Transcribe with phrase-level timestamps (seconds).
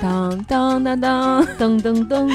[0.00, 2.28] 当当当当噔噔噔噔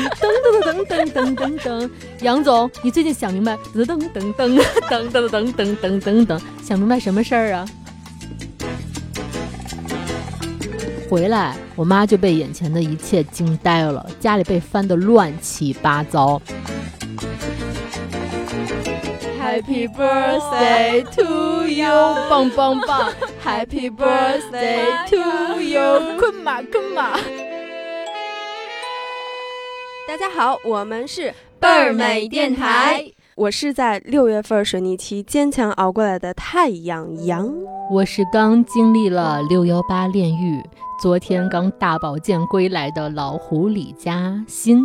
[0.61, 1.89] 噔噔噔噔噔，
[2.21, 3.55] 杨总，你最近想明白？
[3.75, 7.65] 噔噔噔噔噔噔噔噔噔噔噔，想明白什么事儿啊？
[11.07, 16.41] 回来，我妈就被眼前的一切惊呆了，家里被翻得乱七八糟。
[19.39, 21.85] Happy birthday to you，
[22.29, 23.11] 棒棒棒
[23.45, 27.19] ！Happy birthday to you，困马困马。
[30.11, 33.01] 大家好，我们是倍儿美电台，
[33.33, 37.49] 我是在六月份水逆期坚强熬过来的太阳羊，
[37.89, 40.61] 我是刚经历了六幺八炼狱，
[41.01, 44.83] 昨天刚大保健归来的老狐李嘉欣。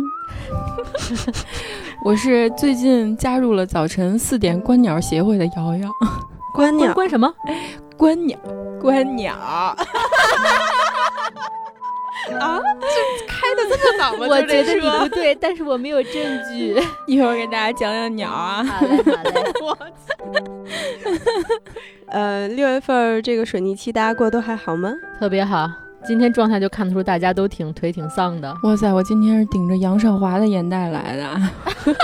[2.05, 5.89] 我是最近加入了早晨四点观鸟协会的瑶瑶，
[6.53, 7.29] 观鸟观什么？
[7.97, 8.39] 观鸟，
[8.79, 9.35] 观鸟。
[12.35, 14.27] 啊，这开的这么早吗？
[14.29, 16.13] 我觉得你不对，但是我没有证
[16.51, 16.75] 据。
[17.07, 18.63] 一会儿给大家讲讲鸟啊。
[18.63, 19.53] 好嘞，好嘞。
[19.61, 19.77] 我
[22.07, 24.93] 呃，六月份这个水逆期，大家过得都还好吗？
[25.19, 25.69] 特别好。
[26.07, 28.55] 今天状态就看得出大家都挺腿挺丧的。
[28.63, 31.93] 哇塞，我今天是顶着杨少华的眼袋来的。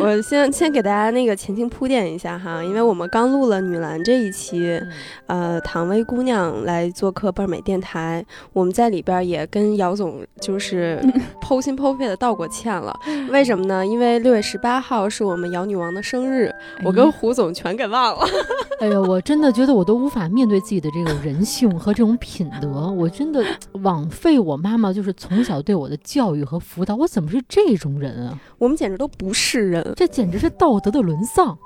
[0.00, 4.80] 我先先给大家那个前情铺垫一下哈，因为我们刚录了女篮这一期，
[5.26, 11.00] 呃，唐薇姑娘来做客倍儿美电台，我们在里边也跟姚总就是
[11.40, 12.94] 剖心剖肺的道过歉了。
[13.30, 13.86] 为什么呢？
[13.86, 16.50] 因为六月十八号是我们姚女王的生日，
[16.82, 18.24] 我跟胡总全给忘了。
[18.80, 23.44] 哎呦，我真的觉得我都无法面对自己的这种人性和这种品德，我真的
[23.82, 28.38] 枉费我妈妈就是从小对我的教育和辅导，我怎么是这种人啊？
[28.58, 29.92] 我们简直都不是人。
[29.96, 31.58] 这简直是道德的沦丧，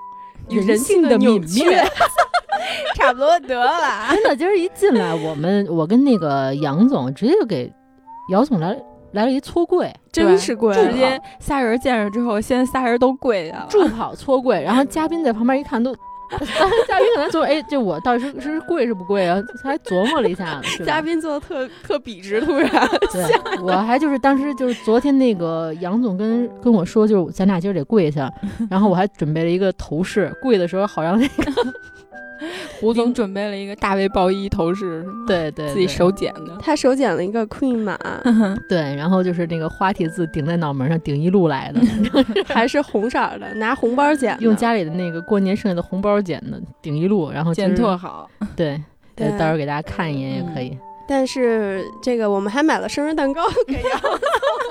[0.49, 1.85] 人性的泯灭，
[2.97, 4.09] 差不多得了。
[4.11, 7.71] 真的，今儿一进来，我们我跟那个杨总直接就给
[8.31, 8.75] 姚总来
[9.13, 15.95] 来了一搓跪，真是跪，直接仨人见着之后，先仨人都跪下了，助跑搓跪，然后嘉宾在旁边一看都。
[16.88, 20.84] 嘉宾可能说：“哎，这我到底是是贵是不贵啊？”还琢磨了一下子。
[20.84, 22.70] 嘉宾做的特特笔直，突然。
[23.12, 28.32] 对，我还就是当时就是昨天那个杨总跟跟我说，就是咱俩今儿得跪下，
[28.70, 31.53] 然后我还准备了一个头饰，跪的时候好让那个。
[32.78, 36.56] 胡总准备了一个大卫鲍伊头饰，对对，自己手剪的。
[36.60, 37.99] 他手剪了一个 Queen 马，
[38.69, 41.81] 对，然后就是那个花体字顶在脑门上，顶一路来的，
[42.47, 48.28] 还是红色的，拿红包剪，用家里的那个过年剩下的红包剪的，顶一路，然后剪特好。
[48.55, 48.78] 对，
[49.15, 50.76] 对，到时候给大家看一眼也可以。
[51.06, 54.11] 但是这个我们还买了生日蛋糕给杨总。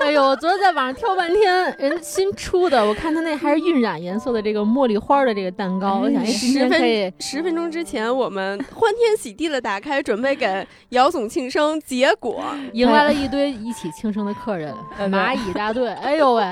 [0.02, 14.72] 哎呦，我昨天在网上挑半天，人新出的，我看他那还是晕染颜色的这个茉莉花的这个蛋糕，我想十分十分钟之前我们欢天喜地的打开，准备给姚总庆生，结果迎来了一堆一起庆生的客人，
[15.10, 15.88] 蚂蚁大队。
[16.04, 16.44] 哎呦喂，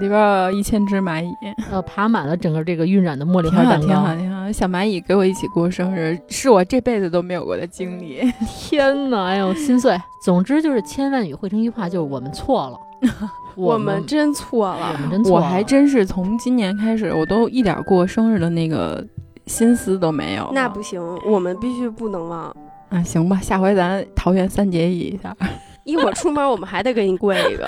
[0.00, 1.30] 里边有一千只蚂蚁，
[1.70, 3.86] 呃，爬满了整个这个晕染的茉莉花蛋糕。
[3.86, 8.20] 挺好，挺好，小蚂蚁给我一起过生日，是我这辈子都没有过的经历。
[8.58, 9.27] 天哪！
[9.28, 10.00] 哎呦， 心碎。
[10.22, 12.78] 总之就是千万语汇成一句话，就是我们错了，
[13.56, 15.44] 我们真错了，我们真错了。
[15.44, 19.04] 我还真是从今年开始，我都一点过生日的那个
[19.46, 20.50] 心思都没有。
[20.52, 22.54] 那不行，我们必须不能忘
[22.90, 23.02] 啊！
[23.02, 25.36] 行吧，下回咱桃园三结义一下。
[25.84, 27.66] 一会儿出门我们还得给你跪一个，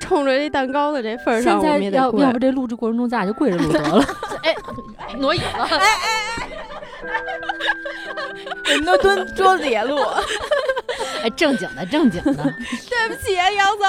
[0.00, 2.22] 冲着这蛋糕的这份上，我们也得跪。
[2.22, 4.02] 要不这录制过程中咱俩就跪着录得了。
[4.42, 4.54] 哎，
[5.18, 5.44] 挪椅子。
[5.56, 5.78] 哎哎
[6.38, 6.48] 哎！
[8.70, 9.98] 我们都蹲桌子底录。
[11.22, 12.32] 哎，正经的，正经的。
[12.34, 13.86] 对不起，杨总。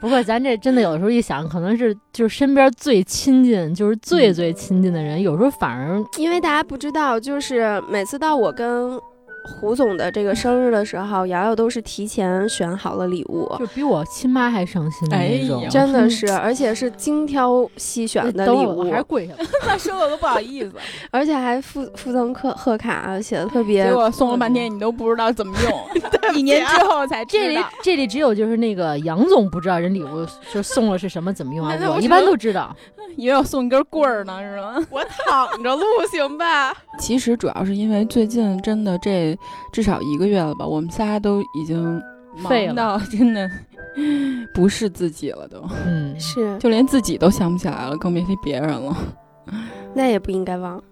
[0.00, 8.98] 不过咱这真的有时候一想，可能是就是身边最亲近，就是最最亲近的人，有时候反而因为大家不知道，就是每次到我跟。
[9.42, 20.72] 胡总的这个生日的时候，瑶瑶都是提前选好了礼物，就比我亲妈还上心的那种，真的是， 而且是精挑细选的礼物，还是跪下了， 他说我都不好意思，
[21.10, 27.42] 而且还附附赠贺贺卡，写的特别，结果送了半天你都不知道怎么用，一年之后才知道。
[27.42, 32.74] 这里这里只有就是那个杨总不知道人礼物就送了是什么怎么用啊，我一般都知道。
[33.16, 34.86] 以为我送一根棍儿呢，是吗？
[34.88, 36.72] 我躺着录行吧？
[36.98, 39.29] 其实主要是因为最近真的这
[39.72, 42.00] 至少一个月了吧，我们仨都已经
[42.38, 43.50] 忙到 真的
[44.54, 48.96] 不是自己了，都嗯是，就连自己都想不起来了，更别提别人了。
[49.94, 50.82] 那也不应该忘。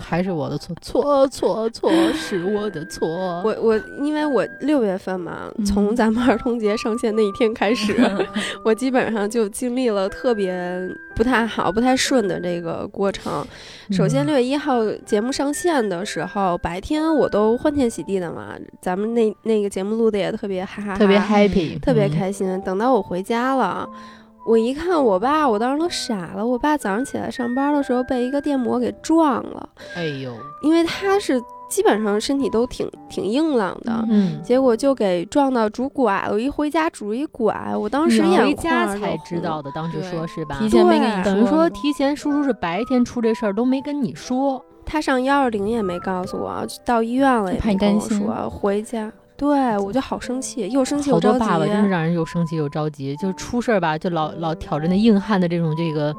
[0.00, 3.08] 还是我的错，错错错，是我的错。
[3.44, 7.94] 我我因为我六月份嘛，从咱们儿童节上线那一天开始，
[8.64, 13.46] 我基本上就经历了特别不太好、不太顺的这个过程。
[13.90, 22.60] 首先，六月一号节目上线的时候，白天我都欢天喜地的嘛，咱们那那个节目录的也特别哈哈，特别 happy，特别开心。
[22.62, 23.88] 等到我回家了。
[24.48, 26.46] 我一看我爸，我当时都傻了。
[26.46, 29.68] 我爸早上起来上班的时候被一个电摩给撞了。
[29.94, 36.32] 哎呦，因为他是基本上身体都挺挺硬朗的，嗯，结果就给撞到拄拐了。
[36.32, 40.56] 我一回家拄一拐，我当时回家才知道的，当时说是吧？
[40.58, 49.12] 提前没跟你说，等于说提前叔叔是白天出这事儿都没跟你说，他上幺二零也没告诉我，到医院了也没跟我说，回家。
[49.38, 51.28] 对，我就好生气，又生气又着急。
[51.28, 56.14] 好多爸爸真是让人又生气又着急，就是出事儿吧，就老老挑着那硬汉的这种这个。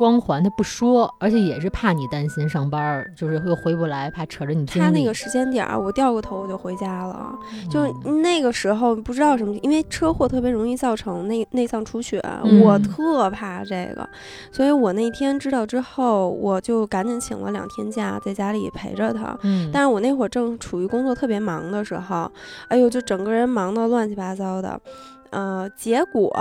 [0.00, 4.64] 光环他不说，而且也是怕你担心上班，就是又回不来，怕扯着你。
[4.64, 7.30] 他那个时间点儿，我掉个头我就回家了，
[7.70, 7.92] 就是
[8.22, 12.18] 那个时候不知道什么，因为车祸特别容易造成内内脏出血，
[12.64, 14.08] 我特怕这个，
[14.50, 19.36] 所以我那天知道之后，我就赶紧请了两天假，在家里陪着他。
[19.42, 22.32] 嗯，但是我那会儿正处于工作特别忙的时候，
[22.68, 24.80] 哎呦，就整个人忙得乱七八糟的，
[25.28, 26.32] 呃，结果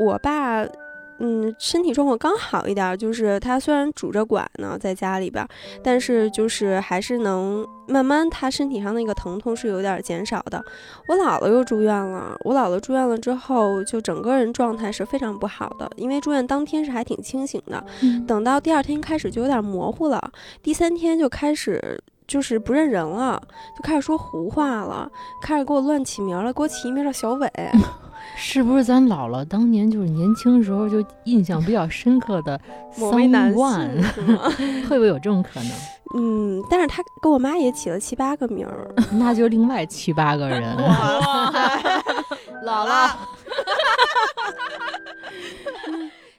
[0.00, 0.66] 我爸。
[1.20, 5.46] 嗯，身体状况刚好一点，就是他虽然拄着拐呢，在家里边，
[5.82, 10.64] 但是就是还是能慢慢，他身体上那个疼痛是有点减少的。
[11.08, 17.84] 我姥姥又住院了，我姥姥住院了之后，就整个人状态是非常不好的，因为住院当天是还挺清醒的，
[18.26, 20.32] 等到第二天开始就有点模糊了，
[20.62, 23.38] 第三天就开始就是不认人了，
[23.76, 25.10] 就开始说胡话了，
[25.42, 27.50] 开始给我乱起名了，给我起一名叫小伟。
[28.36, 32.58] 是不是咱姥姥当年就是年轻时候就印象比较深刻的
[32.98, 34.02] 某位男性？
[34.88, 35.70] 会不会有这种可能？
[36.16, 40.76] 嗯，但是他给我妈也起了七八个名儿，那就另外七八个人。
[42.64, 43.10] 姥姥。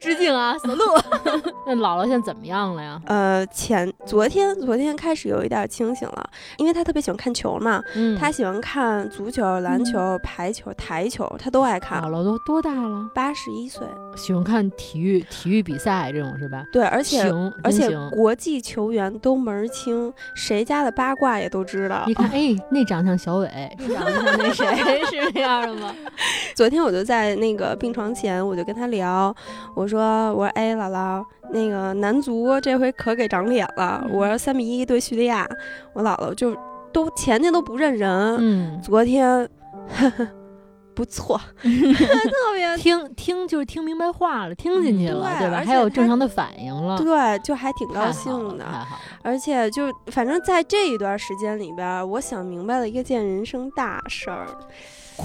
[0.01, 0.83] 致敬啊， 小鹿。
[1.67, 2.99] 那姥姥现在怎么样了呀？
[3.05, 7.81] 呃，前昨天昨天开始有一点清醒了，因为她特别喜欢看球嘛。
[7.95, 8.17] 嗯。
[8.17, 12.01] 他喜欢看足球、篮球、排球、台球，她都爱看。
[12.01, 13.07] 姥姥都多大了？
[13.13, 13.85] 八十一岁。
[14.17, 16.65] 喜欢看体育体育比赛这种是吧？
[16.73, 17.31] 对，而且
[17.63, 22.03] 而且国际球员都门儿清，谁家的八卦也都知道。
[22.07, 24.65] 你看， 哎，那长相小伟，这长相那谁
[25.05, 25.95] 是那样的吗？
[26.55, 29.33] 昨天我就在那个病床前，我就跟他聊，
[29.75, 29.87] 我。
[29.90, 34.05] 说，我说，哎，姥姥，那个男足这回可给长脸了。
[34.11, 35.47] 我说三比一对叙利亚，
[35.93, 36.55] 我姥姥就
[36.91, 39.47] 都前天都不认人，嗯，昨天
[40.93, 45.63] 不错， 特别听听就是听明白话了，听进去了，对吧？
[45.65, 48.65] 还有正常的反应了，对，就还挺高兴的，
[49.23, 54.47] 而且就反正在这一段时间里边，我想明白了一件人生大事儿。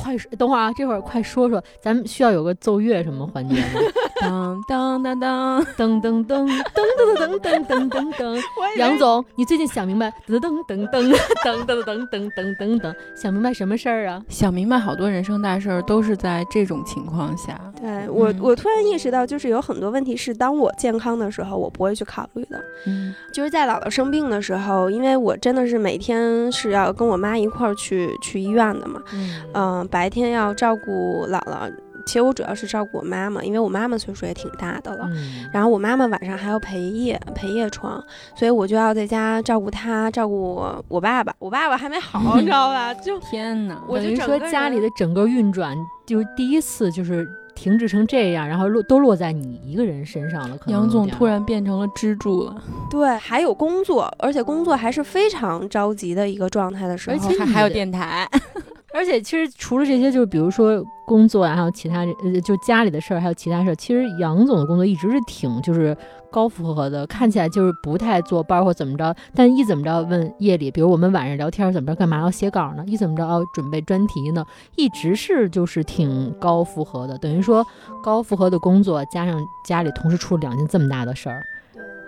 [0.03, 3.81] 快说，等会儿啊，这会儿快说说，咱们需要有个奏乐什么环节吗？
[4.21, 8.41] 当当当当噔噔噔噔噔噔噔噔噔噔。
[8.77, 10.13] 杨总，你最近想明白？
[10.27, 11.11] 噔噔噔噔
[11.45, 14.23] 噔噔噔噔噔噔噔，想明白什么事儿啊？
[14.29, 17.61] 想明白好多人生大事儿都是在这种情况下。
[17.81, 22.63] 对我，我突然意识到，就是有很多问题是当我健康的时候，我不会去考虑的。
[22.87, 29.03] 嗯，就是在姥姥生病的时候，因为我真的是每天是要跟我妈一块儿去去医院的嘛。
[29.13, 29.86] 嗯。
[29.87, 31.73] 白天要照顾姥姥，
[32.07, 35.09] 其实我主要是照顾我妈妈，因为我妈妈岁数也挺大的了。
[35.53, 38.03] 然后我妈妈晚上还要陪夜陪夜床，
[38.35, 41.35] 所以我就要在家照顾她，照顾我我爸爸。
[41.39, 42.95] 我爸爸还没好，你知道吧？
[42.95, 43.81] 就 天哪！
[43.89, 45.77] 我就说家里的整个运转，
[46.07, 50.57] 就第一次就是停滞成这样，然后落都落在你一个人身上了。
[50.57, 52.55] 可杨总突然变成了支柱了。
[52.91, 58.29] 对，还有工作，而且工作还是非常着急的一个状态的时候，而且还有电台。
[58.97, 63.75] 而且其实除了这些，就是比如说工作啊，还有其他呃，就家里的事儿，还有其他事儿。
[63.75, 65.95] 其实杨总的工作一直是挺就是
[66.31, 69.15] 高负荷的，看起来就是不太坐班或怎么着。
[69.35, 72.83] 但一怎么着问夜里，比如我们晚上聊天怎么着，干嘛要写稿呢？
[72.87, 74.43] 一怎么着要准备专题呢？
[74.77, 77.63] 一直是就是挺高负荷的，等于说
[78.03, 79.39] 高负荷的工作加上
[79.69, 81.45] 家里同时出了两件这么大的事儿，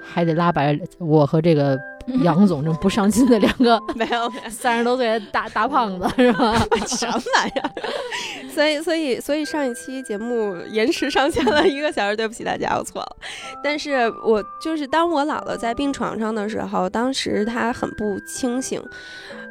[0.02, 1.78] 还得拉白我和这个。
[2.22, 6.54] 杨总这不上进的两个没有 三十多岁的大大胖子是吧？
[6.86, 7.70] 什么玩意儿？
[8.52, 13.16] 所以所以所以上一期节目延迟上线了一个小时，对不起大家，我错了。
[13.62, 18.82] 但是我就是当我姥姥在病床上的时候，当时她很不清醒，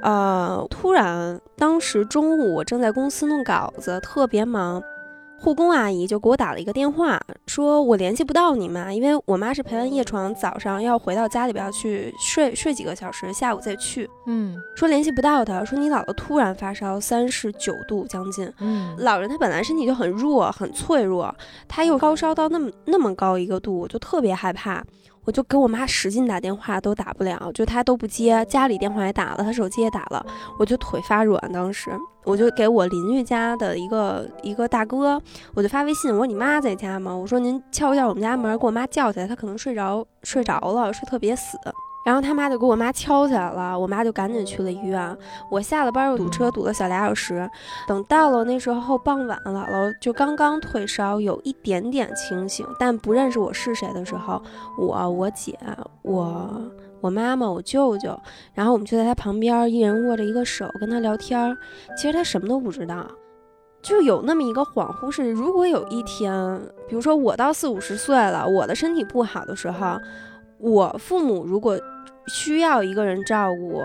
[0.01, 4.81] 呃，突然当时中午我正在公司弄稿子，特别忙。
[5.39, 14.09] 护工阿姨就给我打了一个电话，说我联系不到你妈，因为我妈是陪完夜床，早上要回到家里边去睡睡几个小时，下午再去。
[14.25, 21.33] 嗯说联系不到她，说你姥姥突然发烧三十九度将近，嗯老人她本来身体就很弱很脆弱，
[21.67, 24.83] 她又高烧到那么那么高一个度，我就特别害怕。
[25.27, 30.25] 我就给我妈使劲打电话都打不了，就她都不接，家里电话也打了，她手机也打了，
[30.57, 31.51] 我就腿发软。
[31.51, 31.91] 当时
[32.23, 35.21] 我就给我邻居家的一个一个大哥，
[35.53, 37.13] 我就发微信，我说你妈在家吗？
[37.13, 41.57] 我说您敲一下我们家门，给我妈叫起来，她可能睡着睡着了，睡特别死。
[42.07, 45.17] 然后他妈就给我妈敲起来了，我妈就赶紧去了医院。
[45.51, 47.49] 我下了班又堵车，堵了小俩小时。
[47.85, 54.41] 等到了那时候傍晚，姥姥就刚刚退烧，有一点点清醒，但不认识我是谁的时候，
[54.77, 55.59] 我、我姐、
[56.01, 56.49] 我、
[57.01, 58.17] 我妈妈、我舅舅，
[58.53, 61.57] 然后我们就在她旁边，一人握着一个手跟她聊天儿。
[61.97, 63.05] 其实她什么都不知道，
[63.81, 69.99] 就有那么一个恍惚是，如果有一天，比如说我到四五十岁了，我的身体不好的时候，
[70.57, 71.77] 我父母如果
[72.27, 73.83] 需要一个人照顾。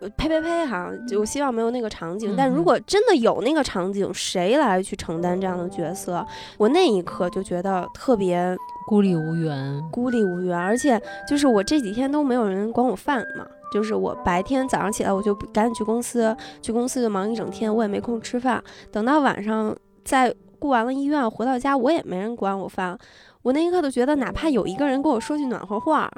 [0.00, 0.66] 呃呸呸呸！
[0.66, 2.34] 哈，就我希望没有那个场景。
[2.36, 6.26] 但如果真的有那个场景，谁来去承担这样的角色？
[6.58, 8.54] 我那一刻就觉得特别
[8.86, 9.82] 孤立无援。
[9.90, 13.46] 孤立无援，而且就是我这几天都没有人管我饭嘛。
[13.72, 18.62] 就是我白天早上起来我就赶紧去公司，去公司就忙一整天，我也没空吃饭。
[18.90, 19.74] 等到晚上
[20.04, 22.98] 再顾完了医院回到家，我也没人管我饭。
[23.44, 26.10] 我那一刻都觉得，哪怕有一个人跟我说句暖和话，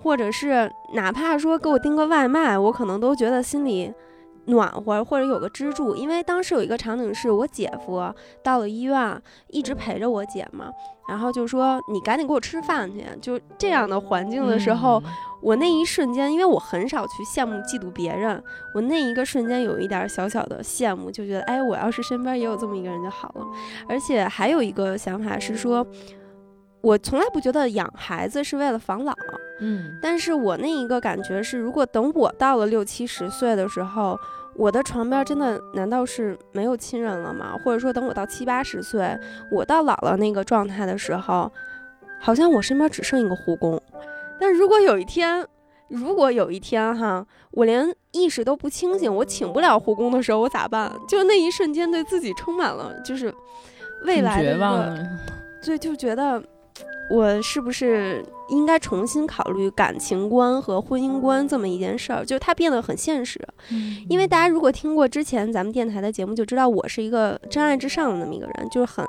[0.00, 3.92] 或者是哪怕说给我订个外卖，我可能都觉得心里
[4.46, 5.96] 暖和，或者有个支柱。
[5.96, 10.70] 因为当时有一个场景是我姐夫到了医院，一直陪着我姐嘛，
[11.08, 13.04] 然后就说你赶紧给我吃饭去。
[13.20, 18.42] 就这样的环境的时候，嗯我那一瞬间，因为我很少去羡慕、嫉妒别人，
[18.74, 23.46] 我那一个瞬间有一点小小的羡慕，就觉得，哎，我要是身边也有这么一个人就好了。
[23.88, 25.86] 而且还有一个想法是说，
[26.80, 29.14] 我从来不觉得养孩子是为了防老，
[29.60, 34.18] 嗯但是我那一个感觉是，如果等我到了六七十岁的时候，
[34.54, 37.58] 我的床边真的难道是没有亲人了吗？
[37.64, 39.16] 或者说，等我到七八十岁，
[39.50, 41.50] 我到姥姥那个状态的时候，
[42.20, 43.80] 好像我身边只剩一个护工。
[44.40, 45.44] 但如果有一天，
[45.88, 50.92] 如果有一天哈，我连意识都不清醒，我请不了护工的时候，我咋办？
[51.08, 53.34] 就那一瞬间，对自己充满了就是
[54.04, 55.08] 未来一个望的。
[55.64, 56.42] 对，就觉得
[57.10, 62.24] 我是不是应该重新考虑感情观和婚姻观这么一件事儿？
[62.24, 63.40] 就是它变得很现实。
[64.08, 69.04] 因为大家如果听过之前咱们电台的节目，就知道我是一个真爱至上的那么一个人，就是很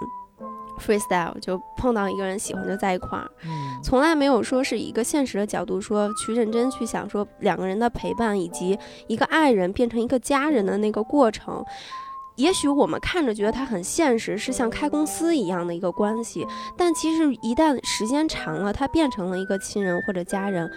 [0.79, 3.49] freestyle，就碰到一个人喜欢就在一块儿，嗯
[3.83, 11.63] 从来没有说是以一个现实的角度说去认真去想说两个人的陪伴以及一个爱人变成一个家人的那个过程。
[12.39, 20.71] 也许我们看着觉得它很现实，是像开公司一样的一个关系，但其实一旦时间长了，它变成了一个亲人或者家人，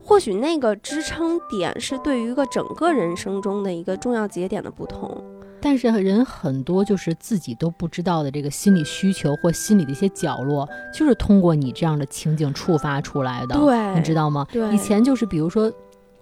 [0.00, 5.20] 或许那个支撑点是对于一个整个人生中的一个重要节点的不同。
[5.60, 14.46] 但是人很多就是自己都不知道的这个心理需求或心理的一些角落，就是通过你这样的情景触发出来的，对，你知道吗？
[14.52, 15.72] 对以前就是比如说。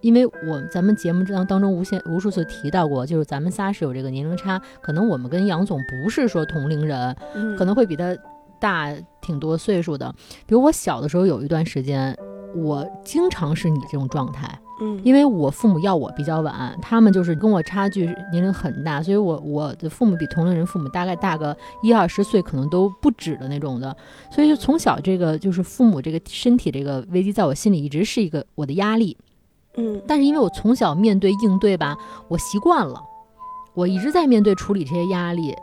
[0.00, 8.16] 因为我咱们节目当当中无限无数次提到过，就是咱们仨是有这个年龄差，可能我们跟杨总不是说同龄人，嗯可能会比他
[8.58, 10.14] 大挺多岁数的。
[10.46, 12.16] 比如我小的时候有一段时间，
[12.54, 23.94] 我经常是你这种状态，嗯，因为我父母要我比较晚，他们就是跟我差距年龄很大，所以我我的父母比同龄人父母大概大个一二十岁，可能都不止的那种的。
[24.30, 29.16] 所以就从小这个就是父母这个身体这个危机，在我心里一直是一个我的压力。
[29.76, 31.96] 嗯，但是因为我从小面对应对吧，
[32.28, 33.02] 我习惯了，
[33.74, 35.54] 我一直在面对处理这些压力，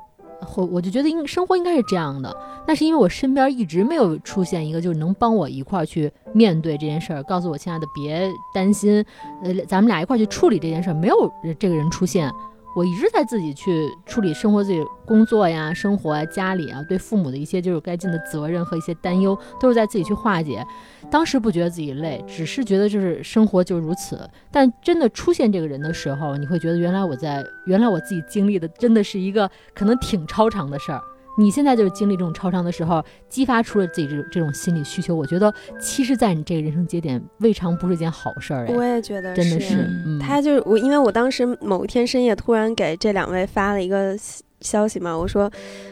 [0.42, 2.36] 或我就觉得应生活应该是这样的。
[2.68, 9.04] 那是因为我身边一直没有出现一个就是能帮我一块儿去面对这件事儿，告诉我亲爱的别担心，
[9.44, 12.32] 呃，咱们俩一块儿去处理这件事儿，没有这个人出现。
[12.78, 20.64] 我一直在自己去处理生活、自己工作呀、生活啊、家里啊，对父母的一些就是该尽的责任和一些担忧，都是在自己去化解。
[21.10, 24.30] 当时不觉得自己累，只是觉得就是生活就如此。
[24.52, 31.02] 但真的出现这个人的时候，你会觉得原来我在原来我自己经历的真的是一个可能挺超常的事儿。
[31.38, 35.16] 你现在就是经历这种超常的时候，激发出了自己这种这种心理需求。
[35.16, 38.66] 我觉得其实，在你这个人生节点，未尝不是一件好事儿。
[38.70, 39.76] 我哎，也觉得真的是。
[40.06, 44.16] 嗯，他就是我，因为我当时某一天深夜突然给这两位发了一个
[44.62, 45.50] 消息嘛，我说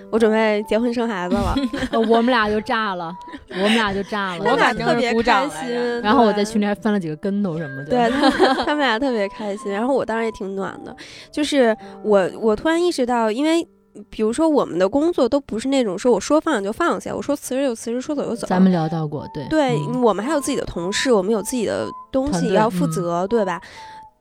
[0.09, 1.55] 我准备结婚生孩子了，
[1.91, 3.13] 呃 我们俩就炸了，
[3.51, 4.39] 我们俩就炸了。
[4.39, 6.01] 我们俩我反正是特别鼓掌开心。
[6.01, 7.91] 然后我在群里还翻了几个跟头什么的。
[7.91, 8.31] 对他们，
[8.65, 10.95] 他们俩特别开心，然后我当时也挺暖的。
[11.31, 13.67] 就是我，我突然意识到，因为
[14.09, 18.47] 比如说我们的工作都不是那种说我说放下就放下，我说辞职就辞职，说走就走。
[18.47, 23.61] 咱们聊到过，对对，嗯我们还有自己的同事，我们有自己的东西要负嗯责，对吧？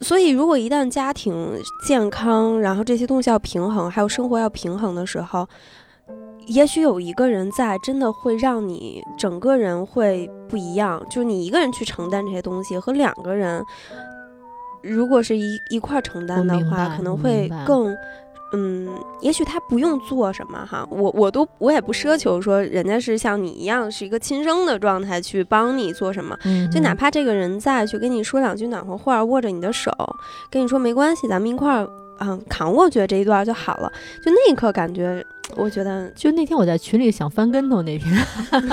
[0.00, 5.49] 所以，如果一旦家庭健康，然后这些东西要平衡，还有生活要平衡的时候，
[6.47, 11.02] 也许有一个人在，真的会让你整个人会不一样。
[11.09, 13.64] 就是你一个人去承担这些东西，和两个人，
[14.83, 17.95] 如果是一一块儿承担的话，可能会更。
[18.54, 18.88] 嗯，
[19.20, 29.90] 也许他不用做什么哈，我我都我也不奢求说人家是像你一样是一个亲生的状态去帮你做什么，嗯，就哪怕这个人在，去跟你说两句暖和话，握着你的手，
[30.50, 31.88] 跟你说没关系，咱们一块儿
[32.21, 33.92] 嗯扛过去这一段就好了。
[34.25, 35.25] 就那一刻感觉，
[35.56, 38.14] 我觉得就那天我在群里想翻跟头那天，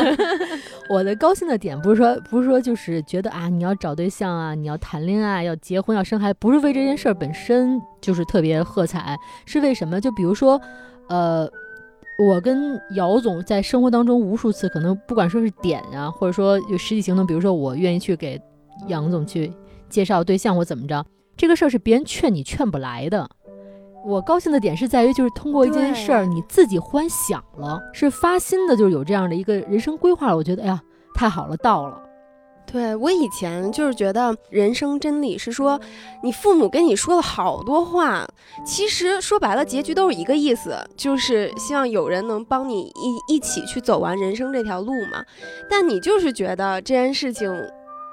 [0.90, 10.00] 我的高兴的点不是说不是说就是觉得啊你要找对象啊，你要谈恋爱，要结婚，要生孩子，不是为这件事儿本身就是特别喝彩，是为什么？
[10.00, 10.60] 就比如说，
[11.10, 11.50] 呃。
[12.20, 18.40] 我跟姚总在生活当中无数次，可能不管说是点啊，或者说有实际行动，比如说我愿意去给
[18.88, 19.52] 杨总去
[19.90, 21.04] 介绍对象或怎么着，
[21.42, 23.28] 这个事儿是别人劝你劝不来的。
[24.06, 30.38] 我高兴的点是在于，就是通过一件事儿，你自己忽然想了，是发心的，就是有这样的一个人生规划了。
[30.38, 30.80] 我觉得，哎呀，
[31.16, 32.00] 太好了，到了。
[32.72, 35.82] 对我以前就是觉得人生真理是说，
[36.22, 38.24] 你父母跟你说了好多话，
[38.64, 42.82] 其实说白了结局都是一个意思，就是希望有人能帮你
[43.28, 45.26] 一一起去走完人生这条路嘛。
[45.68, 47.52] 但你就是觉得这件事情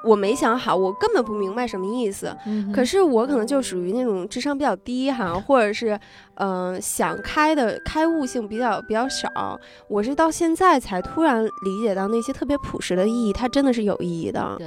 [0.08, 2.34] 我没想好，我根本不明白什么意思。
[2.46, 5.98] 嗯可是我可能就属于那种智商比较低哈，或者是，
[6.36, 9.58] 嗯、想开的开悟性比较比较少。
[9.88, 14.54] 我是到现在才突然理解到那些特别朴实的意义，它真的是有意义的。
[14.58, 14.66] 对，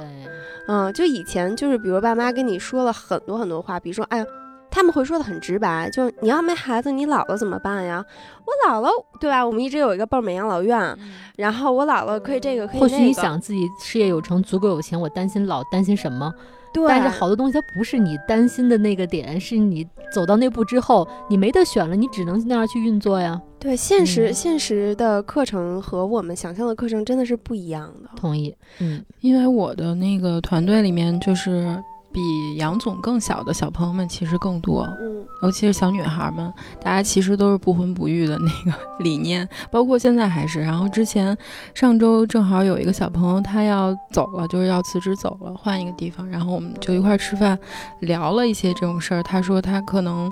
[0.68, 4.24] 嗯，就以前就是，比如爸妈跟你说了很多很多话，比如说，哎呀，
[4.72, 8.02] 他们会说的很直白，就是你要没孩子，你老了怎么办呀？
[8.46, 8.88] 我老了，
[9.20, 9.46] 对吧？
[9.46, 10.98] 我们一直有一个倍儿美养老院，
[11.36, 16.32] 然后我老了可以这个可以或许你想自己事业有成，足够有钱，我担心老，担心什么？
[16.72, 23.38] 对，但是好多东西它不是你担心的那个点，是你走到那步之后，你没得选了，你只能那样去运作呀。
[23.58, 28.08] 对现实、嗯现实的课程和我们想象的课程真的是不一样的。
[28.16, 31.78] 同意，嗯，因为我的那个团队里面，就是
[32.12, 40.60] 比杨总更小的小朋友们其实更多，嗯尤其是小女孩们，大家其实都是不婚不育的那个 理念，包括现在还是。
[40.60, 41.36] 然后之前
[41.74, 47.58] 上周正好有一个小朋友他要走了，就是要辞职走了，换一个地方，然后我们就一块儿吃饭，
[48.00, 49.22] 聊了一些这种事儿。
[49.22, 50.30] 他说他可能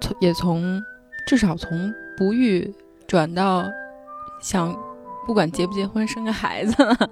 [0.00, 0.80] 从也从
[1.26, 2.72] 至少从不育
[3.08, 3.64] 转到
[4.40, 4.72] 想
[5.26, 7.10] 不管结不结婚生个孩子了。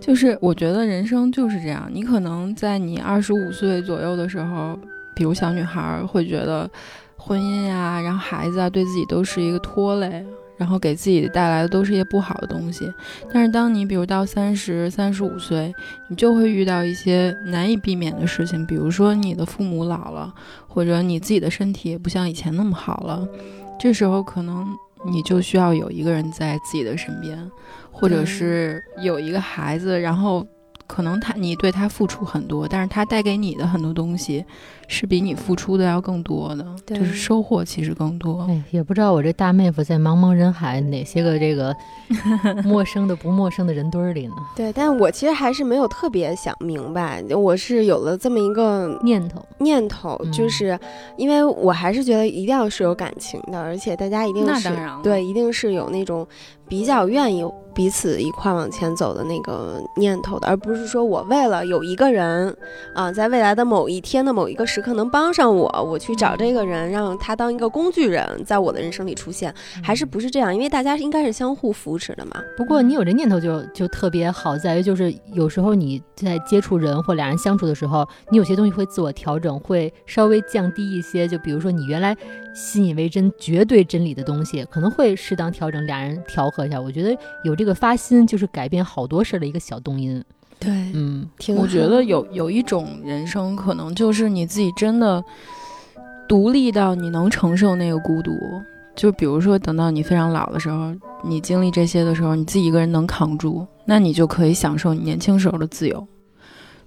[0.00, 4.78] 就是我觉得人生就是这样，你可能在你二十五岁左右的时候，
[5.14, 6.68] 比如小女孩会觉得
[7.16, 10.24] 婚姻呀、然后孩子啊，对自己都是一个拖累，
[10.56, 12.92] 然后给自己带来的都是一些不好的东西。
[13.32, 15.74] 但是当你比如到三十三十五岁，
[16.08, 20.32] 你就会遇到一些难以避免的事情，比如说你的父母老了，
[20.68, 23.26] 或者你自己的身体也不像以前那么好了，
[23.78, 24.66] 这时候可能
[25.04, 27.50] 你就需要有一个人在自己的身边，
[27.92, 30.46] 或者是有一个孩子，然后
[30.86, 34.44] 可能他你对他付出很多，但是他带给你的很多东西
[34.88, 38.46] 是比你付出的要更多的，对就是收获其实更多。
[38.48, 41.74] 哎，也不知道我这大妹夫在茫茫人海哪些个这个
[42.64, 44.34] 陌生的不陌生的人堆儿里呢？
[44.54, 50.78] 对，但我其实还是没有特别想明白，我是有了这么一个念头，念头，嗯就是
[51.16, 54.68] 因为我还是觉得一定要是有感情的，而且大家一定是
[55.02, 56.26] 对，一定是有那种
[56.68, 57.44] 比较愿意
[57.74, 62.56] 彼此一块往前走的那个念头的，而不是说我为了有一个人
[62.94, 70.54] 啊，在未来的某一天的某一个时刻能帮上我，我去找这个人，让他当一个工具人，在我的人生里出现，还是不是这样？
[70.54, 72.42] 因为大家应该是相互扶持的嘛。
[72.58, 81.26] 不过你有这念头就就特别好，在于就是有时候你在接触人或俩人相处的时候，你有些东西会自我调整，会稍微降低一些。
[81.26, 82.14] 就比如说你原来
[82.54, 86.78] 信以为真、绝对真理的东西，可能会适当调整，俩人调和一下。
[86.78, 90.22] 我觉得有这个发心，就是改变好多事儿的一个小动因。
[90.58, 95.22] 对，嗯，挺我觉得有有一种人生，可能就是你自己真的
[96.28, 98.32] 独立到你能承受那个孤独。
[98.94, 106.08] 就比如说，等到你非常老的时候，你经历这些的时候，你自己一个人能扛住，那你就可以享受你年轻时候的自由。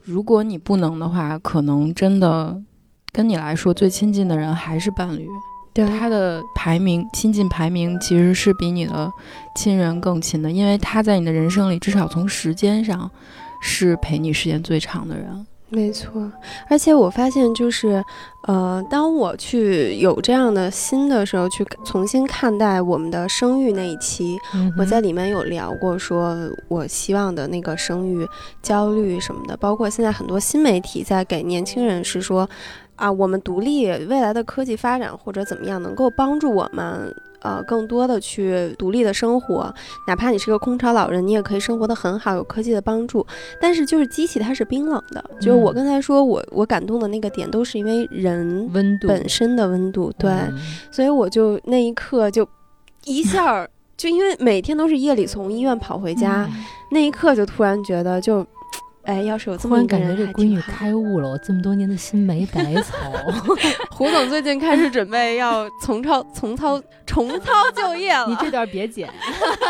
[0.02, 2.60] 如果你不能的话，可能真的
[3.14, 5.28] 跟你来说最亲近的人还是伴侣，
[5.72, 9.12] 对他的排名亲近排名其实是比你的
[9.56, 13.10] 亲人更亲的，因为他在你的人生里至少从时间上
[13.62, 15.46] 是陪你时间最长的人。
[15.72, 16.32] 没错，
[16.68, 18.04] 而且我发现就是，
[18.48, 24.36] 呃，当我去有这样的心的时候，去重新看待我们的生育那一期，
[24.80, 26.36] 我在里面有聊过，说
[26.68, 28.28] 我希望的那个生育
[28.64, 32.50] 焦虑什么的，包括现在很多新媒体在给年轻人是说，
[32.96, 37.16] 啊，我们独立，未来的科技发展或者怎么样能够帮助我们。
[37.42, 39.74] 呃，更多的去独立的生活，
[40.08, 43.26] 哪怕你是个空巢老人，你也可以生活的很好，有科技的帮助。
[43.62, 50.32] 但是就是机器它是冰冷的，就是我刚才说我我感动的那个点，都是因为人温度本身的温度，对，
[50.92, 52.48] 所以我就那一刻就
[53.06, 56.50] 一下就因为每天都是夜里从医院跑回家，
[56.92, 58.46] 那一刻就突然觉得就。
[59.04, 62.96] 哎，要是有这么一个人，感觉这闺女开悟了，我这么多年的心没白操。
[63.90, 69.10] 胡总最近开始准备要重操重操重操旧业了，你这段别剪，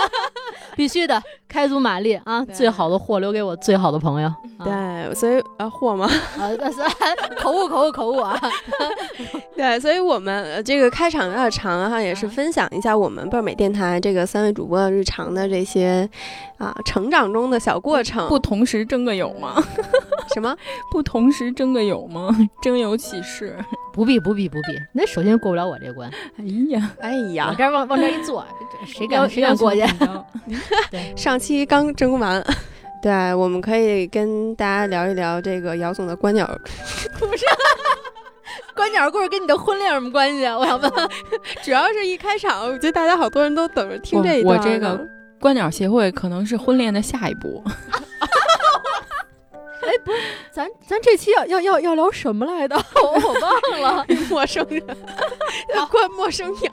[0.75, 2.43] 必须的，开足马力啊！
[2.45, 4.31] 最好的货留给我最好的朋友。
[4.63, 6.05] 对，所以啊，货吗？
[6.37, 6.49] 啊，
[7.39, 8.37] 口误，口误，口误啊！
[9.55, 16.07] 对，所以我们这个开场有点长哈，也是分享一下我们倍儿美电台这个三位主播的日常的这些
[16.57, 19.63] 啊成长中的小过程，不同时争个有吗？
[20.33, 20.55] 什么？
[20.91, 22.35] 不同时争个有吗？
[22.61, 23.55] 征友启事？
[23.93, 24.79] 不必，不必，不必。
[24.93, 26.09] 那首先过不了我这关。
[26.37, 28.45] 哎呀，哎呀，往这往往这一坐，
[28.85, 29.81] 谁敢谁敢过去？
[30.89, 32.43] 对，上期刚争完。
[33.01, 36.45] 对，我们可以跟大家聊一聊这个姚总的观鸟
[37.19, 37.45] 故事。
[38.75, 40.57] 观鸟故事跟你的婚恋有什么关系啊？
[40.57, 40.91] 我想问，
[41.63, 44.57] 主要是一开场，我觉得大家好多人都等着听这一段。
[44.57, 45.07] 我这个
[45.39, 47.63] 观鸟协会可能是婚恋的下一步。
[49.89, 50.17] 哎，不是，
[50.51, 52.75] 咱咱这期要要要要聊什么来的？
[53.01, 54.05] 我我忘了。
[54.29, 54.83] 陌生人，
[55.75, 56.71] 要观陌生鸟。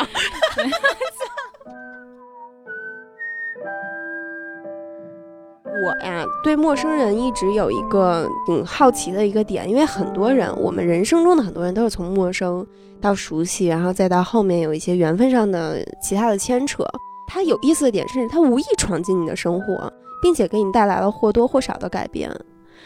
[5.65, 12.67] 我呀，对陌生人一直有一个挺好奇的一个点，因为很多人，我们人生中的很多人都是从陌生
[13.01, 16.85] 到熟悉，然后再到后面有一些缘分上的其他的牵扯。
[17.27, 22.31] 他有意思的点是，他无意闯进你的生活，并且给你带来了或多或少的改变。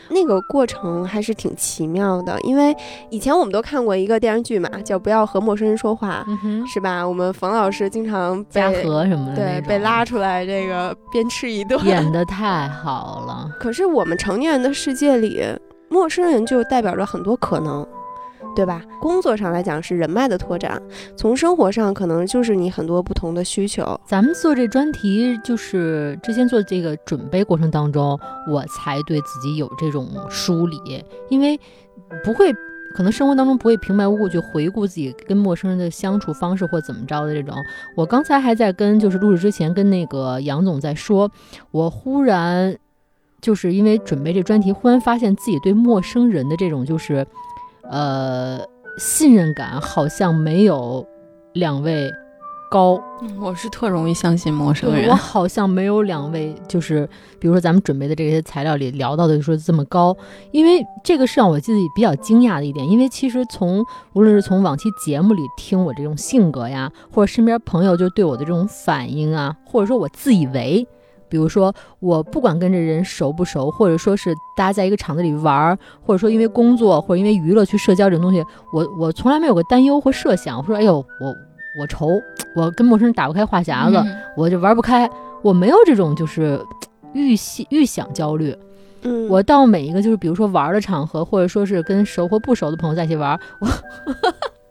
[0.09, 2.77] 那个过程还是挺奇妙的，因为
[3.11, 6.27] 以前我们都看过一个电视剧嘛，叫《不要和陌生人说话》，
[6.67, 7.07] 是吧？
[7.07, 13.51] 我们冯老师经常嘉禾什么的，对，被拉出来这个鞭笞一顿，演的太好了。
[13.61, 15.45] 可是我们成年人的世界里，
[15.89, 17.87] 陌生人就代表着很多可能。
[18.55, 18.83] 对吧？
[19.01, 20.81] 工作上来讲是人脉的拓展，
[21.17, 23.99] 从生活上可能就是你很多不同的需求。
[24.05, 31.59] 咱们做这专题，就是之前做这个准备过程当中，我才对自己有这种梳理，因为
[32.25, 32.53] 不会，
[32.95, 37.55] 可能生活当中不会平白无故去回顾自己跟陌生人的相处方式或怎么着的这种。
[37.97, 41.31] 我刚才还在跟就是录制之前跟那个杨总在说，
[41.71, 42.77] 我忽然
[43.41, 47.25] 就是因为准备这专题，忽然发现自己对陌生人的这种就是。
[47.91, 48.61] 呃，
[48.99, 51.05] 信任感好像没有
[51.55, 52.09] 两位
[52.71, 53.03] 高。
[53.41, 55.11] 我是特容易相信陌生人。
[55.11, 57.09] 我好像没有两位，就是
[57.41, 60.17] 比如说咱们准备的这些材料里聊到的，说这么高。
[60.53, 62.89] 因为这个是让我自己比较惊讶的一点。
[62.89, 70.87] 因为其实从无论是从往期节目里听我这种性格呀，或者身边朋友就对我的这种反应啊，或者说我自以为。
[71.31, 80.59] 比如说，我不管跟这人熟不熟，或者说是大家在一个场子里玩儿，或者说因为工作或者因为娱乐去社交这种东西，我我从来没有过担忧或设想。
[80.59, 81.35] 我说，哎呦，我
[81.81, 82.09] 我愁，
[82.57, 84.05] 我跟陌生人打不开话匣子，
[84.37, 85.09] 我就玩不开，
[85.41, 86.61] 我没有这种就是
[87.15, 88.55] 预想预想焦虑。
[89.03, 93.69] 嗯，我到每一个就是比如说玩的场合，或者说是跟熟或不熟的朋友在一起玩，我。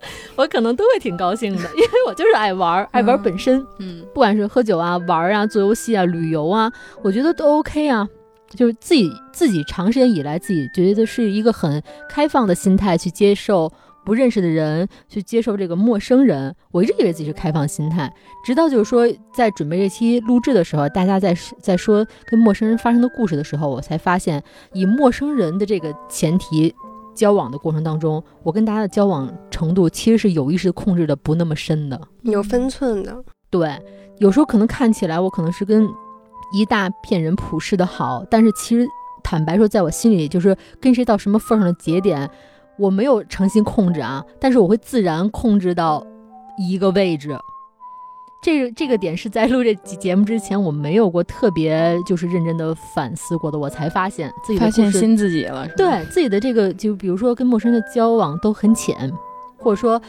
[0.36, 8.08] 我可能都会挺高兴的，因为我就是爱玩，爱玩本身，嗯，不管是喝酒啊、玩啊、做游戏啊、旅游啊，我觉得都 OK 啊。
[8.56, 13.72] 就是自己自己长时间以来，自己觉得是一个很开放的心态去接受
[14.04, 16.56] 不认识的人，去接受这个陌生人。
[16.72, 18.12] 我一直以为自己是开放心态，
[18.44, 26.74] 直到就是说在准备这期录制的时候，大家在在说跟陌生人发生的故事的时候，我才发现以陌生人的这个前提。
[27.20, 33.22] 交往的过程当中，我跟大家的交往程度其实是有意识控制的不那么深的，有分寸的。
[33.50, 33.78] 对，
[34.20, 35.86] 有时候可能看起来我可能是跟
[36.54, 38.88] 一大片人普世的好，但是其实
[39.22, 42.30] 坦白说，在我心里就是跟谁到什么份上的节点，
[42.78, 46.02] 我没有诚心控制啊，但是我会自然控制到
[46.58, 47.38] 一个位置。
[48.42, 59.12] 这这个点是在录这节目之前，我没有过特别就是认真的反思过的，我才发现自己发现新自己了，对自己的这个就比如说跟陌生人的交往都很浅，
[59.58, 60.02] 或者说，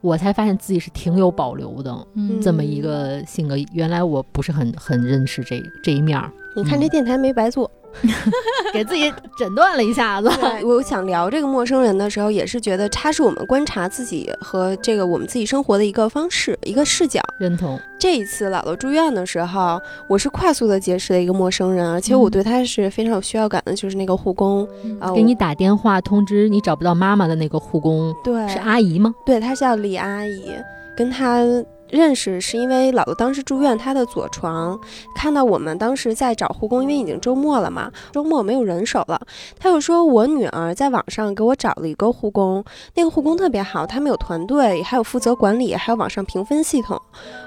[0.00, 6.30] 我才发现自己是挺有保留的嗯这么一个性格，原来我不是很很认识这这一面儿。
[6.56, 7.70] 你看这电台没白做。
[8.72, 10.30] 给自己诊断了一下子。
[10.40, 17.20] 对， 我想聊这个陌生人的时候，也是觉得他是我们观察自己和这个我们自己生活的一个方式，一个视角。
[17.38, 17.78] 认同。
[17.98, 24.68] 这一次姥姥住院的时候，我是快速的结识了一个陌生人，而且我对他是非常有需要感的，就是那个护工
[25.00, 29.14] 啊，给你打电话通知你找不到妈妈的那个护工，对，是阿姨吗？
[29.24, 30.50] 对，她叫李阿姨，
[30.96, 31.40] 跟她。
[31.90, 34.78] 认识是因为姥姥当时住院，她的左床
[35.14, 39.20] 看到我们当时在找护工，因为已经周末了嘛，周末没有人手了，
[39.58, 47.00] 他又说我女儿在网上给我找了一个护工，那个护工特别好，他们有团队，还有负责管理，还有网上评分系统，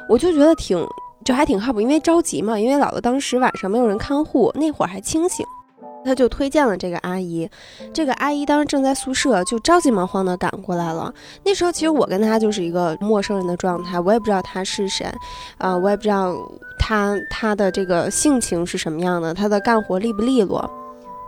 [0.07, 0.81] 我就觉得挺
[1.25, 5.45] 就还挺靠谱，因为着急嘛，因为姥姥当时晚上没有人看护，那会儿还清醒。
[6.07, 7.47] 他就推荐了这个阿姨，
[7.93, 11.13] 这个阿姨当时正在宿舍，就着急忙慌的赶过来了。
[11.43, 15.05] 那时候其实我跟她就是一个陌生人的状态，我也不知道她是谁，
[15.57, 16.33] 啊，我也不知道
[16.79, 20.67] 她她的这个性情是什么样的，她的干活利不利落。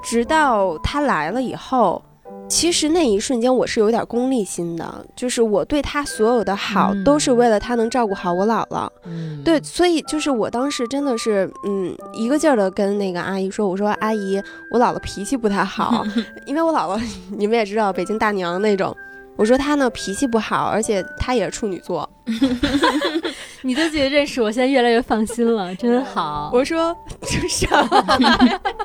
[0.02, 2.02] 直到她来了以后。
[2.50, 8.90] 其实那一瞬间我是有点功利心的，就是我对他所有的好都是为了他能照顾好我姥姥。
[9.06, 16.04] 嗯，对，所以就是我当时真的是，嗯，一个劲儿的跟那个阿姨说，我说阿姨，我姥姥脾气不太好，
[16.46, 17.02] 因为我姥姥
[17.38, 18.96] 你们也知道，北京大娘那种。
[19.38, 22.10] 我说她呢脾气不好，而且她也是处女座。
[23.64, 26.50] 你对自己的认识，我现在越来越放心了， 真好。
[26.54, 27.68] 我说这啥？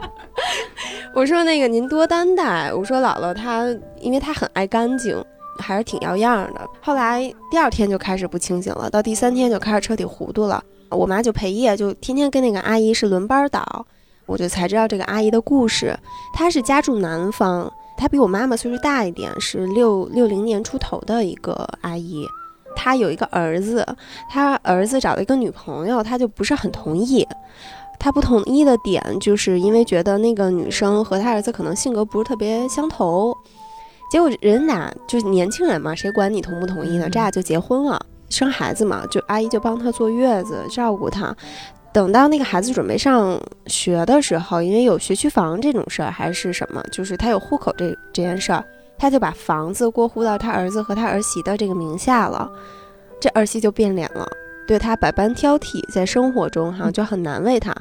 [1.15, 2.73] 我说那个您多担待。
[2.75, 3.65] 我说姥姥她，
[4.01, 5.25] 因为她很爱干净，
[5.61, 6.61] 还是挺要样的。
[6.83, 10.63] 后来第二天就开始不清醒了，到第三天就开始彻底糊涂了。
[10.91, 13.87] 我妈就陪夜，就天天跟那个阿姨是轮班倒。
[14.27, 15.97] 我就才知道这个阿姨的故事，
[16.35, 17.73] 她是家住南方。
[17.97, 22.27] 她比我妈妈岁数大一点，是六六零年出头的一个阿姨。
[22.75, 23.87] 她有一个儿子，
[24.29, 27.27] 他儿子找了一个女朋友，他就不是很同意。
[27.99, 33.35] 他不同意的点，就是因为觉得那个女生和他儿子可能性格不是特别相投。
[34.11, 37.09] 结果人俩就是年轻人嘛，谁管你同不同意呢？
[37.09, 41.35] 这俩就结婚了，生孩子嘛，就阿姨就帮他坐月子，照顾他。
[41.93, 48.65] 等到那个孩子准备上学的时候，因为有学区房这种事儿，还是什么，就是他有户口这这件事儿，
[48.99, 52.51] 他就把房子过户到他儿子和他儿媳的这个名下了，
[53.21, 54.27] 这儿媳就变脸了，
[54.67, 57.75] 对他百般挑剔，在生活中哈就很难为他。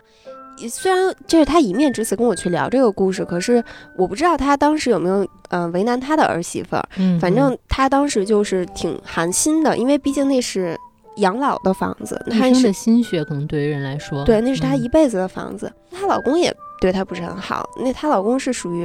[0.69, 3.63] 虽然这是他一面之词跟我去聊这个故事，可是
[3.97, 6.89] 我不知道他当时有没有嗯为难他的儿媳妇儿。
[6.97, 10.77] 嗯，反正他当时就是挺寒心的，因为毕竟那是。
[11.17, 15.71] 养老的房子，一生的心血可能对于人来说，对，那是她一辈子的房子。
[15.91, 16.51] 她老公也
[16.83, 18.83] 对她不是很好，那她老公是属于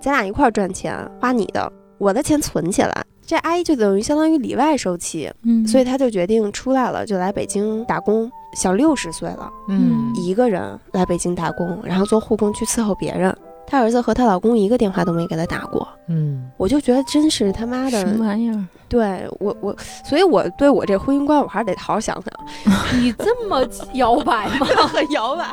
[0.00, 3.04] 咱俩一块赚钱花你的，我的钱存起来。
[3.24, 8.28] 这阿姨就等于相当于里外受气，嗯，所以她就决定出来了，就来北京打工。
[8.56, 13.32] 小六十岁了，嗯，一个人来北京打工，然后做护工去伺候别人。
[13.66, 18.64] 她儿子和她老公一个电话都没给她打过，嗯，我就觉得真是他妈的什么玩意儿。
[18.88, 22.32] 对我我，所以我对我这婚姻观，我还是得好好想想。
[23.02, 23.60] 你这么
[23.94, 24.66] 摇摆吗？
[24.86, 25.44] 很摇摆。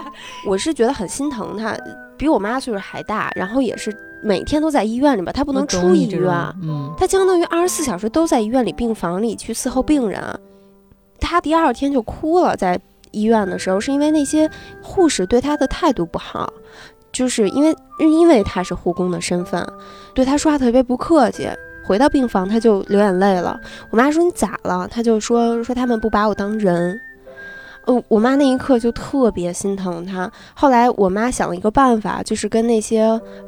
[0.46, 1.76] 我是觉得很心疼她，
[2.16, 10.22] 比我妈岁数还大，然后也是每天都在医院里吧，他不能出医院，嗯，他相当于二十四小时都在医院里病房里去伺候病人。
[11.20, 14.48] 他第二天就哭了，在医院的时候，是因为那些
[14.82, 16.54] 护士对他的态度不好。
[17.14, 19.66] 就是因为因为他是护工的身份，
[20.14, 21.48] 对他说话特别不客气。
[21.86, 23.60] 回到病房他就流眼泪了。
[23.90, 24.88] 我妈说你咋了？
[24.90, 27.00] 他就说说他们不把我当人。
[27.86, 30.32] 呃，我妈那一刻就特别心疼他。
[30.54, 33.02] 后来我妈想了一个办法，就是跟那些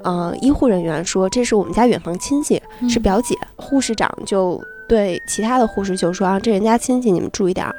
[0.03, 3.33] 呃医护人员说，这是我们家远房亲戚，是表姐。
[3.55, 7.73] 护士长就对其他的护士就说啊，这人家亲戚你们注意点儿。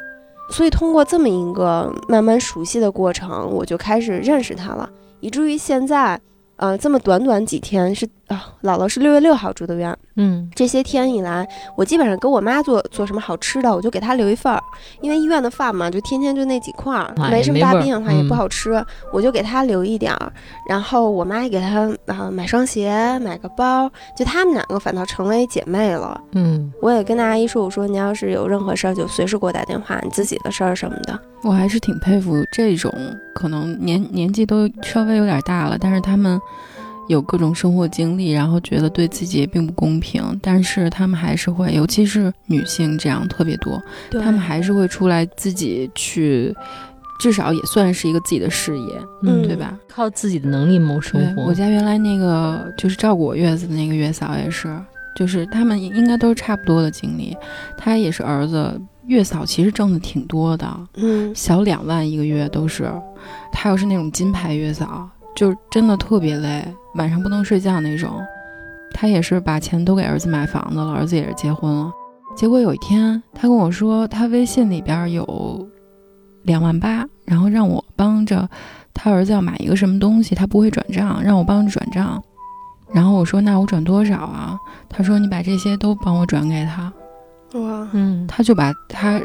[0.51, 4.89] 所以通过这么一个慢慢熟悉的过程，我就开始认识他了。
[5.21, 6.21] 以至于现在，
[6.57, 9.97] 呃，这么短短几天是啊，姥姥是六月六号住的院。
[10.17, 14.61] 嗯，这些天以来，我基本上给我妈做做什么好吃的，我就给她留一份儿，
[15.03, 20.33] 因为医院的饭嘛，就天天就那几块儿，没什么大病的话，也不好吃，我就给她留一点儿。
[20.67, 26.19] 然后我妈也给她啊买双鞋，买个包，就她们两个反倒成为姐妹了。
[26.33, 31.21] 嗯，我也跟那阿姨说，我说你要是有任何事儿，就随时给我打电话，你自己的事儿什么的。
[31.43, 32.91] 我还是挺佩服这种
[33.35, 36.41] 可能年年纪都稍微有点大了，但是他们。
[37.09, 46.55] 有各种生活经历，然后觉得对自己也并不公平，但是他们还是会，尤其是女性这样特别多，他们还是会出来自己去，
[47.21, 49.79] 至少也算是一个自己的事业，嗯，对吧？
[49.89, 51.45] 靠自己的能力谋生活。
[51.45, 54.77] 我家原来那个就是照顾我月子的那个月嫂也是，
[55.15, 57.37] 就是他们应该都是差不多的经历，
[57.79, 62.91] 她也是儿子，月嫂其实挣的挺多的，嗯，小两万一个月都是，
[63.53, 65.09] 她又是那种金牌月嫂。
[65.37, 68.11] 就真的特别累，晚上不能睡觉那种。
[68.93, 71.93] 他也是把钱都给儿子买房子了，儿子也是结婚了。
[72.35, 75.69] 结果有一天，他跟我说他微信里边有
[76.45, 78.49] 两万八，然后让我帮着
[78.95, 82.23] 他儿子要买一个什么东西，他不会转账，让我帮着转账。
[82.93, 84.59] 然后我说那我转多少啊？
[84.89, 86.91] 他说你把这些都帮我转给他。
[87.59, 89.21] 哇，嗯，他就把他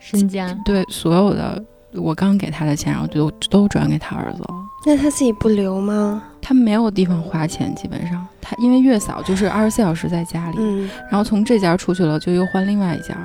[0.00, 4.65] 身家对所有的我刚给他的钱，然后就都转给他儿子了。
[4.86, 6.22] 那他自己不留吗？
[6.40, 13.16] 他没有地方花钱，基本上他因为月嫂就是二十四小时在家里，嗯，然后从这家出去了就又换另外一家，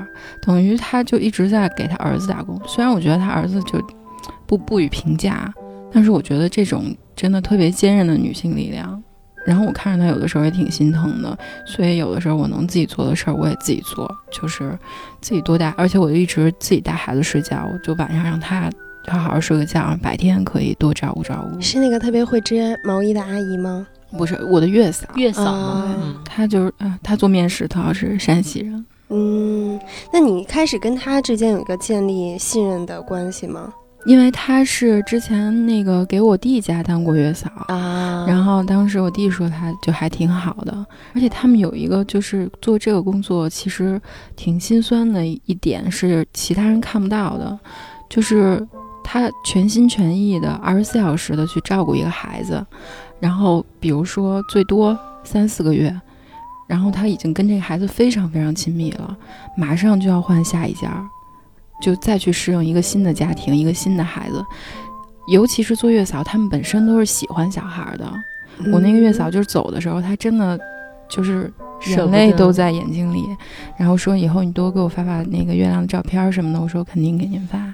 [0.41, 2.60] 等于他就一直在给他儿子打工。
[2.65, 3.80] 虽然我觉得他儿子就
[4.47, 5.54] 不不予评价，
[5.93, 9.00] 但是我觉得这种真的特别坚韧的女性力量。
[9.45, 14.78] 然后我看着他有的时候也挺心疼的，所以有的时候我能自己做的事儿我也自己做，就是
[15.21, 18.67] 自己多带，而且我就一直自己带孩子睡觉，我就晚上让他
[19.17, 21.60] 好好睡个觉，白天可以多照顾照顾。
[21.62, 23.86] 是那个特别会织毛衣的阿姨吗？
[24.17, 28.86] 不是我的月嫂，月嫂嘛啊，嗯她就是啊，她做面食，她是山西人。
[29.10, 29.80] 嗯，
[30.12, 33.74] 那你开始跟他之间有一个建立信任的关系吗？
[34.06, 44.02] 因为她是之前那个给我弟家当过月嫂，啊然后当时我弟说她就还挺好的，而且他们有一个就是做这个工作其实
[44.36, 47.60] 挺心酸的一点是其他人看不到的，
[48.10, 48.65] 就是
[49.04, 52.66] 她全心全意的二十四小时的去照顾一个孩子，
[53.20, 55.94] 然后比如说最多三四个月，
[56.68, 59.18] 然后他已经跟这个孩子非常非常亲密了，
[59.58, 61.04] 马上就要换下一家，
[61.82, 64.44] 就再去适应一个新的家庭，一个新的孩子。
[65.28, 68.12] 尤其是做月嫂，他们本身都是喜欢小孩的。
[68.72, 70.60] 我那个月嫂就是走的时候，她真的
[71.10, 71.52] 就是
[71.88, 73.24] 眼泪都在眼睛里，
[73.78, 76.60] 然后说以后你多给我发发那个月亮的照片什么的。
[76.60, 77.74] 我说肯定给您发，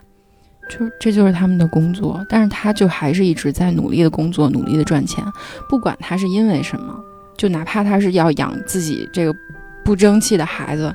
[0.69, 2.25] 就是这就是他们的工作。
[2.29, 5.23] 但是他就还是一直在努力的工作，努力的赚钱，
[5.69, 6.93] 不管他是因为什么，
[7.37, 9.35] 就哪怕他是要养自己这个
[9.83, 10.93] 不争气的孩子，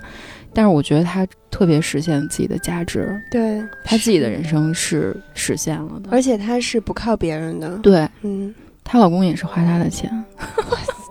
[0.52, 6.08] 但是我觉得他特别实现自己的价值，对他自己的人生是实现了的。
[6.10, 7.78] 而且他是不靠别人的。
[7.78, 8.54] 对嗯，
[8.84, 10.10] 她老公也是花她的钱，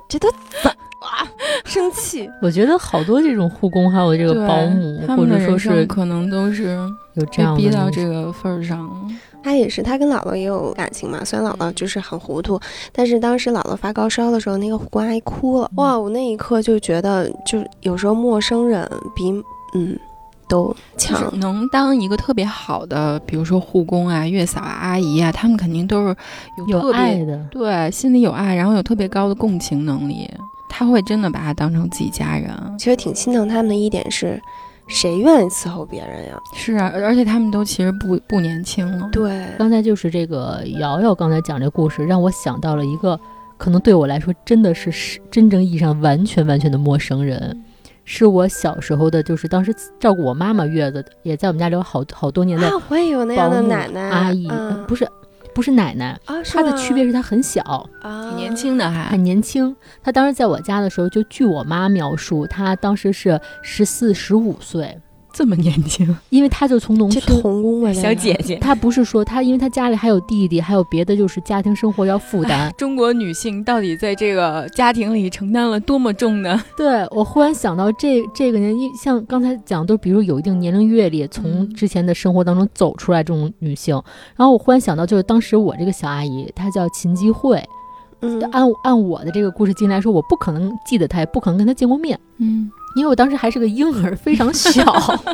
[0.10, 0.30] 这都
[0.62, 0.72] 怎
[1.02, 1.28] 啊？
[1.66, 2.30] 生气。
[2.42, 6.78] 我觉得好多这种护工还有这个保姆，或者说是可能都是
[7.16, 8.94] 有这被逼样的那种到这个份儿上了。
[9.44, 11.26] 他也是，他跟姥姥也有感情嘛。
[11.26, 12.60] 虽然姥姥就是很糊涂，
[12.92, 15.72] 但是当时姥姥发高烧的时候，那个护工阿姨哭了。
[15.78, 19.32] 哇，我那一刻就觉得，就有时候陌生人比
[19.74, 19.98] 嗯
[20.48, 21.40] 都就是强。
[21.40, 26.16] 能当一个特别好的，比如说护工啊、月嫂啊、阿姨啊，他们肯定都是
[26.60, 30.30] 有有特别爱的，对心里有爱，然后有特别高的共情能力，
[30.74, 32.50] 他会真的把他当成自己家人。
[32.80, 34.42] 其实挺心疼他们的一点是，
[34.88, 36.40] 谁愿意伺候别人呀？
[36.56, 39.10] 是啊，而且他们都其实不不年轻了。
[39.12, 43.20] 对，刚才就是这个瑶瑶刚才讲这故事，让我想到了一个
[43.58, 47.56] 可能对我来说真的是是真正意义上完全完全的陌生人，
[48.06, 54.50] 是我小时候的，就是当时照顾我妈妈月子，也在我们家留好好多年的啊，我也有那样保姆的奶奶阿姨，
[54.88, 55.08] 不是
[55.54, 57.62] 不是奶奶，啊，她的区别是她很小，
[58.02, 59.10] 啊，挺年轻的还。
[59.10, 59.76] 很年轻。
[60.02, 64.98] 她当时在我家的时候，就据我妈描述，她当时是十四十五岁，
[65.34, 67.42] 这么年轻， 因为她就从农村。
[67.42, 68.58] 童工啊，小姐姐。
[68.58, 72.72] 她不是说她，因为她家里还有弟弟，还有别的就是家庭生活要负担。
[72.78, 76.62] 中国女性到底在这个家庭里承担了多么重呢？
[76.76, 83.96] 对我忽然想到这这个人，因像刚才讲，都比如有一定年龄阅历，从嗯之前的生活当中走出来这种女性。
[84.36, 87.64] 然后我忽然想到，就是当时我这个小阿姨，她叫秦基慧。
[88.24, 94.84] 嗯按按我的这个故事经历来说，我不可能记得她，也不可能跟她见过面，嗯，因为我当时还是个婴儿，非常小。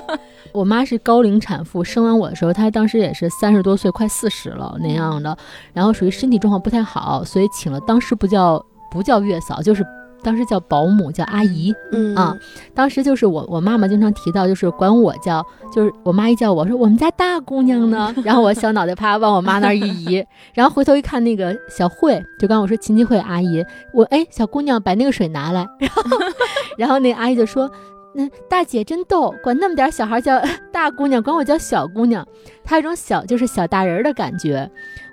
[0.53, 5.37] 我妈是高龄产妇，生完我的时候，她当时也是三十多岁，快四十了那样的，
[5.73, 9.85] 然后属于身体状况不太好，所以请了当时不叫不叫月嫂，就是
[10.27, 11.73] 当时叫保姆，叫阿姨。
[11.93, 12.37] 嗯啊
[12.73, 15.41] 当时就是我我妈妈经常提到，就是管我叫，
[15.73, 23.63] 就是我妈一叫我说我们家大姑娘呢， 然后我小脑袋啪往我妈那儿一移，然后回头一看那个小慧，就刚刚我说秦基慧阿姨，
[23.93, 26.01] 我哎小姑娘把那个水拿来，然后
[26.77, 27.71] 然后那阿姨就说。
[28.19, 32.25] 嗯，大姐真逗，管那么点小孩叫大姑娘，管我叫小姑娘，
[32.63, 34.67] 她有种小就是小大人儿的感觉。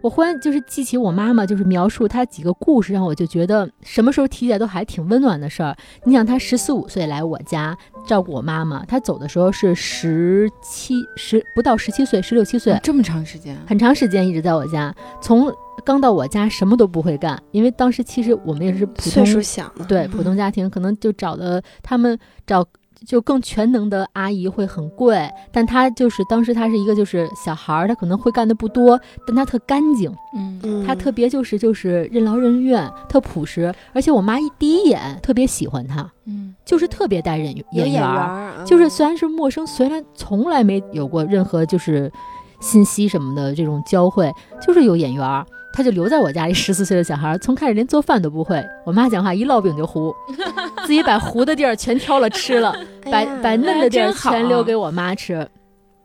[0.04, 5.74] 我忽然就是记起我妈妈就是描述她几个故事，让我就觉得什么时候提起来都还挺温暖的事儿。
[6.04, 7.74] 你想，她十四五岁来我家
[8.06, 14.94] 照顾我妈妈，她走的时候是十七十不到十七岁，十六七岁，这么长时间，很长时间一直在我家。
[15.22, 15.50] 从
[15.86, 22.62] 刚到我家什么都不会干，因为当时其实我们也是普通岁数小嘛，对普通家庭，可能就找的他们找
[23.06, 30.60] 就更全能的阿姨会很贵，但她就是当时她是一个就是小孩儿，她可能会干的不多，但她特干净，嗯。
[30.62, 36.54] 嗯，她特别就是就是任劳任怨，特朴实，而且我妈一第一眼特别喜欢她，嗯。
[36.64, 42.10] 就是特别带人有眼缘缘儿，儿，就是嗯虽然是陌生，虽然从来没有过任何就是
[42.58, 44.32] 信息什么的这种交汇，
[44.66, 45.44] 就是有眼缘儿。
[45.74, 48.64] 他就留在我家里，十四岁的小孩儿，从开始连做饭都不会。
[48.86, 50.14] 我妈讲话一烙饼就糊，
[50.86, 52.72] 自己把糊的地儿全挑了吃了，
[53.10, 55.34] 把把嫩的地儿全留给我妈吃。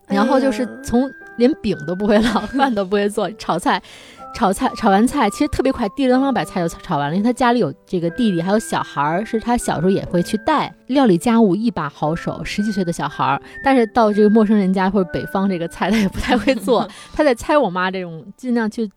[0.08, 1.08] 哎然后就是从
[1.38, 3.80] 连饼都不会烙，饭都不会做，炒菜，
[4.34, 7.16] 炒菜炒完菜其实特别快，滴里当啷把菜就炒完了。
[7.16, 13.40] 因为他家里有这个弟弟，还有小孩儿，是他小时候也会去带，料理家务一把好手，十几岁的小孩儿。
[13.64, 18.90] 但是到这个陌生人家或者北方这个菜，他也不太会做， 他在猜我妈这种，尽量去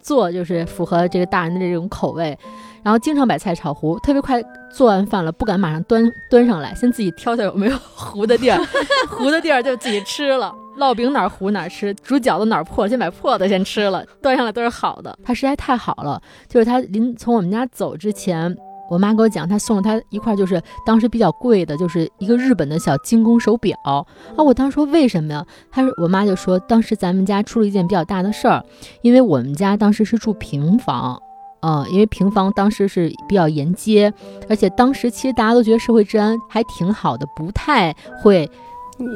[0.00, 2.36] 做，就是符合这个大人的这种口味。
[2.82, 4.42] 然后经常把菜炒糊，特别快
[4.72, 8.58] 做完饭了，不敢马上端端上来，先自己挑挑有没有糊的地儿，
[9.10, 10.54] 糊的地儿就自己吃了。
[10.78, 15.18] 烙饼哪糊哪吃，煮饺子哪破，先把破的先吃了，端上来都是好的。
[15.24, 18.56] 他实在太好了，就是他临从我们家走之前，
[18.88, 24.04] 我妈给我讲，她送了她一块就是当时比较贵的，就是一个日本的小精工手表啊。
[24.36, 25.44] 我当时说为什么呀？
[25.70, 28.64] 她说我妈就说当时咱们家出了一件比较大的事儿，
[29.02, 31.20] 因为我们家当时是住平房。
[31.60, 34.14] 呃，因为平房当时是比较沿街，
[34.48, 38.48] 而且当时其实大家都觉得社会治安还挺好的，不太会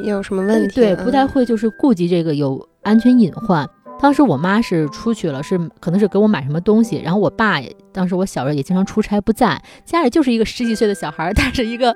[0.05, 0.75] 有什么问题？
[0.75, 3.65] 对，嗯不太会就是顾及这个有安全隐患。
[3.99, 11.95] 当时我妈是出去了，是可能是给我买什么东西，然后我爸也当时我小时候也经常出差不在，家里就是一个十几岁的小孩儿带着一个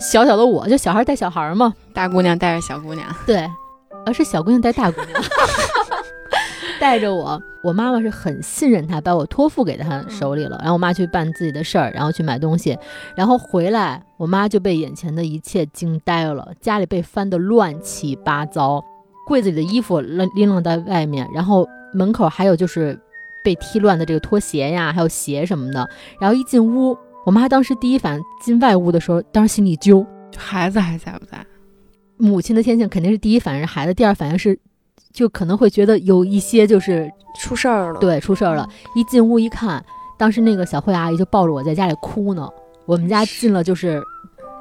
[0.00, 3.48] 小小的我，就小孩带小孩嘛，大姑娘带着小姑娘，对，
[4.04, 5.22] 而是小姑娘带大姑娘，
[6.80, 7.40] 带着我。
[7.64, 10.56] 我妈妈是很信任她，把我托付给她手里了。
[10.60, 12.78] 然后我妈去办自己的事儿，然后去买东西，
[13.16, 16.52] 然后回来，我妈就被眼前的一切惊呆了。
[16.60, 18.82] 家里被翻得乱七八糟，
[19.28, 22.98] 柜子里的衣服扔拎扔在外面，然后门口还有就是
[23.44, 25.86] 被踢乱的这个拖鞋呀，还有鞋什么的。
[26.18, 30.04] 然后一进屋，我妈当时第一反应进外屋的时候，当时心里揪。
[30.36, 31.44] 孩子还在不在？
[32.16, 34.58] 母亲的天性肯定是第一反应是孩子，第二反应是，
[35.12, 38.68] 就可能会觉得有一些就是出事儿了。，对出事儿了。
[38.94, 39.84] 一进屋一看，
[40.16, 42.48] 当时那个小慧阿姨就抱着我在家里哭呢。
[42.86, 44.02] 我们家进了就是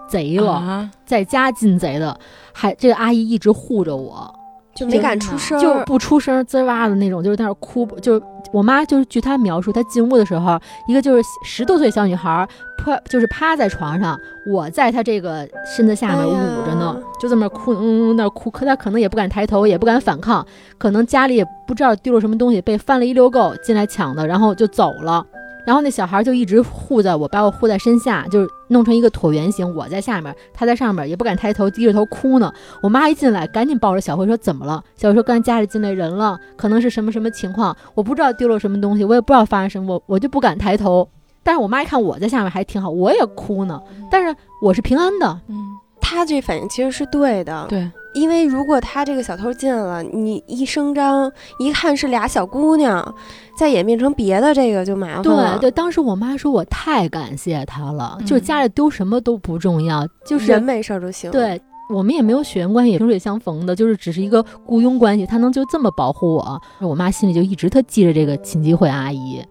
[0.08, 2.18] 贼了，啊，在家进贼的，
[2.54, 4.34] 还这个阿姨一直护着我，
[4.78, 7.86] 就没敢出声，就不出声，滋哇的那种，就是在那哭。
[8.00, 8.22] 就
[8.54, 12.48] 我妈就是据她描述，她进屋的时候，一个就是十多岁小女孩儿
[12.78, 20.46] 趴，就是趴在床上，我在她这个身子下面捂着呢，就这么哭，嗯嗯那哭，可她可能也不敢抬头，也不敢反抗，
[20.78, 25.26] 可能家里也不知道丢了什么东西，被翻了一溜够进来抢的，然后就走了。
[25.68, 32.50] 然后那小孩就一直护在我，把我护在身下，就是弄成一个椭圆形，我在下面，他在上面，也不敢抬头，低着头哭呢。
[32.82, 41.06] 我妈一进来，赶紧抱着小慧说：“怎么了？”小慧说：“刚才家里进来人了，可能是什么什么情况，我不知道丢了什么东西，我也不知道发生什么，我我就不敢抬头。
[41.44, 43.78] 但是我妈一看我在下面还挺好，我也哭呢，
[44.10, 45.38] 但是我是平安的。
[45.50, 45.58] 嗯，
[46.00, 53.16] 他这反应其实是对的，对，因为如果他这个小偷进来了，你一声张，一看是俩小姑娘，
[53.58, 55.58] 再演变成别的，这个就麻烦了。
[55.60, 69.42] 对对，当时我妈说我太感谢她了，嗯就是家里丢什么都不重要，就是人没事儿就行。，对我们也没有血缘关系，萍水相逢的，就是只是一个雇佣关系，他能就这么保护我，我妈心里就一直特记着这个秦基慧阿姨，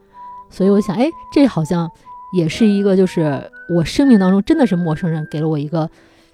[0.51, 1.89] 所以我想，哎，这好像
[2.37, 3.41] 也是一个，就是
[3.75, 5.89] 我生命当中真的是陌生人给了我一个，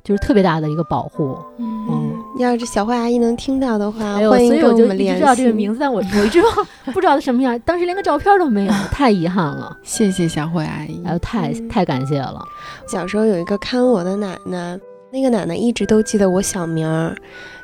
[0.04, 1.36] 就是特别大的一个保护。
[1.58, 5.18] 嗯嗯，要是小慧阿姨能听到的话，欢迎所以我就跟们联系。
[5.18, 6.54] 一直知道这个名字，但我我一直忘
[6.92, 11.12] 不知道他什么样，当时连个照片都没有，太遗憾了， 谢谢小慧阿姨哎。
[11.12, 12.42] 呦，太嗯太感谢了。
[12.86, 14.78] 小时候有一个看我的奶奶，
[15.12, 17.14] 那个奶奶一直都记得我小名儿。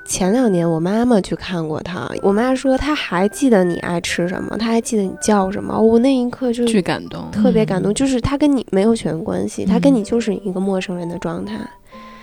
[0.05, 5.79] 前两年我妈妈去看过她，我妈说她还记得你爱吃什么，她还记得你叫什么。
[5.79, 11.59] 我那一刻就巨感动，特别感动，嗯就是她跟你没有血缘关系，她跟嗯你就是一个陌生人的状态。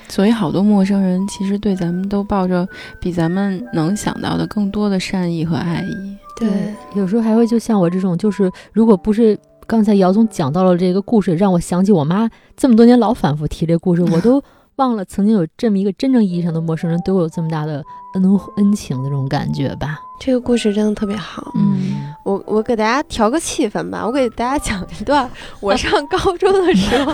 [0.08, 2.68] 所以好多陌生人其实对咱们都抱着
[3.00, 6.18] 比咱们能想到的更多的善意和爱意。
[6.40, 6.50] 对，
[6.96, 9.38] 有时候还会就像我这种，就是如果不是
[9.68, 14.42] 刚才姚总讲到了这个故事，让我想起我妈这么多年老反复提这故事，我都
[14.78, 17.84] 忘了曾经有这么一个真正意义上的陌生人对我有这么大的
[18.16, 20.00] 恩恩情的这种感觉吧。
[20.20, 21.52] 这个故事真的特别好。
[21.56, 25.30] 嗯我我给大家调个气氛吧，我给大家讲一段
[25.62, 27.14] 我上高中的时候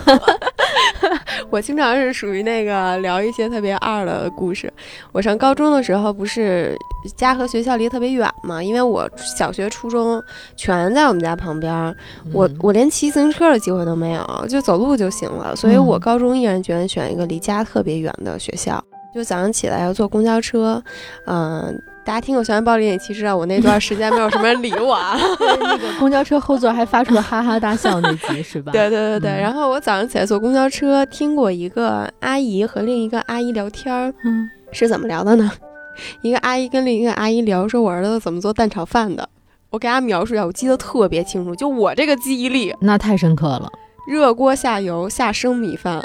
[1.52, 4.72] 我经常是属于那个聊一些特别二的故事。
[5.12, 6.78] 我上高中的时候，不是
[7.18, 10.24] 家和学校离特别远嘛，因为我小学、初中
[10.56, 11.94] 全在我们家旁边，
[12.32, 15.54] 我嗯我连骑自行车的机会都没有，就走路就行了。
[15.54, 18.82] 所以我嗯高中毅然决然选一个离家特别远的学校，
[19.14, 20.82] 就早上起来要坐公交车，
[21.26, 25.18] 嗯、大家听过《校园暴力》，其实知道我那段时间没有什么人理我啊。
[25.62, 28.72] 那个公交车后座还发出了哈哈大笑那集是吧？
[28.74, 35.52] 对对对对，嗯然后我早上起来坐公交车，听过一个阿姨和另一个阿姨聊天儿，嗯，是怎么聊的呢？
[36.22, 39.28] 一个阿姨跟另一个阿姨聊，说我儿子怎么做蛋炒饭的。
[39.70, 43.70] 我给大家描述一下，我记得特别清楚，就我这个记忆力，那太深刻了。
[44.08, 46.04] 热锅下油下生米饭，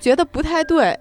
[0.00, 0.96] 觉得不太对，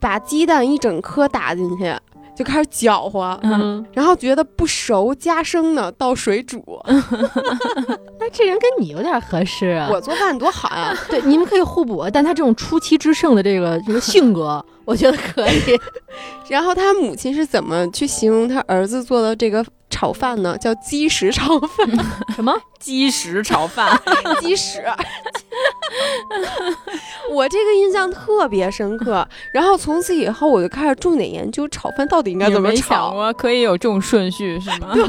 [0.00, 1.92] 把鸡蛋一整颗打进去，
[2.36, 6.62] 就开始搅和，嗯，然后觉得不熟加生的倒水煮。
[8.18, 9.88] 那这人跟你有点合适啊。
[9.92, 10.96] 我做饭多好呀！
[11.08, 15.80] 对，你们可以互补，但他这种出奇制胜的这个这个性格，我觉得可以。
[16.48, 19.64] 然后他母亲是怎么去形容他儿子做的这个
[19.94, 20.58] 炒饭呢？
[20.58, 21.88] 叫鸡屎炒饭，
[22.34, 22.52] 什么？
[22.80, 23.96] 鸡屎炒饭，
[24.42, 24.82] 鸡屎。
[27.30, 29.26] 我这个印象特别深刻。
[29.52, 33.12] 然后从此以后，我就开始重点研究炒饭到底应该怎么炒。
[33.12, 34.90] 过可以有这种顺序是吗？
[34.92, 35.04] 对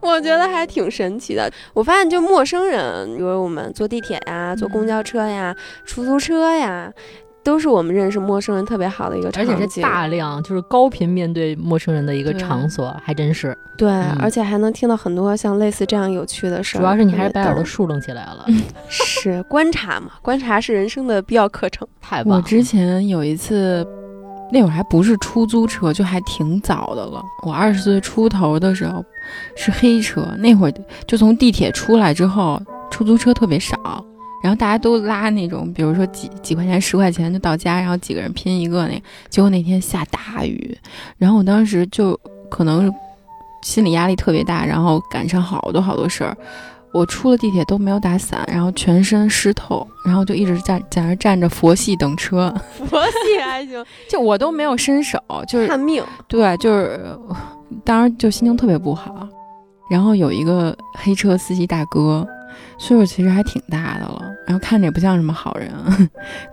[0.00, 1.50] 我觉得还挺神奇的。
[1.74, 5.54] 我发现，就陌生人，比如我们坐地铁呀、坐公交车呀、
[5.84, 6.90] 出租车呀。
[7.42, 13.56] 都是我们认识陌生人特别好的一个而场景，而且是大量，就是高频面对陌生人的一个场所，还真是。
[13.76, 16.80] 对，嗯而且还能听到很多像类似这样有趣的事儿。
[16.80, 18.44] 主要是你还是把耳朵竖楞起来了，
[18.88, 21.86] 是观察嘛，观察是人生的必要课程。
[22.00, 22.36] 太棒了。
[22.36, 23.86] 我之前有一次，
[24.52, 27.22] 那会儿还不是出租车，就还挺早的了。
[27.46, 29.02] 我二十岁出头的时候
[29.56, 30.74] 是黑车，那会儿
[31.06, 32.60] 就从地铁出来之后，
[32.90, 34.04] 出租车特别少，
[34.42, 39.02] 然后大家都拉那种，比如说几几块钱、十块钱就到家，然后几个人拼一个那个。
[39.28, 40.76] 结果那天下大雨，
[41.18, 42.18] 然后我当时就
[42.48, 42.92] 可能是
[43.62, 46.36] 心理压力特别大，然后赶上好多好多事儿。
[46.92, 55.16] 我出了地铁都没有打伞，然后全身湿透，然后就一直站在那儿站着佛系等车， 佛系还行， 就我都没有伸手，
[55.46, 56.02] 就是看命。
[56.26, 57.36] 对，就是呃
[57.84, 59.28] 当时就心情特别不好。
[59.88, 62.26] 然后有一个黑车司机大哥，
[62.78, 65.70] 岁数其实还挺大的了，然后看着也不像什么好人，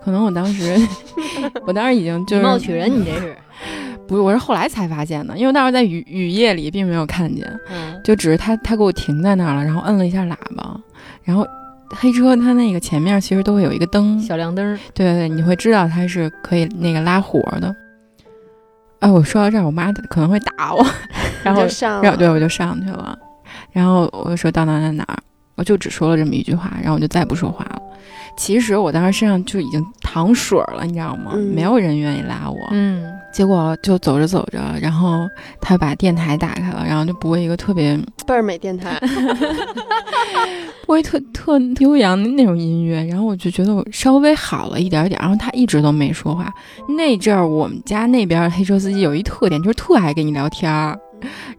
[0.04, 0.78] 可能我当时，
[1.66, 3.36] 我当时已经就以是貌取人，你这是。
[4.08, 10.80] 不是，我是后来才发现的，因为那时候在雨雨夜里并没有看见，嗯，就只是他他给我停在那儿了，然后摁了一下喇叭，
[11.24, 11.46] 然后
[11.90, 17.76] 黑车它那个前面其实都会有一个灯，小亮灯儿，对对对，你会知道它是可以那个拉活的。
[19.00, 20.86] 哎，我说到这儿，我妈可能会打我，
[21.44, 23.18] 然后就上了然后对我就上去了，
[23.74, 25.18] 然后我就说到哪哪哪儿，
[25.58, 27.82] 我就只说了这么一句话，然后我就再不说话了。
[28.38, 31.32] 其实我当时身上就已经淌水了，你知道吗？
[31.34, 32.58] 嗯没有人愿意拉我。
[32.72, 35.30] 嗯，结果就走着走着，然后
[35.62, 39.00] 他把电台打开了，然后就播一个特别倍儿美电台，
[40.88, 45.20] 播一特特悠扬的那种音乐，然后我就觉得我稍微好了一点点。
[45.22, 46.52] 然后他一直都没说话。
[46.98, 50.98] 那阵儿我们家那边黑车司机有一特点，就是特爱跟你聊天儿。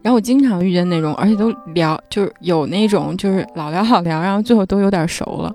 [0.01, 5.53] 然后我经常遇见那种，而且都聊，就是有那种就是老聊老聊，然后最后都有点熟了。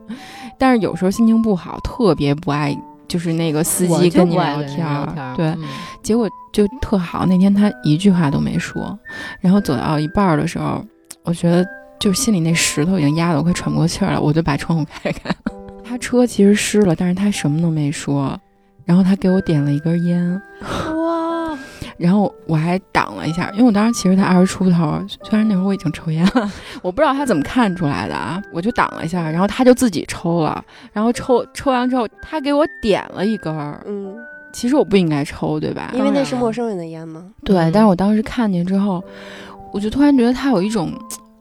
[0.59, 2.77] 但是有时候心情不好，特别不爱，
[3.15, 5.07] 就是那个司机跟你聊天儿。
[5.07, 5.69] 聊天对，嗯
[6.03, 8.99] 结果就特好，那天他一句话都没说，
[9.41, 10.85] 然后走到一半儿的时候，
[11.23, 11.65] 我觉得
[12.01, 15.37] 就心里那石头已经压得我快喘不过气儿了，我就把窗户开开了。
[15.87, 18.37] 他车其实湿了，但是他什么都没说，
[18.85, 21.24] 然后他给我点了一根烟，哇，
[21.97, 26.51] 然后我还挡了一下，因为我当时其实才二十出头，虽然那会儿我已经抽烟了，
[26.82, 34.14] 我不知道他怎么看出来的啊，我就挡了一下，然后他就自己抽了，然后抽抽完之后，他给我点了一根儿，嗯，
[34.53, 35.90] 其实我不应该抽，对吧？
[35.95, 36.68] 因为那是陌生。
[36.68, 37.22] 人的烟吗？
[37.45, 39.03] 对，嗯但是我当时看见之后，
[39.72, 40.92] 我就突然觉得他有一种，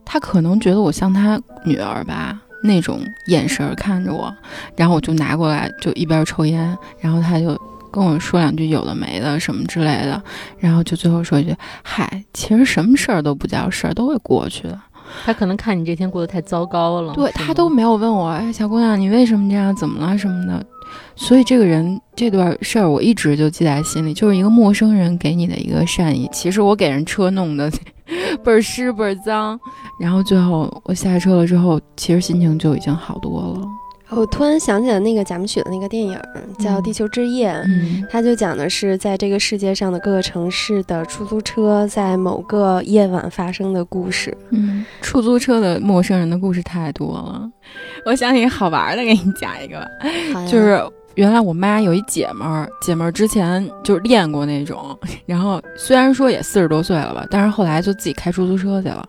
[0.04, 4.32] 他可能觉得我像他女儿吧那种眼神儿看着我，
[4.76, 7.58] 然后我就拿过来就一边抽烟，然后他就
[7.94, 10.20] 跟我说两句有的没的什么之类的，
[10.58, 14.80] 然后就最后说一句：“嗨，其实什么事儿都不叫事儿，都会过去的。
[15.24, 19.72] 他可能看你这天过得太糟糕了，对他都没有问我，哎，小姑娘，你为什么这样？
[19.76, 20.66] 怎么了什么的。
[21.14, 26.28] 所以这个人这段事儿我一直就记在心里，就是一个陌生人给你的一个善意。
[26.32, 27.70] 其实我给人车弄的
[28.42, 29.58] 倍儿湿倍儿脏，
[30.00, 33.68] 然后最后我下车了之后，其实心情就已经好多了。
[34.10, 36.18] 我突然想起了那个贾木许的那个电影
[36.58, 44.36] 叫《地球之夜》，嗯，它就讲的是在这个世界上的各个城市的出租车在某个夜晚发生的故事。
[44.50, 47.50] 嗯，出租车的陌生人的故事太多了。
[48.06, 49.80] 我想起一个好玩的，给你讲一个
[50.32, 50.80] 吧，就是
[51.14, 54.96] 原来我妈有一姐们儿，姐们儿之前就是练过那种，
[55.26, 59.04] 然后虽然说也四十多岁了吧，但是后来就自己开出租车去了。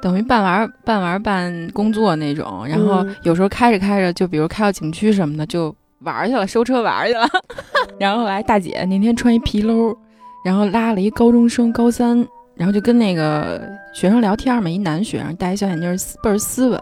[0.00, 7.28] 等于办完办完办工作那种，然后有时候开着开着，就比如开到景区什么的，就玩去了，收车玩去了。
[7.98, 9.96] 然后来大姐那天穿一皮褛，
[10.44, 15.90] 然后拉了一高中生高三，然后就跟那个学生聊天嘛，一男学生戴一小眼镜，
[16.22, 16.80] 倍儿斯文。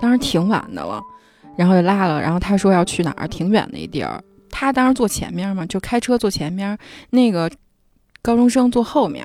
[0.00, 1.00] 当时挺晚的了，
[1.56, 4.20] 然后就拉了，然后他说要去哪儿，挺远的一地儿。
[4.50, 6.76] 他当时坐前面嘛，就开车坐前面，
[7.10, 7.50] 那个
[8.22, 9.24] 高中生坐后面。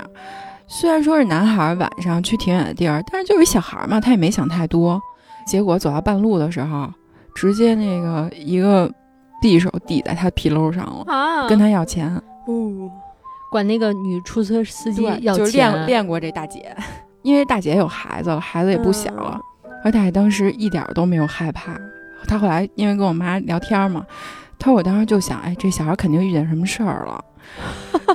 [0.74, 4.99] 虽然说是男孩晚上去挺远的地儿，但是就是一小孩嘛，他也没想太多。
[5.45, 6.89] 结果走到半路的时候，
[7.36, 8.89] 直接那个一个
[9.43, 12.09] 匕首抵在他皮褛上了，啊，跟他要钱。
[12.47, 12.89] 哦，
[13.51, 15.45] 管那个女出租车司机要钱。
[15.45, 16.74] 就练练过这大姐，
[17.22, 19.38] 因为大姐有孩子了，孩子也不小了，
[19.84, 21.78] 而大姐当时一点都没有害怕。
[22.26, 24.05] 她后来因为跟我妈聊天嘛，
[24.57, 27.22] 她说我当时就想，哎，这小孩肯定遇见什么事儿了。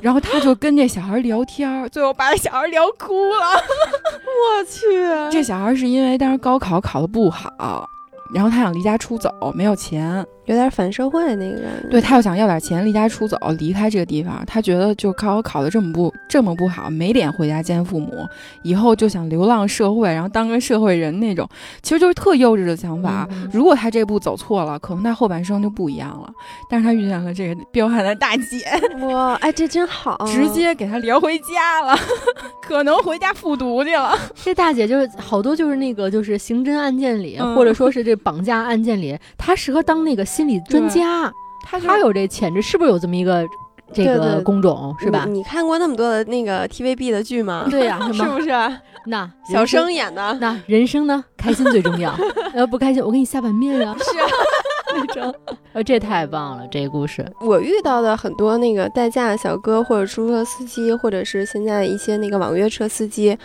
[0.03, 3.47] 然后他就跟这小孩聊天，最后把这小孩聊哭了。
[4.25, 4.87] 我去，
[5.31, 7.89] 这小孩是因为当时高考考的不好，
[8.35, 10.25] 然后他想离家出走，没有钱。
[10.47, 14.43] 有点反社会那个人，对他又想要点钱离家出走，离开这个地方。
[14.47, 18.27] 他觉得就高考考的这么不这么不好，没脸回家见父母，
[18.63, 21.49] 以后就想流浪社会，然后当个社会人那种，
[21.83, 23.29] 其实就是特幼稚的想法。
[23.53, 26.31] 如果他这步走错了，可能他后半生就不一样了。
[26.71, 28.65] 但是他遇见了这个彪悍的大姐，
[29.09, 31.99] 哇，哎，这真好， 直接给他聊回家了，
[32.63, 34.17] 可能回家复读去了。
[34.45, 40.25] 这大姐就是好多就是那个就是刑侦案件里，或者说是这绑架案件里，她适合当那个。
[40.37, 41.33] 心理专家，
[41.65, 43.43] 他他有这潜质，是不是有这么一个
[43.91, 45.25] 这个工种，是吧？
[45.27, 47.67] 你看过那么多的那个 TVB 的剧吗？
[47.71, 48.51] 对呀， 是不是？
[49.07, 51.25] 那小生演的，那人生呢？
[51.39, 52.15] 开心最重要。
[52.55, 53.97] 要不开心，我给你下碗面啊！
[53.99, 54.05] 是，
[54.95, 55.35] 那种。
[55.73, 57.25] 呃，这太棒了，这个故事。
[57.41, 63.39] 我遇到的很多那个代驾小哥，或者出租车司机，或者是现在一些那个网约车司机。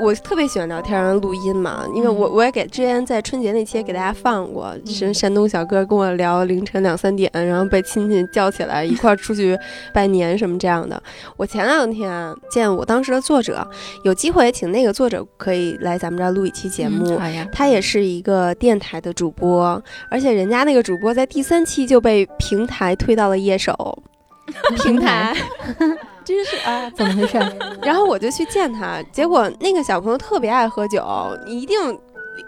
[0.00, 9.56] 我特别喜欢聊天然后录音嘛，因为我我也给之前在春节那期也给大家放过，是山东小哥跟我聊凌晨两三点，然后被亲戚叫起来一块儿出去
[9.92, 11.00] 拜年什么这样的。
[11.36, 13.64] 我前两天见我当时的作者，
[14.02, 17.16] 有机会请那个作者可以来咱们这儿录一期节目。
[17.18, 19.80] 好呀，他也是一个电台的主播，
[20.10, 24.02] 而且人家那个主播在第三期就被平台推到了夜手。
[24.82, 25.36] 平台。
[26.24, 27.38] 真是啊，怎么回事？
[27.82, 31.04] 然后我就去见他，结果那个小朋友特别爱喝酒，
[31.46, 31.76] 你一定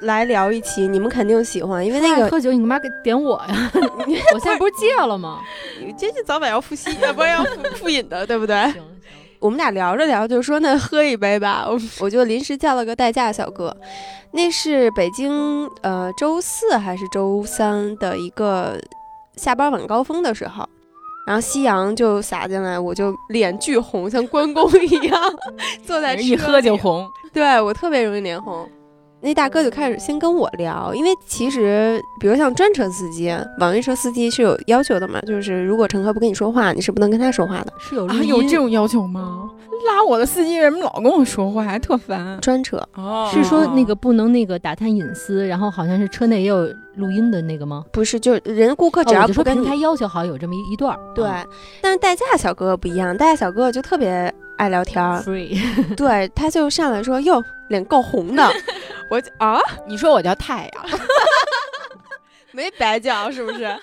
[0.01, 3.71] 来聊一期，你们肯定喜欢，因为那个喝酒，你干嘛给点我呀？
[4.33, 5.41] 我现在不是戒了吗？
[5.81, 8.73] 你这是早晚要复吸，不是要复复饮的，对不对？
[9.41, 11.69] 我们俩聊着聊，就说那喝一杯吧，
[12.01, 13.77] 我就临时叫了个代驾小哥，
[14.31, 18.81] 那是北京呃周四还是周三的一个
[19.37, 20.67] 下班晚高峰的时候。
[21.27, 25.21] 然后夕阳就洒进来，我就脸巨红，像关公 一样
[25.83, 28.69] 坐在一喝就红，对我特别容易脸红。
[29.25, 37.73] 那大哥就开始先跟我聊，因为其实比如像专车司机、网约车司机是有要求的嘛，就是如果乘客不跟你说话，你是不能跟他说话的。
[37.79, 39.51] 是有啊，有这种要求吗？
[39.87, 42.39] 拉我的司机为什么老跟我说话，还特烦？
[42.41, 46.67] 专车哦，是说那个不能那个打探隐私，然后好像是车内也有
[46.97, 47.85] 录音的那个吗？
[47.93, 50.97] 不是，就是人顾客只要不跟平台要求，好像有这么一一段。
[51.15, 51.27] 对，
[51.83, 55.23] 但是代驾小哥哥不一样，代驾小哥哥就特别爱聊天儿。
[55.97, 58.53] 对，他就上来说：“哟，脸够红的。”
[59.11, 60.99] 我啊，你说我叫太阳，
[62.53, 63.77] 没白叫是不是？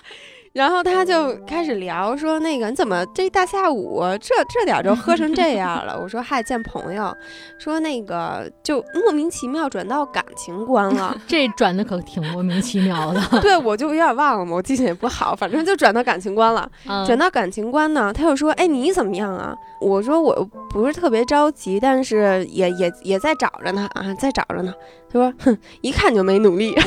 [0.52, 5.96] 然后他就开始聊说那个你怎么这大下午这这点就喝成这样了？
[6.00, 7.14] 我说嗨，见朋友。
[7.58, 13.20] 说那个就莫名其妙转到感情观了， 这转的可挺莫名其妙的。
[13.40, 16.68] 对，我就有点忘了嘛，我记性也不好，反正就转到感情观了。
[17.06, 19.54] 转到感情观呢，他又说哎你怎么样啊？
[19.80, 24.74] 我说我不是特别着急，但是也也也在找着呢啊，在找着呢。
[25.10, 26.74] 他说哼，一看就没努力。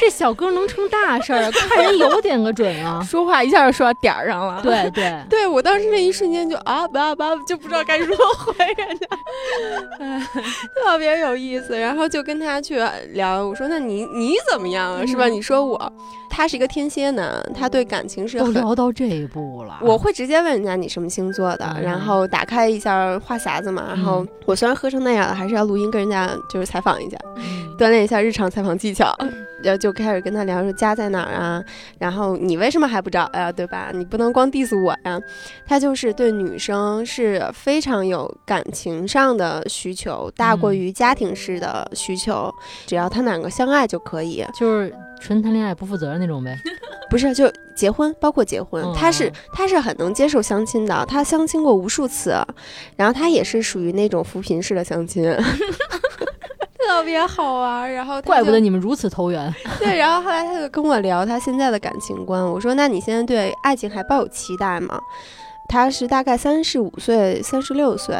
[0.00, 3.02] 这小哥能成大事儿，看人有点个准啊！
[3.02, 4.60] 说话一下就说到点儿上了。
[4.62, 9.06] 对对对，我当时那一瞬间就啊吧吧，就不知道该如何回人家，
[10.82, 11.78] 特别有意思。
[11.78, 12.82] 然后就跟他去
[13.12, 15.06] 聊，我说那你你怎么样啊？
[15.06, 15.26] 是吧？
[15.26, 15.92] 你说我，
[16.28, 19.78] 他是一个天蝎男，他对感情是都聊到这一步了。
[19.80, 23.84] 我会直接问人家你什么星座的，然后打开一下话匣子嘛。
[23.88, 27.16] 然后我虽然喝成那样了，还是要录音跟人家就是采访一下。
[27.78, 29.14] 锻炼一下日常采访技巧。
[29.62, 31.64] 然后就开始跟他聊说家在哪儿啊，
[31.98, 33.90] 然后你为什么还不找呀，对吧？
[33.94, 35.18] 你不能光 diss 我呀。
[35.66, 42.52] 他就是对女生是非常有感情上的需求，大过于家庭式的需求，
[42.86, 46.54] 只要他们两个相爱就可以，就是纯谈恋爱不负责任那种呗。
[47.08, 52.36] 不是就结婚，包括结婚，嗯他是嗯他是很能接受相亲的，他相亲过无数次，
[52.96, 55.24] 然后他也是属于那种扶贫式的相亲。
[56.88, 59.52] 特别好玩，然后怪不得你们如此投缘。
[59.80, 62.44] 对，然后后来他就跟我聊他现在的感情观。
[62.44, 64.98] 我说：“那你现在对爱情还抱有期待吗？”
[65.68, 68.16] 他是大概三十五岁、三十六岁。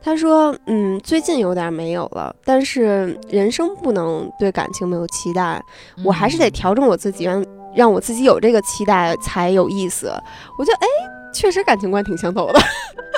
[0.00, 5.60] 他说：“嗯，最近有点没有了，但是人生不能对感情没有期待，
[6.04, 7.44] 我还是得嗯调整我自己，让
[7.74, 10.12] 让我自己有这个期待才有意思。”
[10.58, 10.86] 我觉得，哎，
[11.32, 12.60] 确实感情观挺相投的。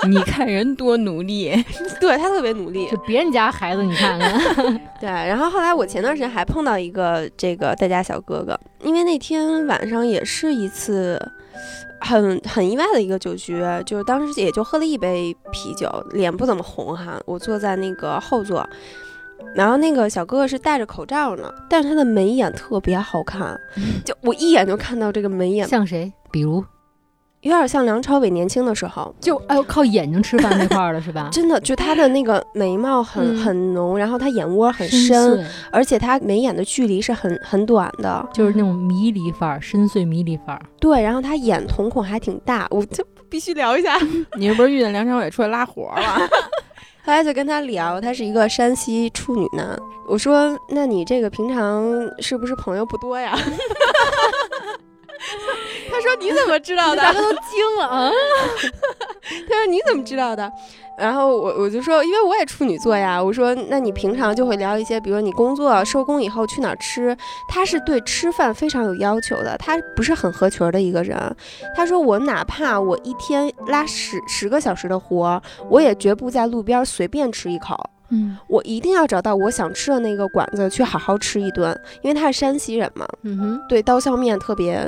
[0.08, 1.52] 你看人多努力，
[2.00, 2.96] 对他特别努力就。
[2.98, 11.20] 别人家孩子，你看看， 对，然后后来我前段时间还碰到一个这个代家小哥哥，因为那天晚上也是一次
[12.00, 17.20] 很很意外的一个酒局，就是当时也就喝了一杯啤酒，脸不怎么红哈。
[17.26, 18.66] 我坐在那个后座，
[19.54, 23.54] 然后那个小哥哥是戴着口罩呢，但是他的眉眼特别好看，
[24.02, 26.10] 就我一眼就看到这个眉眼，像谁？
[26.30, 26.64] 比如
[27.42, 29.14] 有点像梁朝伟年轻的时候。
[29.20, 31.28] 就哎呦靠眼睛吃饭那块儿了是吧？
[31.32, 38.28] 真的，就他的那个眉毛很、嗯很浓，然后他眼窝很深深，而且他眉眼的距离是很很短的。
[38.32, 40.62] 就是那种迷离范儿，深邃迷离范儿。
[40.78, 43.96] 对，然后他眼瞳孔还挺大，我这 必须聊一下。
[44.36, 46.18] 你是不是遇见梁朝伟出来拉活了？
[47.02, 49.78] 后来就跟他聊，他是一个山西处女男。
[50.06, 51.82] 我说：“那你这个平常
[52.18, 53.34] 是不是朋友不多呀？”
[55.90, 58.10] 他说：“你怎么知道的？”大家都惊了啊！
[59.48, 60.50] 他说：“你怎么知道的？”
[60.98, 67.16] 然后我我就说：“因为我也处女座呀。”我说：“那你平常就会聊一些，比如你工作收工以后去哪儿吃？”
[67.48, 71.18] 他是对吃饭非常有要求的，他不是很合群儿的一个人。
[71.74, 77.76] 他说：“我哪怕我一天拉十十个小时的活儿，我也绝不在路边随便吃一口。”
[78.12, 81.70] 嗯我一定要找到我想吃的那个馆子去好好吃一顿，
[82.02, 84.84] 因为他是山西人嘛，嗯哼，对刀削面特别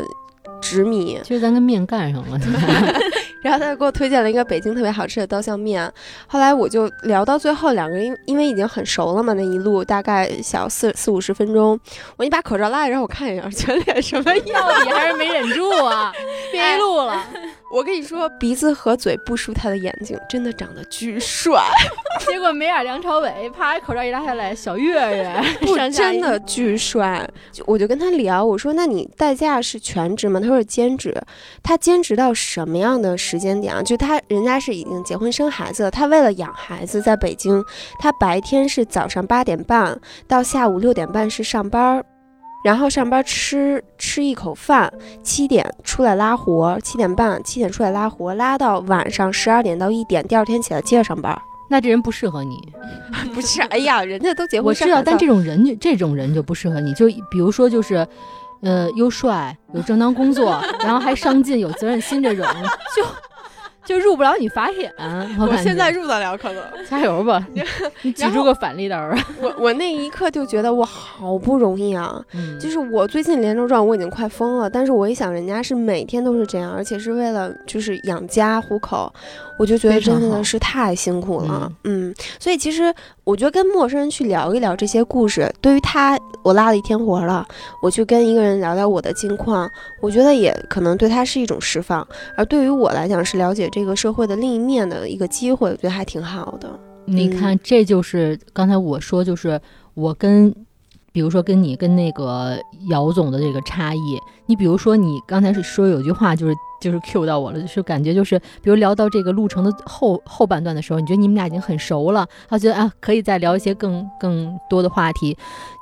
[0.63, 1.21] 执迷。
[1.23, 2.41] 其实咱跟面干上了。
[3.43, 5.93] 然后他就给我推荐了一个北京特别好吃的刀削面。
[6.29, 11.77] 后来我就聊到最后，两个人因因为已经很熟了嘛，那一路大概小四四五十分钟，
[12.17, 14.85] 我你把口罩拉下让我看一下，全脸什么样？
[14.87, 16.13] 你还是没忍住啊，
[16.53, 17.27] 憋一路了。
[17.73, 21.63] 我跟你说，鼻子和嘴不输他的眼睛，真的长得巨帅。
[22.29, 27.27] 结果没眼梁朝伟，啪，口罩一拉下来，小岳岳，真的巨帅。
[27.51, 31.19] 就我就跟他聊，我说：“那你代驾是全职吗？”他说是兼职。
[31.63, 33.83] 他兼职到什么样的时间点啊？
[33.83, 37.65] 就他人家是已经结婚生孩子了，他为了养孩子，在北京，
[37.99, 39.99] 他白天是早上八点半
[40.29, 42.05] 到下午六点半是上班儿。
[42.65, 44.93] 然后上班吃吃一口饭，
[45.23, 51.37] 七点出来拉活，七点半七点出来拉活，拉到晚上十二点到一点，第二天起来接着上班。
[51.71, 52.57] 那这人不适合你。
[53.35, 56.93] 不是，哎呀，人家都结婚我知道，但这种人就这种人就不适合你。
[56.95, 58.07] 就比如说，就是，
[58.63, 62.45] 呃，又帅有正当工作， 然后还上进有责任心这种，
[62.95, 63.03] 就
[63.87, 64.93] 就入不了你法眼。
[65.39, 66.63] 我我现在入得了，可能。
[66.89, 67.45] 加油吧，
[68.03, 69.17] 你挤出个反例刀儿。
[69.41, 79.13] 我我那一刻就觉得我好不容易啊，嗯就是我最近连轴转我已经快疯了，但是我一想人家是每天都是这样，而且是为了就是养家糊口，
[79.63, 82.13] 我就觉得真的是太辛苦了，嗯。
[82.41, 82.93] 所以其实
[83.23, 87.47] 我觉得跟陌生人去聊一聊这些故事，对于他，我拉了一天活了，
[87.81, 92.05] 我去跟一个人聊聊我的近况，我觉得也可能对他是一种释放，
[92.37, 96.69] 而对于我来讲是了解这个社会的另一面的一个机会，我觉得还挺好的。
[97.05, 99.61] 你看，这就是刚才我说，就是
[99.95, 100.53] 我跟，
[101.13, 102.59] 比如说跟你跟那个
[102.89, 104.19] 姚总的这个差异。
[104.47, 115.37] 你比如说，你刚才是说有句话，就是就是 Q 到我了，就是感觉就是，比如聊到这个路程的后后半段的时候，你觉得你们俩已经很熟了，他觉得啊可以再聊一些更更多的话题。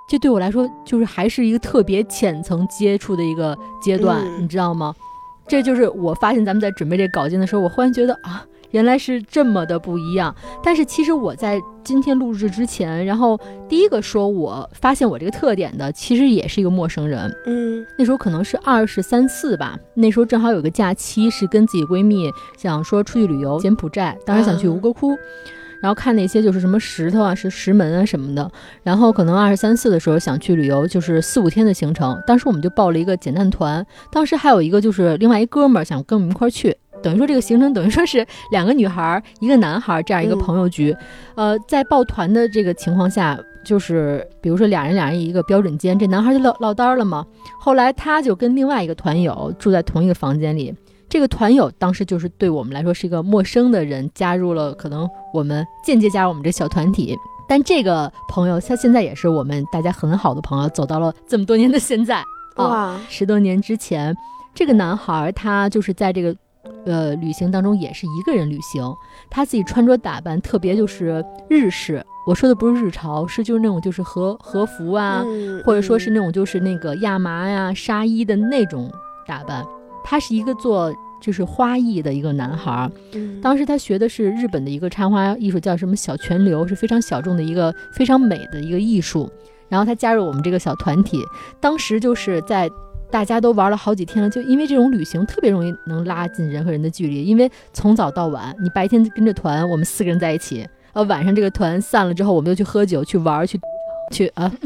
[0.09, 4.95] 这对我来说，就是还是一个特别浅层接触的一个阶段，嗯你知道吗？
[5.49, 10.35] 这就是我发现咱们在准备这稿件的时候，我忽然觉得啊，原来是这么的不一样。
[10.63, 17.35] 但是其实我在今天录制之前，然后第一个说我发现我这个特点的，其实也是一个陌生人。
[17.47, 25.17] 嗯那时候可能是二十三四吧，那时候正好有个假期，是跟自己闺蜜想说出去旅游柬埔寨，当时想去吴哥窟。
[25.83, 28.53] 然后看那些就是什么石头啊、是石门啊什么的，
[28.83, 32.23] 然后可能二十三四的时候想去旅游，就是四五天的行程。
[32.27, 40.97] 当时我们就报了一个简单团，当时还有一个就是另外一哥们儿想跟我们一块儿去，等于说这个行程等于说是两个女孩儿一个男孩儿这样一个嗯朋友局。
[41.35, 47.25] 呃，在抱团的这个情况下，就是比如说俩人俩人一个标准间，这男孩就落落单了嘛。
[47.59, 50.75] 后来他就跟另外一个团友住在同一个房间里，
[51.09, 57.17] 这个团友当时就是对我们来说是一个陌生的人，加入了可能我们间接加入我们这小团体。
[57.49, 62.19] 但这个朋友他现在也是我们大家很好的朋友，走到了这么多年的现在
[62.55, 64.15] 啊，哇，十多年之前，
[64.55, 66.33] 这个男孩他就是在这个
[66.85, 68.83] 呃旅行当中也是一个人旅行，
[69.29, 72.05] 他自己穿着打扮特别就是日式。
[72.27, 78.91] 我说的不是日潮，是就是那种就是和和服啊，嗯或者说是那种就是那个亚麻呀、纱衣的那种
[79.27, 79.65] 打扮。
[80.05, 89.31] 他是一个做就是花艺的一个男孩儿，嗯当时他学的是日本的一个插花艺术，叫什么小泉流，是非常小众的一个非常美的一个艺术。
[89.69, 91.23] 然后他加入我们这个小团体，
[91.61, 92.69] 当时就是在
[93.11, 103.61] 大家都玩了好几天了，就因为这种旅行特别容易能拉近人和人的距离，因为从早到晚，你白天跟着团，我们四个人在一起，呃，晚上这个团散了之后，我们就去喝酒、去玩、去
[104.13, 104.51] 去啊，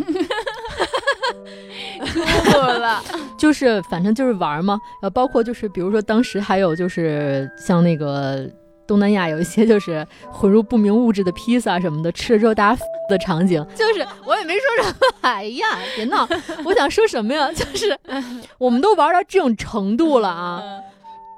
[2.45, 3.03] 吐了，
[3.39, 8.49] 就是反正就是玩嘛，呃，包括就是比如说当时还有就是像那个
[8.87, 15.67] 东南亚有一些就是混入不明物质的披萨什么的，吃了之后大家 的场景，就是我也没说什么，哎呀，
[15.97, 16.27] 别闹，
[16.65, 17.51] 我想说什么呀？
[17.53, 17.97] 就是
[18.59, 20.63] 我们都玩到这种程度了啊，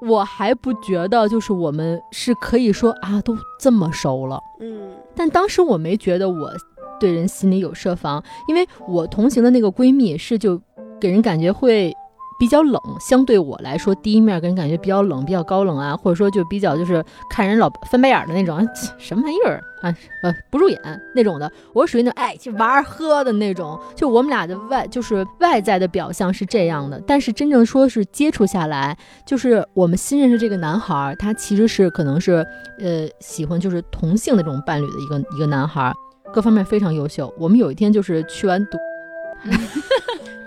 [0.03, 4.41] 我还不觉得就是我们是可以说啊都这么熟了。
[4.61, 6.53] 嗯但当时我没觉得我
[7.01, 10.61] 对人心里有设防，因为我同行的那个闺蜜是就
[11.01, 11.95] 给人感觉会
[12.39, 18.67] 比较冷，相对我来说，第一面给人感觉比较冷，比较高冷啊，或者说就比较就是看人老翻白眼的那种，
[18.99, 20.79] 什么玩意儿啊，呃不入眼
[21.15, 21.51] 那种的。
[21.73, 32.47] 我属于那种爱去玩儿喝的那种，就我们俩的外就是外在的表象是这样的，但是真正说是接触下来，就是我们新认识这个男孩，他其实是可能是
[32.79, 35.93] 呃喜欢就是同性的这种伴侣的一个一个男孩，
[36.33, 37.33] 各方面非常优秀。
[37.39, 38.77] 我们有一天就是去完赌，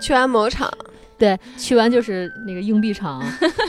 [0.00, 0.70] 去完某场
[1.20, 3.22] 对，去完就是那个硬币场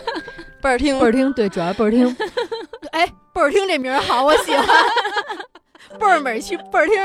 [0.62, 2.16] 倍儿听倍儿听，对，主要倍儿听。
[2.92, 4.66] 哎，倍儿听这名儿好，我喜欢。
[6.00, 6.96] 倍儿美去倍儿听，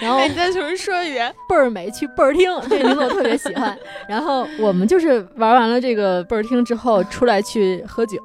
[0.00, 1.34] 然后哎，你再重新说一遍。
[1.48, 3.76] 倍儿美去倍儿听，这名字我特别喜欢。
[4.08, 8.18] 然后我们就是玩完了这个倍儿听之后，出来去喝酒，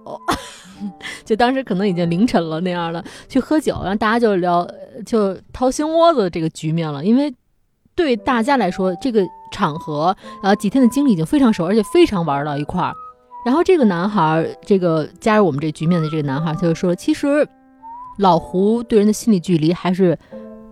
[1.25, 7.03] 就当时可能已经凌晨了那样了，去喝酒，然后大家就聊，呃就掏心窝子这个局面了。
[7.03, 7.33] 因为
[7.95, 12.93] 对大家来说，这个场合，然后，几天的经历已经非常熟，而且非常玩到一块儿。
[13.45, 17.47] 然后这个男孩儿，这个加入我们这局面的这个男孩儿，他就说，其实
[18.17, 20.17] 老胡对人的心理距离还是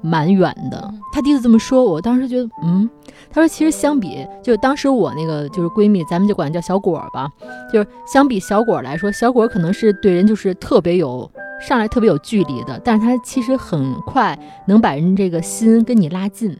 [0.02, 0.94] 蛮远的。
[1.12, 2.90] 他第一次这么说，我当时觉得，嗯，
[3.30, 7.30] 他说其实相比，就是当时我那个就是闺蜜，咱们就管她叫小果儿吧，
[7.72, 11.30] 就是相比小果儿来说，小果儿可能是对人就是特别有
[11.62, 16.58] 上来特别有距离的，但是他其实很快能把人这个心跟你拉近，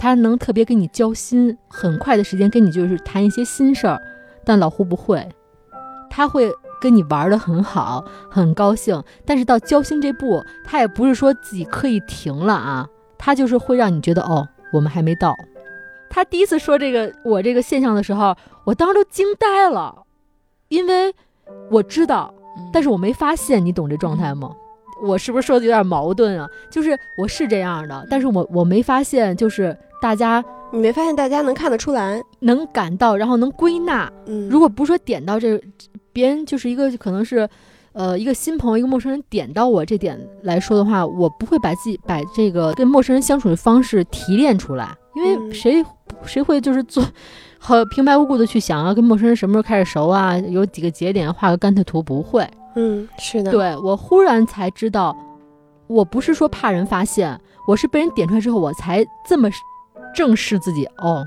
[0.00, 4.00] 他能特别跟你交心，很快的时间跟你就是谈一些心事儿，
[4.46, 5.28] 但老胡不会，
[6.08, 6.50] 他会。
[6.82, 12.88] 跟你玩的很好，很高兴，但是到交心这步，他也不是说自己刻意停了啊，
[13.18, 15.36] 他就是会让你觉得哦，我们还没到。
[16.08, 18.34] 他第一次说这个我这个现象的时候，
[18.64, 19.94] 我当时都惊呆了，
[20.68, 21.14] 因为
[21.70, 22.32] 我知道，
[22.72, 24.50] 但是我没发现，你懂这状态吗？
[25.02, 26.48] 我是不是说的有点矛盾啊？
[26.70, 32.20] 就是我是这样的，但是我我没发现，就是大家你没发现大家能看得出来？
[32.40, 34.10] 能感到，然后能归纳。
[34.26, 35.60] 嗯，如果不是说点到这，
[36.12, 37.48] 别人就是一个可能是，
[37.92, 45.84] 呃，一个新朋友，一个陌生人点到我这点来说的话，我不会把自己把这个跟陌生人相处的方式提炼出来，因为嗯谁、
[46.24, 47.04] 谁会就是做。
[47.62, 50.34] 和平白无故的去想啊跟陌生人什么时候开始熟啊？
[50.38, 55.14] 有几个节点画个甘特图不会，嗯，是的，对我忽然才知道，
[55.86, 57.38] 我不是说怕人发现，
[57.68, 59.50] 我是被人点出来之后，我才这么
[60.14, 60.86] 正视自己。
[60.98, 61.26] 哦，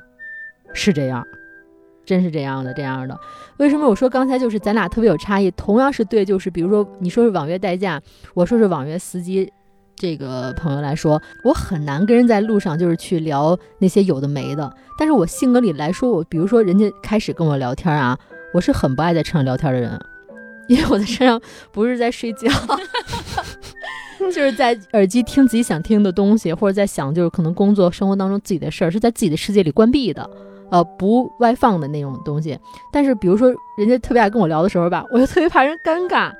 [0.73, 1.25] 是这样，
[2.05, 3.19] 真是这样的，这样的。
[3.57, 5.51] 为什么我说刚才就是咱俩特别有差异？
[5.51, 8.01] 同样是对，就是比如说你说是网约代驾，
[8.33, 9.51] 我说是网约司机。
[9.95, 14.75] 这个朋友来说，我很难跟人在路上就是去聊那些有的没的。
[14.97, 18.17] 但是我性格里来说，我比如说人家开始跟我聊天啊，
[18.53, 19.97] 我是很不爱在车上聊天的人，
[20.67, 21.41] 因为我在车上
[21.71, 22.49] 不是在睡觉，
[24.19, 30.29] 就是在耳机听自己想听的东西，或者在想就是可能工作生活当中自己的事儿，是在自己的世界里关闭的，
[30.71, 32.57] 呃，不外放的那种东西。
[32.91, 36.31] 但是比如说人家特别爱跟我聊的时候吧，我就特别怕人尴尬。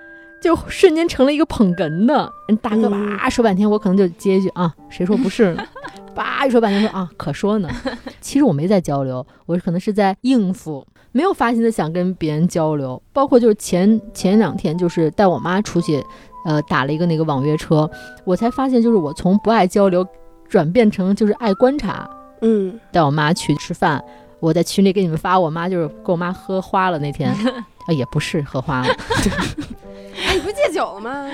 [0.41, 5.65] 就瞬间成了一个捧哏的人，大哥嗯吧说半天，我可能就接一句啊，谁说不是呢？
[6.13, 7.69] 叭一说半天说啊，可说呢。
[8.19, 13.01] 其实我没在交流，我可能是在应付，没有发心的想跟别人交流。
[13.13, 16.03] 包括就是前前两天，就是带我妈出去，
[16.45, 17.89] 呃，打了一个那个网约车，
[18.25, 20.05] 我才发现，就是我从不爱交流，
[20.49, 22.09] 转变成就是爱观察，
[22.41, 24.03] 嗯，带我妈去吃饭。
[24.39, 28.87] 我在群里给你们发，我妈就是跟我妈喝花了那天，啊 也不是喝花了，
[30.27, 31.29] 哎，你不戒酒了吗？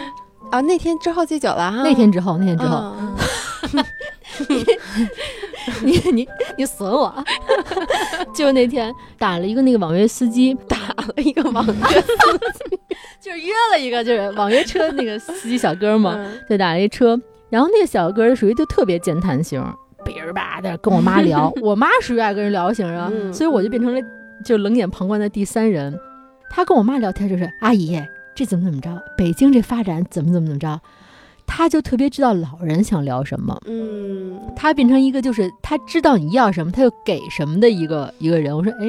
[0.51, 1.81] 啊，那天之后戒酒了哈。
[1.83, 3.15] 那天之后，那天之后，嗯
[4.47, 4.63] 你
[5.83, 7.13] 你你你损我，
[8.33, 12.07] 就那天打了一个那个网约司机， 打了一个网约司
[12.69, 12.79] 机，
[13.19, 19.63] 就是约了一个就是网约车那个司机小哥嘛，嗯就打了一车，然后那个小哥属于就特别健谈型，
[20.05, 24.01] 别人吧的跟我妈聊，我妈属于爱跟人聊型啊，嗯所以我就变成了
[24.45, 25.97] 就冷眼旁观的第三人。
[26.51, 28.01] 他跟我妈聊天就是阿姨，
[28.33, 30.81] 这怎么怎么着，北京这发展怎么怎么怎么着，
[31.51, 33.59] 他就特别知道老人想聊什么。
[33.65, 38.55] 嗯他变成一个就是他知道你要什么，他就给什么的一个一个人。
[38.55, 38.85] 我说，哎，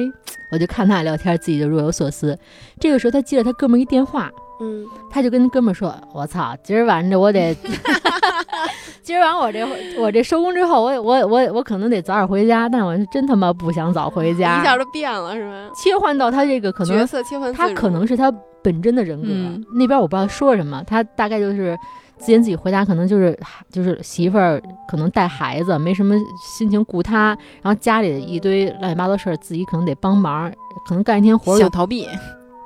[0.51, 2.37] 我就看他俩聊天，自己就若有所思。
[2.79, 4.29] 这个时候，他接了他哥们儿一电话，
[4.61, 7.55] 嗯他就跟哥们儿说：“我操，今儿晚上我得
[9.01, 14.63] 今儿晚上我这我这收工之后，我我我我可能得早点回家，但我是真他妈不想早回家一。
[14.63, 15.69] 下就变了是吧？
[15.75, 18.31] 切换到他这个可能角，色切换，他可能是他
[18.61, 19.27] 本真的人格。
[19.29, 21.77] 嗯那边我不知道说什么，他大概就是
[22.23, 23.37] 自言自语回答，可能就是
[23.71, 30.51] 就是媳妇儿可能带孩子，没什么心情顾他，然后家里一堆乱七八糟事儿，自己可能得帮忙，
[30.87, 32.07] 可能干一天活儿想逃避，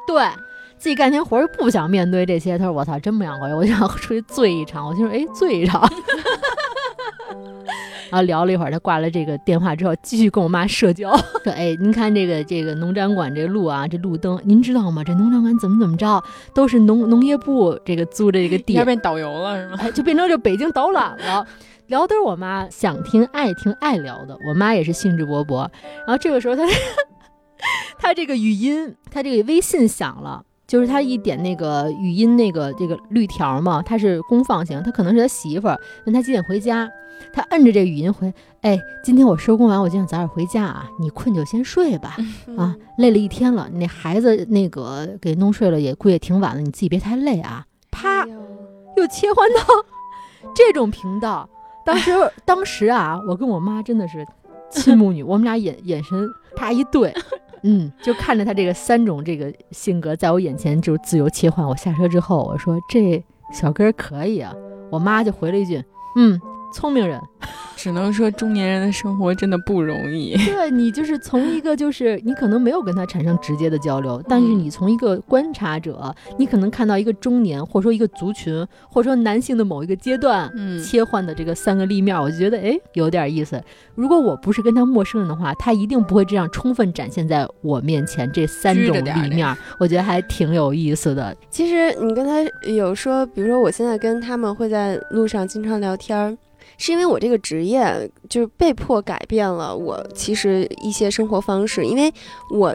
[0.06, 0.24] 对
[0.86, 4.88] 自己干天活儿又不想面对这些，他说我操，真不想回去，我就想出去醉一场。
[4.88, 5.81] 我心说，哎，醉一场。
[8.11, 15.03] 然后聊了一会儿，他挂了这个电话之后，继续跟我妈社交， 说：“哎，您看这个这个农展馆这路啊，这路灯，您知道吗？
[15.03, 16.23] 这农展馆怎么怎么着，
[16.53, 19.77] 都是农农业部这个租的这个地要，变导游了是吗？
[19.81, 21.47] 哎，就变成这北京导览了。
[21.88, 25.67] 聊都是我妈想听、爱听、爱聊的，我妈也是兴致勃勃。
[26.05, 26.61] 然后这个时候她，
[27.97, 30.43] 她这个语音，她这个微信响了，
[30.76, 36.86] 就是他一点那个语音那个这个绿条嘛，他是公放型，他可能是他媳妇儿问他几点回家，
[37.32, 42.17] 他摁着这个语音回，哎，今天我收工完，我就想早点回家啊，你困就先睡吧，
[42.47, 47.65] 嗯啊，累了一天了，那孩子那个给弄睡了，也估计也挺晚了，你自己别太累啊。
[47.89, 48.26] 啪，
[48.97, 49.61] 又切换到
[50.53, 51.49] 这种频道。
[51.86, 52.11] 当时，
[52.43, 54.28] 当时啊，我跟我妈真的是
[54.69, 57.13] 亲母女，我们俩眼眼神啪一对，
[57.66, 61.68] 嗯，就看着他这个三种这个性格在我眼前就自由切换。
[61.68, 64.53] 我下车之后，我说这小哥可以啊，
[64.91, 65.84] 我妈就回了一句，
[66.16, 66.39] 嗯，
[66.76, 67.17] 聪明人。
[67.78, 70.36] 只能说中年人的生活真的不容易。
[70.38, 80.51] 对你就是从一个就是你可能没有跟他产生直接的交流，但是你从一个观察者，你可能看到一个中年或者说一个族群，或者说男性的某一个阶段。
[80.55, 83.61] 嗯，切换的这个三个立面，我就觉得哎有点意思。
[83.93, 91.36] 如果我不是跟他陌生人的话，他一定不会这样充分展现在我面前这三种立面，我觉得还挺有意思的。
[91.51, 96.36] 其实你跟他有说，比如说我现在跟他们会在路上经常聊天儿，
[96.78, 102.11] 是因为我这个职业就是被迫改变了我其实一些生活方式，因为
[102.51, 102.73] 我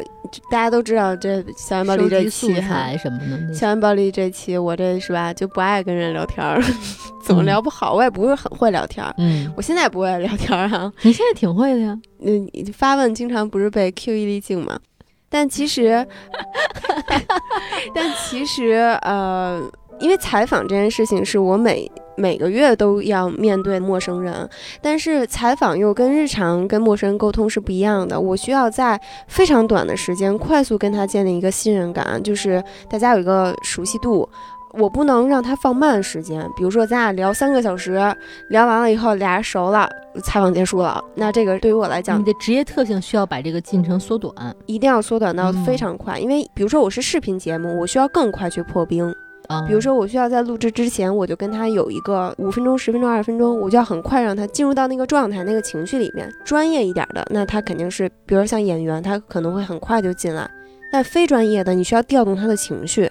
[0.51, 6.62] 大家都知道这校园暴力这期什么的，校园暴力这期我这是吧就不爱跟人聊天儿，
[7.24, 9.14] 怎么嗯聊不好，我也不是很会聊天儿。
[9.18, 11.98] 嗯，我现在也不会聊天儿哈、你现在挺会的呀。
[12.18, 14.78] 你，发问经常不是被 Q 一粒镜嘛？
[15.28, 16.05] 但其实，
[17.94, 19.62] 但其实，呃，
[20.01, 21.90] 因为采访这件事情是我每
[22.21, 24.49] 每个月都要面对陌生人，
[24.83, 28.21] 但是采访又跟日常跟陌生人沟通是不一样的。
[28.21, 34.29] 我需要在非常短的时间快速跟他建立一个信任感，就是大家有一个熟悉度。
[34.75, 38.01] 我不能让他放慢时间，比如说咱俩聊三个小时，
[38.51, 39.89] 聊完了以后俩人熟了，
[40.23, 44.33] 采访结束了，那这个对于我来讲你的职业特性需要把这个进程缩短。
[44.66, 49.12] 一定要缩短到嗯非常快，因为比如说我是视频节目，我需要更快去破冰。
[49.51, 56.32] 啊，比如说我需要在录制之前，我就跟他有一个五分钟、十分钟、二十分钟，我就要很快让他进入到那个状态、那个情绪里面。
[56.44, 60.48] 专业一点的，那他肯定是，比如像演员，他可能会很快就进来。
[60.92, 63.11] 但非专业的，你需要调动他的情绪，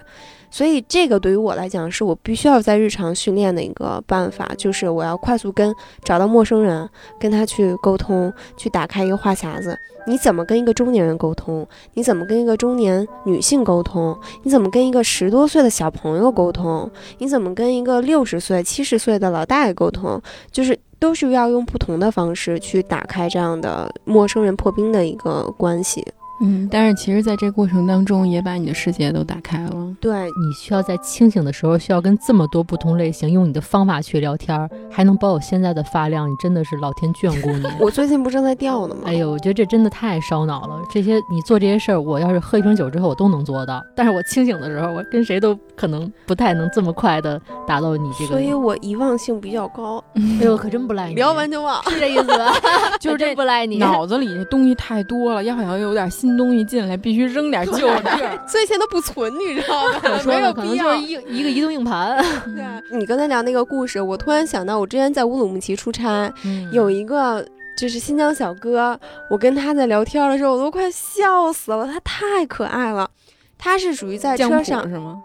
[0.50, 5.74] 所以这个对于我来讲，是我必须要在日常训练的一个办法，就是我要快速跟
[6.04, 6.88] 找到陌生人，
[7.18, 9.78] 跟他去沟通，去打开一个话匣子。
[10.06, 11.66] 你怎么跟一个中年人沟通？
[11.94, 14.18] 你怎么跟一个中年女性沟通？
[14.42, 16.90] 你怎么跟一个十多岁的小朋友沟通？
[17.18, 20.20] 你怎么跟一个六十岁、七十岁的老大爷沟通？
[20.50, 26.04] 就是都是要用不同的方式去打开这样的陌生人破冰的一个关系。
[26.40, 29.70] 嗯，但是其实在这过程当中，也把你的世界都打开了。
[30.00, 37.66] 对，你需要在清醒的时候，需要跟这么多不同类型用你的方法去聊天儿，还能保有现在的发量，你真的是老天眷顾你。
[37.80, 39.02] 我最近不正在掉呢吗？
[39.06, 40.80] 哎呦，我觉得这真的太烧脑了。
[40.90, 43.82] 这些你做这些事儿，我要是喝一瓶酒之后，我都能做到。
[43.94, 48.30] 但是我清醒的时候，我跟谁都可能不太能这么快的达到你这个。
[48.30, 50.02] 所以我遗忘性比较高。
[50.14, 51.14] 哎呦，可真不赖你。
[51.16, 52.52] 聊完就忘， 是这意思吧？
[52.98, 58.10] 就是这不赖你，脑子里这东西太多了，要好像有点新东西进来，必须扔点旧的，
[58.46, 60.00] 所以现在都不存，你知道吗？
[60.24, 62.16] 没有可能就是一一个移动硬盘。
[62.54, 62.64] 对，
[62.96, 66.32] 你刚才聊那个故事，我突然想到，我之前在乌鲁木齐出差，
[66.72, 67.44] 有一个
[67.76, 73.10] 就是新疆小哥，我跟他在聊天的时候，我都快笑死了，他太可爱了。
[73.58, 75.20] 他是属于在车上是吗？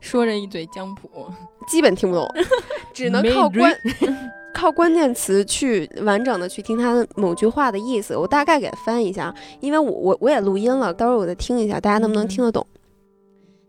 [0.00, 1.08] 说着一嘴江普，
[1.66, 2.28] 基本听不懂，
[2.92, 3.74] 只能靠关。
[4.52, 12.66] 靠关键词去完整的去听他的某句话的意思，我大概给他翻一下，因为我我我也录音了，到时候我再听一下，大家能不能听得懂？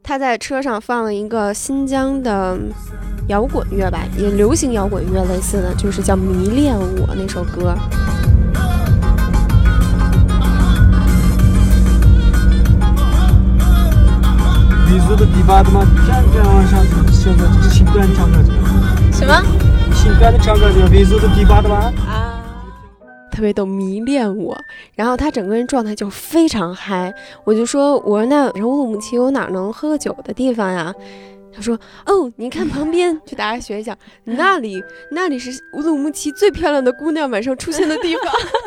[0.04, 2.60] 他在车上放了一个新疆的
[3.30, 7.74] 摇滚乐吧，也流行摇滚乐类似的，就是叫《迷恋我》那首歌。
[19.12, 19.73] 什么？
[22.08, 22.44] 啊，
[23.32, 24.58] 特别逗，迷恋我，
[24.96, 27.14] 然后他整个人状态就非常嗨。
[27.46, 30.94] 我就说，我说那乌鲁木齐有哪能喝个酒的地方呀？
[31.56, 33.96] 他说，哦，你看旁边，去大家学一下，
[34.26, 38.24] 那里那里是乌鲁木齐最漂亮的姑娘晚上出现的地方。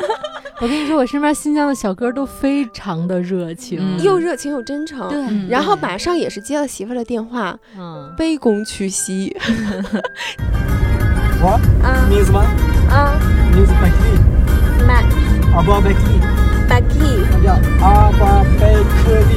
[0.59, 5.07] 我跟你说，我身边新疆的小哥都非常的热情，又热情又真诚。
[5.09, 9.35] 对，然后马上也是接了媳妇儿的电话，嗯，卑躬屈膝。
[11.39, 11.61] What?
[12.09, 12.47] Means what?
[12.89, 13.13] Uh,
[13.53, 14.13] Means Bekli.
[14.87, 15.05] Mac.
[15.53, 16.17] Aba Bekli.
[16.67, 17.13] Bekli.
[17.43, 17.53] 叫
[17.85, 19.31] 阿巴拜克利。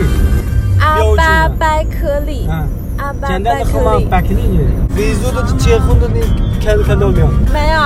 [0.81, 0.83] 阿
[1.17, 2.49] 巴拜克利。
[2.49, 2.69] 嗯。
[2.97, 4.65] 阿巴简单的号码 Bekli。
[4.97, 6.21] 维族的结婚的那
[6.65, 7.27] 看看到没有？
[7.53, 7.79] 没有。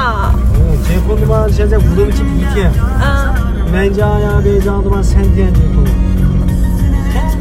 [0.55, 2.71] 嗯，结婚的嘛，现在乌鲁木齐第一天。
[3.01, 3.35] 嗯。
[3.73, 5.85] 南疆呀、北疆的嘛，三天结婚。
[7.13, 7.37] 天子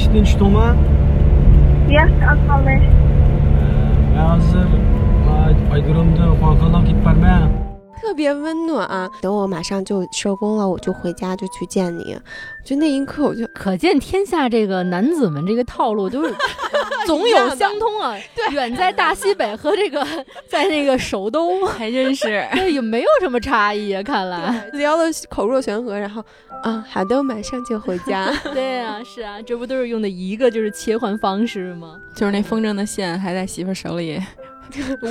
[0.00, 0.76] 呀，你吃饭
[1.88, 2.64] 呀，跳舞。
[5.74, 5.78] 结
[6.70, 7.48] 三天婚啊？
[7.52, 7.59] 哦。
[8.00, 9.10] 特别温暖啊！
[9.20, 12.18] 等我马上就收工了，我就回家就去见你。
[12.64, 16.34] 就那一刻，我就可见天下这个男子们这个套路都是
[17.06, 18.16] 总有相通啊。
[18.34, 20.06] 对，远在大西北和这个
[20.48, 24.02] 在那个首都还真是 也没有什么差异啊。
[24.02, 26.24] 看来聊的口若悬河，然后
[26.62, 28.32] 啊，好的，我马上就回家。
[28.52, 32.00] 对啊，是啊，这不都是用的一个就是切换方式吗？
[32.14, 34.20] 就是那风筝的线还在媳妇手里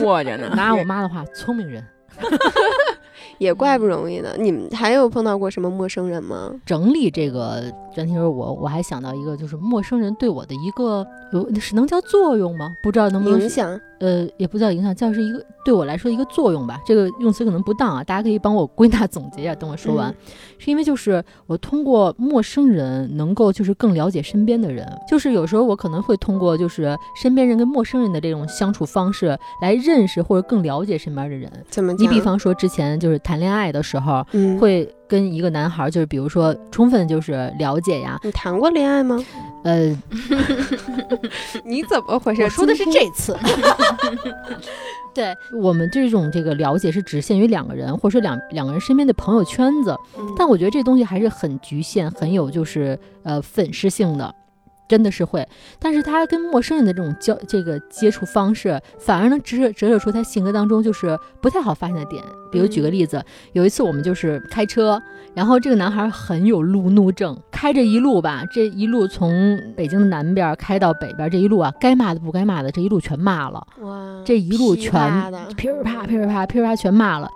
[0.02, 0.52] 握着呢。
[0.56, 1.84] 拿我妈的话，聪明人。
[3.38, 4.36] 也怪不容易的。
[4.38, 6.52] 你们还有碰到过什么陌生人吗？
[6.66, 7.64] 整理这个
[7.96, 12.76] 专题时候，我我还想到一个，就是陌生人对我的一个，有是能叫作用吗？
[12.82, 13.80] 不知道能不能影响。
[14.00, 16.82] 呃，也不叫影响，叫是一个对我来说一个作用吧。
[16.86, 19.54] 这个用词可能不当啊，大家可以帮我归纳总结一下。
[19.56, 20.14] 等我说完，
[20.58, 31.52] 是因为就是我通过陌生人能够就是更了解身边的人，就是有时候我可能会通过就是身边人跟陌生人的这种相处方式来认识或者更了解身边的人。
[31.70, 31.94] 怎么？
[31.94, 34.88] 你比方说之前就是谈恋爱的时候，嗯，会。
[35.10, 38.18] 跟一个男孩，就是比如说充分就是了解呀。
[38.24, 39.18] 你谈过恋爱吗？
[39.64, 39.88] 呃，
[41.66, 42.44] 你怎么回事？
[42.44, 43.36] 我说的是这次。
[45.14, 49.98] 对我们这种这个了解是只限于两个人，或者说两两个人身边的朋友圈子。
[50.38, 54.34] 但我觉得这东西还是很局限，很有就是呃粉饰性的。
[54.90, 55.48] 真的是会，
[55.80, 62.22] 但是他跟陌生人的这种交这个接触方式，反而能折折射出他性格当中就是不太好发现的点。
[62.52, 63.24] 比如举个例子，
[63.54, 65.00] 有一次我们就是开车，
[65.36, 73.66] 然后这个男孩很有路怒症，开着一路吧，这一路从北京的南边开到北边，这一路啊，该骂的不该骂的，这一路全骂了。
[73.82, 74.92] 哇，这一路全
[75.56, 77.30] 噼里啪噼里啪噼里啪全骂了。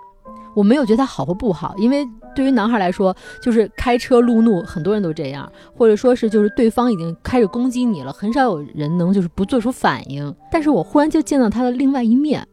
[0.54, 10.34] 我没有觉得他好或不好，因为对于男孩来说，就是开车路怒，很多人都这样，或者说是就是对方已经开始攻击你了，很少有人能就是不做出反应。
[10.50, 12.46] 但是我忽然就见到他的另外一面，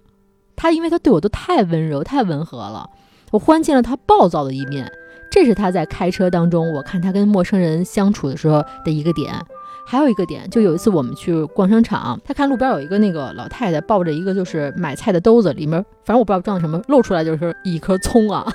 [0.56, 2.90] 他因为他对我都太温柔、太温和了，
[3.32, 4.92] 我忽然见了他暴躁的一面，
[5.32, 9.34] 这是他在开车当中，我看他跟陌生人相处的时候的一个点。
[9.86, 18.46] 还有一个点，就有一次我们去逛商场，他看路边有一个那个老太太抱着一个就是买菜的兜子，里面反正我不知道装的什么，露出来就是一颗葱啊，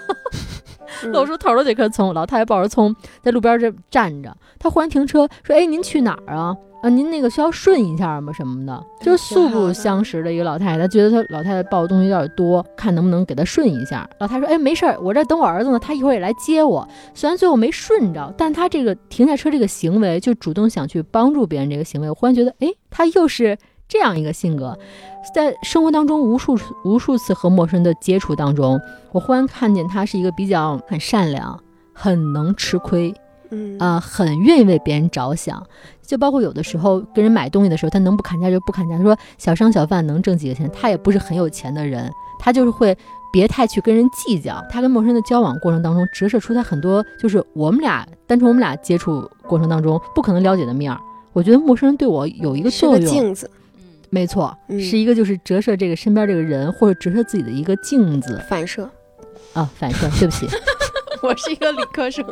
[1.12, 2.14] 露出头的这颗葱。
[2.14, 6.56] 老太太抱着葱在路边这站着，他忽然停车说：“哎，您去哪儿啊？”
[6.86, 8.32] 啊，您那个需要顺一下吗？
[8.32, 14.08] 什么的，就是素不相识的一个老太太，觉得她老太太抱的东西有点多，看能不能给她顺一下。
[14.20, 23.58] 老太太说：“哎，没事儿，我这等我儿子呢，他一会儿也来接我。”虽然最后没顺着，但她这个停下车这个行为，就主动想去帮助别人这个行为，我忽然觉得，哎，她又是
[23.88, 24.78] 这样一个性格。
[25.34, 31.58] 在生活当中无数无数次和陌生人的接触当中，我忽然看见她是一个比较很善良、
[31.92, 33.12] 很能吃亏。
[33.52, 35.64] 嗯啊、很愿意为别人着想，
[36.06, 38.96] 就包括有的时候跟人买东西的时候，他能不砍价就不砍价。
[38.96, 42.96] 他说小商小贩能挣几个钱，他也不是很有钱的人，他就是会
[43.32, 44.64] 别太去跟人计较。
[44.70, 50.98] 他跟陌生人的交往过程当中，折射出他很多就是我们俩单纯我们俩接触过程当中不可能了解的面儿。
[51.32, 53.50] 我觉得陌生人对我有一个是个作用，镜子，
[54.08, 58.88] 没错，嗯是一个就是折射这个身边这个人或者折射自己的一个镜子反射。
[59.52, 59.68] 啊。
[59.76, 60.46] 反射，对不起，
[61.26, 62.24] 我是一个理科生，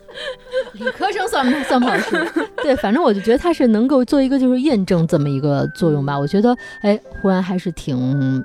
[0.74, 2.28] 理科生算不算不好使？
[2.62, 6.18] 对，反正我就觉得他是能够做一个就是验证这么一个作用吧。
[6.18, 8.44] 我觉得，哎，忽然还是挺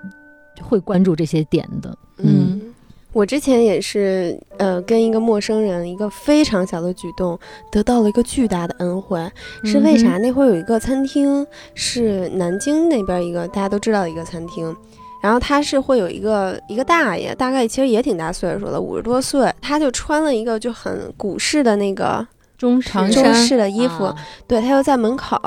[0.61, 1.89] 会关注这些点的。
[2.19, 2.73] 嗯嗯，
[3.11, 7.38] 我之前也是，呃，跟一个陌生人一个非常小的举动，
[7.72, 9.19] 得到了一个巨大的恩惠，
[9.64, 10.18] 是为啥？
[10.18, 14.76] 那会儿有一个餐厅，是南京那边一个大家都知道的一个餐厅。
[15.23, 22.27] 然后他是会有一个一个大爷，大概其实也挺大岁数了，五十多岁，他就穿了一个就很古式的那个
[22.57, 24.15] 中长中长衫式的衣服，啊。
[24.45, 25.37] 对他就在门口，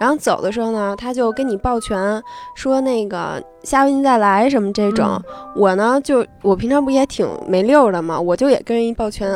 [0.00, 2.22] 然后走的时候呢，他就跟你抱拳，
[2.54, 5.22] 说那个下回您再来什么这种。
[5.54, 9.30] 我呢，就我平常不也挺没溜儿的嘛，我就也跟人一抱拳，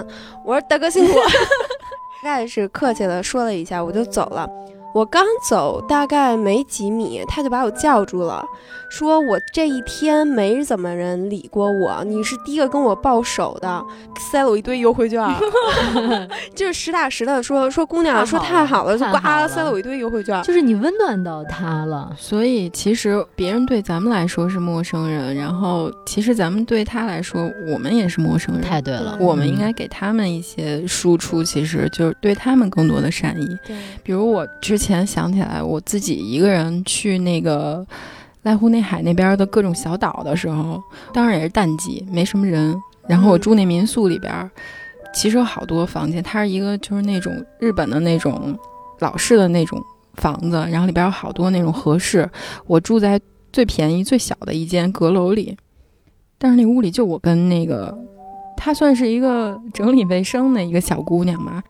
[0.47, 1.12] 我说大哥辛苦，
[2.24, 4.48] 大概是客气的说了一下，我就走了。
[4.93, 8.44] 我刚走大概没几米，他就把我叫住了，
[8.91, 13.83] 说我这一天没怎么人理过我，你是第一个跟我报手的，
[14.19, 15.35] 塞了我一堆优惠券儿，
[16.55, 19.19] 就是实打实的说说姑娘说太好了就呱
[19.49, 20.43] 塞了我一堆优惠券儿。
[20.43, 22.15] 就是你温暖到他了。
[22.19, 28.62] 所以其实别人对咱们来说是陌生人，然后其实咱们对他来说，我们也是陌生人。
[28.62, 33.57] 太对了，我们应嗯该给他们一些输出，其实就是对他们更多的善意。
[33.65, 37.87] 对，比如我之前想起来，我自己一个人去那个
[38.45, 42.75] 濑户内海那边的各种小岛的时候，当然也是淡季，没什么人。
[43.07, 44.51] 然后我嗯住那民宿里边，
[45.12, 48.57] 其实有好多房间，它是一个就是那种日本的那种
[49.01, 49.83] 老式的那种
[50.15, 52.29] 房子，然后里边有好多那种和室。
[52.67, 53.21] 我住在
[53.53, 55.57] 最便宜最小的一间阁楼里，
[56.39, 57.99] 但是那屋里就我跟那个，
[58.57, 61.62] 她算是一个整理卫生的一个小姑娘吧。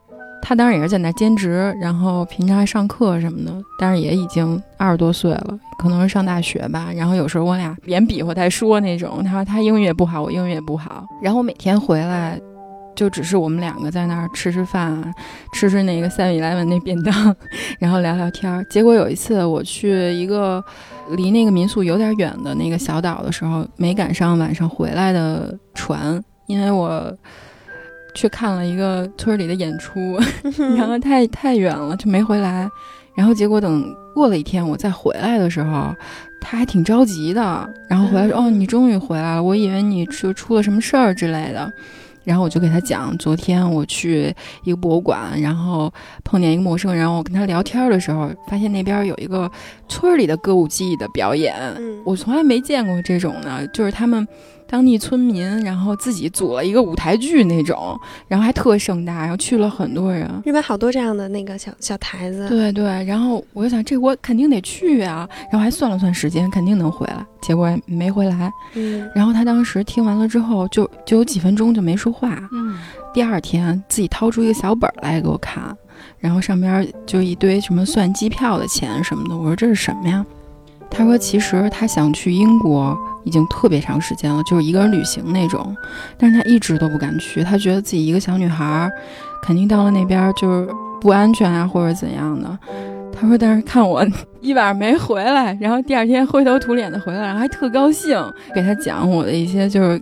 [0.42, 6.90] 他当然也是在那兼职，然后平常还上课什么的，但是也已经二十多岁了，可能是上大学吧。
[6.94, 11.06] 然后有时候我俩连比划带说那种，他说他英语也不好，我英语也不好。
[11.22, 12.40] 然后我每天回来，
[12.96, 15.14] 就只是我们两个在那儿吃吃饭，
[15.54, 17.34] 吃吃那个 Seven Eleven 那便当，
[17.78, 18.66] 然后聊聊天。
[18.68, 20.62] 结果有一次我去一个
[21.10, 27.12] 离那个民宿有点远的那个小岛的时候，没赶上晚上回来的船，因为我
[28.20, 30.18] 去看了一个村里的演出，
[30.76, 32.68] 然后太太远了就没回来。
[33.14, 35.94] 然后结果等过了一天我再回来的时候，
[36.38, 37.66] 他还挺着急的。
[37.88, 41.72] 然后回来说：“哦，你终于回来了，我以为你就出了什么事儿之类的。”
[42.22, 44.32] 然后我就给他讲，昨天我去
[44.64, 45.90] 一个博物馆，然后
[46.22, 49.50] 碰见一个陌生人，我跟他聊天的时候，发现那边有一个
[49.88, 54.26] 村里的歌舞伎的表演，嗯我从来没见过这种的，就是他们
[54.70, 57.98] 当地村民，然后自己组了一个舞台剧那种，
[58.28, 60.30] 然后还特盛大，然后去了很多人。
[60.44, 68.48] 日本好多这样的那个小小台子，对对，然后我就想，这我肯定得去啊，然后还算了算时间，肯定能回来，结果没回来。
[68.74, 72.40] 嗯，然后他当时听完了之后，就就有几分钟就没说话。
[72.52, 72.78] 嗯，
[73.12, 75.76] 第二天自己掏出一个小本儿来给我看，
[76.20, 79.36] 然后上边就一堆什么算机票的钱什么的。
[79.36, 80.24] 我说这是什么呀？
[80.90, 85.74] 他说其实他想去英国已经特别长时间了，就是一个人旅行那种，
[86.18, 88.90] 但是他一直都不敢去，他觉得自己一个小女孩，
[89.42, 90.68] 肯定到了那边就是
[91.00, 92.58] 不安全啊或者怎样的。
[93.12, 94.04] 他说，但是看我
[94.40, 98.18] 一晚上没回来，然后第二天灰头土脸的回来，然后还特高兴，
[98.54, 100.00] 给他讲我的一些就是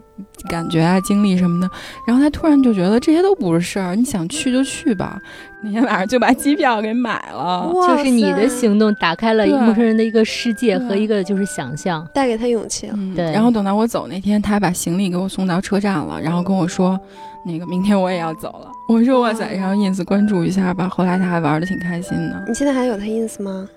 [0.48, 1.68] 感觉啊、经历什么的。
[2.06, 5.20] 然后他突然就觉得这些都不是事儿，你想去就去吧。
[5.64, 7.68] 那天晚上就把机票给买了。
[7.72, 12.06] 就是你的行动打开了一个陌生人的一个世界和一个就是想象。
[12.14, 12.94] 带给他勇气了。
[12.96, 16.98] 嗯，对然后等到我走那天，他还把行李给我送到车站了，然后跟我说，
[17.44, 18.70] 那个明天我也要走了。
[18.88, 20.88] 我说哇塞，然后 ins 关注一下吧。
[20.88, 23.68] 后来他还玩的挺开心的，你现在还有他 ins 吗？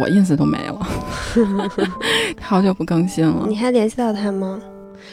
[0.00, 0.86] 我 ins 都没了，
[2.40, 3.54] 好久不更新了你。
[3.56, 4.58] 还联系到他吗？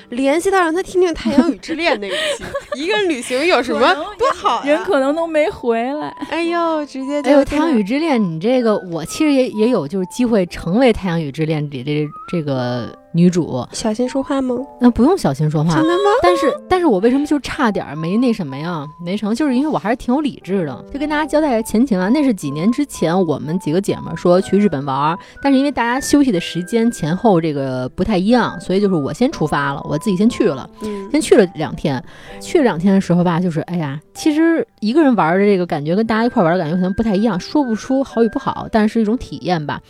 [0.09, 2.43] 联系到让他听听《太阳与之恋》那一期，
[2.81, 3.79] 一个人旅行有什么
[4.17, 4.71] 多好呀？
[4.73, 6.07] 人可能都没回来。
[6.29, 14.55] 哎呦，直接就哎呦，《太阳与之恋》，你这个我其实也也有就是机会成为《太阳与之恋》里这这个女主，小心说话吗？
[14.79, 15.83] 那不用小心说话真。
[15.83, 16.09] 的吗？
[16.23, 18.85] 但是，但是我为什么就差点儿没那什么呀？
[19.03, 20.85] 没成，就是因为我还是挺有理智的。
[20.93, 32.01] 就跟大家交代一下前情啊，那是几年之前，我们几个姐们儿说去日本玩儿，但是因为大家休息的时间前后这个不太一样，所以就是我先出发了，我自己先去了，嗯，先去了两天。
[32.39, 39.81] 去了两天的时候吧，就是哎呀，其实一个人玩儿的这个感觉跟大家一块儿玩儿的感觉可能不太一样，说不出好与不好，但是一种体验吧。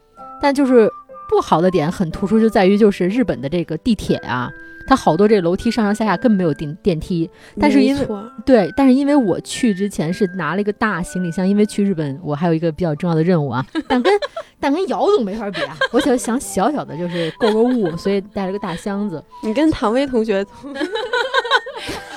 [0.44, 0.90] 但就是
[1.32, 4.52] 不好的点很突出，就在于就是日本的这个地铁啊，
[4.86, 7.28] 它好多这个楼梯上上下下根本没有电电梯。
[7.60, 8.06] 但是因为
[8.46, 14.14] 对，但是因为我去之前是拿了一个大行李箱，因为去日本我还有一个比较重要的任务啊， 但跟
[14.60, 15.76] 但跟姚总没法比啊。
[15.92, 19.24] 我想想小小的就是购个物，所以带了个大箱子。
[19.42, 20.46] 你跟唐薇同学，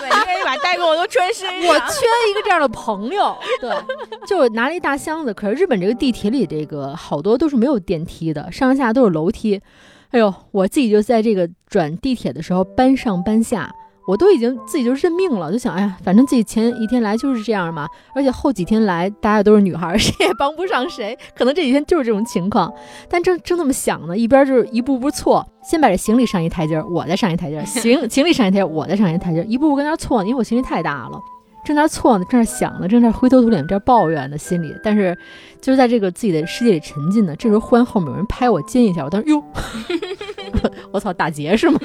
[0.62, 3.70] 带给我都穿身我缺一个这样的朋友，对，
[4.26, 5.32] 就拿了一大箱子。
[5.32, 9.60] 可是日本这个地铁里，这个好多都是没有电梯的，上下都是楼梯。
[10.10, 13.74] 哎呦，我自己就在这个转地铁的时候搬上搬下，
[14.06, 22.72] 我都已经自己就认命了，就想，哎呀，反正自己前一天来就是这样嘛，而且后几天来大家都是女孩儿， 谁也帮不上谁，可能这几天就是这种情况。
[23.08, 31.18] 但正正那么想呢，一边就是一步步错，先把这行李上一台阶儿，我再上一台阶儿， 行行李上一台阶，我再上一台阶，一步步跟那儿错，因为我行李太大了。
[31.64, 35.16] 正在那儿错呢，正在那儿想呢，正在灰头土脸，这儿抱怨呢，心里，但是
[35.62, 37.34] 就是在这个自己的世界里沉浸呢。
[37.36, 39.42] 这时候忽然后面有人拍我肩一下，我当时哟，
[40.92, 41.80] 我操，打劫是吗？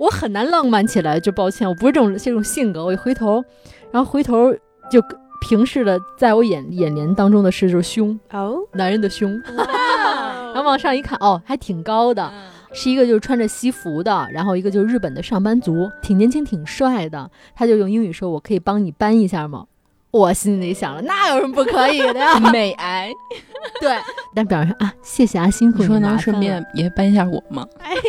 [0.00, 2.84] 就是我很难浪漫起来，就抱歉，我不是这种这种性格。
[2.84, 3.44] 我一回头，
[3.92, 4.52] 然后回头
[4.90, 5.00] 就
[5.46, 12.32] 平视了，在我眼眼帘当中的是就是胸，哦，男人的胸，然后往上一看，哦，还挺高的。
[12.72, 17.28] 是一个就是穿着西服的，然后一个就是日本的上班族，挺年轻挺帅的。
[17.56, 19.66] 他就用英语说：“我可以帮你搬一下吗？”
[20.12, 22.38] 我心里想了，那有什么不可以的呀？
[22.52, 23.10] 美癌，
[23.80, 23.96] 对，
[24.36, 27.66] 但表示啊，谢谢啊，辛苦你说能顺便也搬一下我吗？
[27.82, 28.00] 哎呀，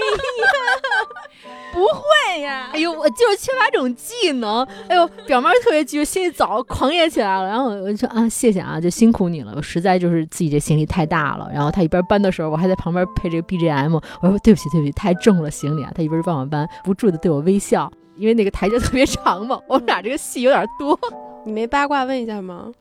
[1.72, 4.64] 不会呀哎呦，我就是缺乏这种技能。
[4.88, 7.48] 哎呦，表妹特别急，心里早狂野起来了。
[7.48, 9.54] 然后我就说啊，谢谢啊，就辛苦你了。
[9.56, 11.50] 我实在就是自己这行李太大了。
[11.54, 13.94] 然后他一边搬的时候，我还在旁边配这个 BGM。
[14.22, 15.92] 我说对不起，对不起，太重了行李啊。
[15.96, 20.98] 他一边帮我搬，不住的对我微笑，因为那个台阶特别长嘛，我们俩这个戏有点多。
[21.46, 22.72] 你没八卦问一下吗？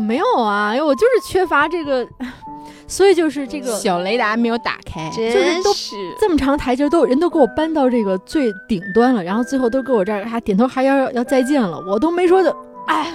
[0.00, 2.06] 没有啊，因为我就是缺乏这个，
[2.88, 5.72] 所以就是这个小雷达没有打开，就是都
[6.20, 12.54] 这么长台阶都有人都给我搬到这个最顶端了，然后最后都给我这儿还点头哈腰要要再见了，我都没说的，
[12.86, 13.12] 哎，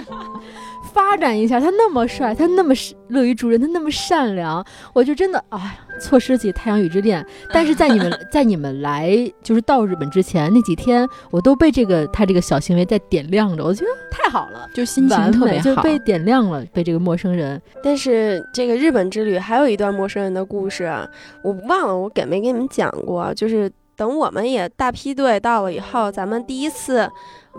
[0.97, 7.21] 发展一下，他那么帅，他那么是乐于助人，他那么善良，我就真的哎呀，错失自己《太阳与之恋》。
[7.53, 14.67] 但是在你们 在你们来就是到日本之前那几天，我都被这个他这个小行为在点亮着，我觉得太好了。
[14.73, 15.69] 就心情特别好。
[15.69, 17.61] 美就被点亮了，被这个陌生人。
[17.83, 21.07] 但是这个日本之旅还有一段陌生人的故事，啊
[21.43, 23.31] 我忘了我给没给你们讲过。
[23.35, 27.07] 就是等我们也大批队到了以后，咱们第一次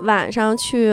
[0.03, 0.93] 晚上去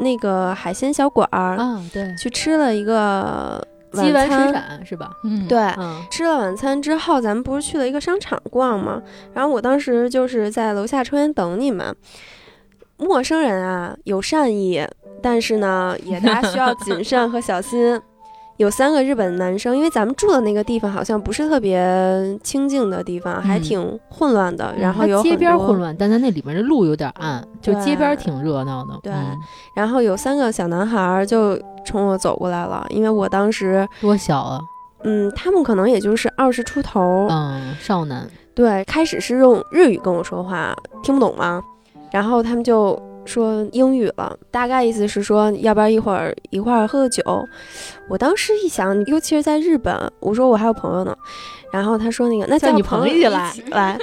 [0.00, 4.52] 那个海鲜小馆儿、嗯，对，去吃了一个鸡丸水晚餐。
[4.52, 5.10] 产是吧？
[5.24, 9.02] 嗯，对，嗯，吃了晚餐之后，咱们不是去了一个商场逛吗？
[9.32, 11.94] 然后我当时就是在楼下抽烟等你们。
[12.98, 14.82] 陌生人啊，有善意，
[15.22, 18.00] 但是呢，也大家需要谨慎和小心。
[18.58, 24.74] 有三个日本男生，因为咱们住的那个地方好像不是特别清静的地方，还嗯挺混乱的。
[24.78, 28.98] 然后有街边混乱，但它那里面的路有点暗，就街边对挺热闹的。
[29.02, 29.36] 对嗯
[29.74, 34.60] 然后有三个小男孩儿就冲我走过来了，因为我当时，多小啊？
[35.04, 38.26] 嗯，他们可能也就是二十出头，嗯，少男。
[38.54, 41.62] 对，开始是用日语跟我说话，听不懂吗？
[42.10, 47.22] 然后他们就说英语了，大概意思是说，要不要一会儿一块儿喝个酒？
[48.08, 51.16] 我当时一想，尤其是在日本，我说我还有朋友呢。
[51.72, 53.98] 然后他说那个，那叫你朋友一起来来，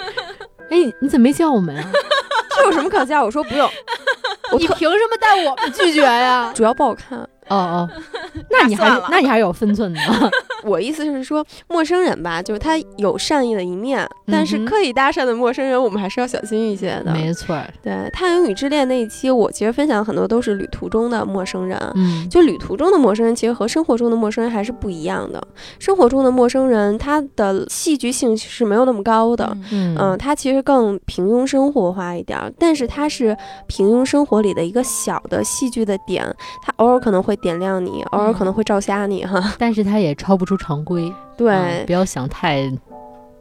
[0.70, 1.90] 哎，你怎么没叫我们啊？
[2.56, 3.24] 这有什么可叫？
[3.24, 3.70] 我说不用，
[4.60, 6.52] 你凭什么带我们拒绝呀？
[6.56, 7.28] 主要不好看。
[7.50, 7.90] 哦哦，
[8.50, 10.00] 那你还算了那你还有分寸呢。
[10.64, 17.12] 我意思是说，陌生人吧，就是他有善意的一面，但是刻意搭讪的陌生人，我们还是要小心一些的。
[17.12, 21.78] 没错，对《太阳与之恋》那一期，我其实分享很多都是旅途中的陌生人。
[21.96, 25.46] 嗯，就旅途中的陌生人，其实和生活中的陌生人还是不一样的。
[25.80, 29.46] 生活中的陌生人，他的戏剧性是没有那么高的。
[29.72, 33.36] 嗯嗯，他其实更平庸生活化一点儿，但是他是
[33.68, 36.24] 平庸生活里的一个小的戏剧的点，
[36.62, 39.42] 他偶尔可能会点亮你，偶尔可能会照瞎你哈。
[39.60, 41.12] 但是他也超不出常规。
[41.38, 42.78] 对，嗯不要想太太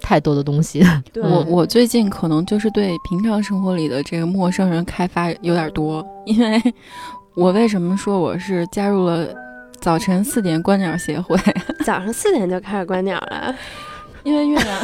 [0.00, 0.84] 太多的东西。
[1.16, 6.60] 我我最近可能就是对平常生活里的这个陌生人开发有点多，因为
[7.34, 9.28] 我为什么说我是加入了
[9.80, 11.36] 早晨四点观鸟协会？
[11.84, 13.54] 早上四点就开始观鸟了，
[14.24, 14.78] 因为月亮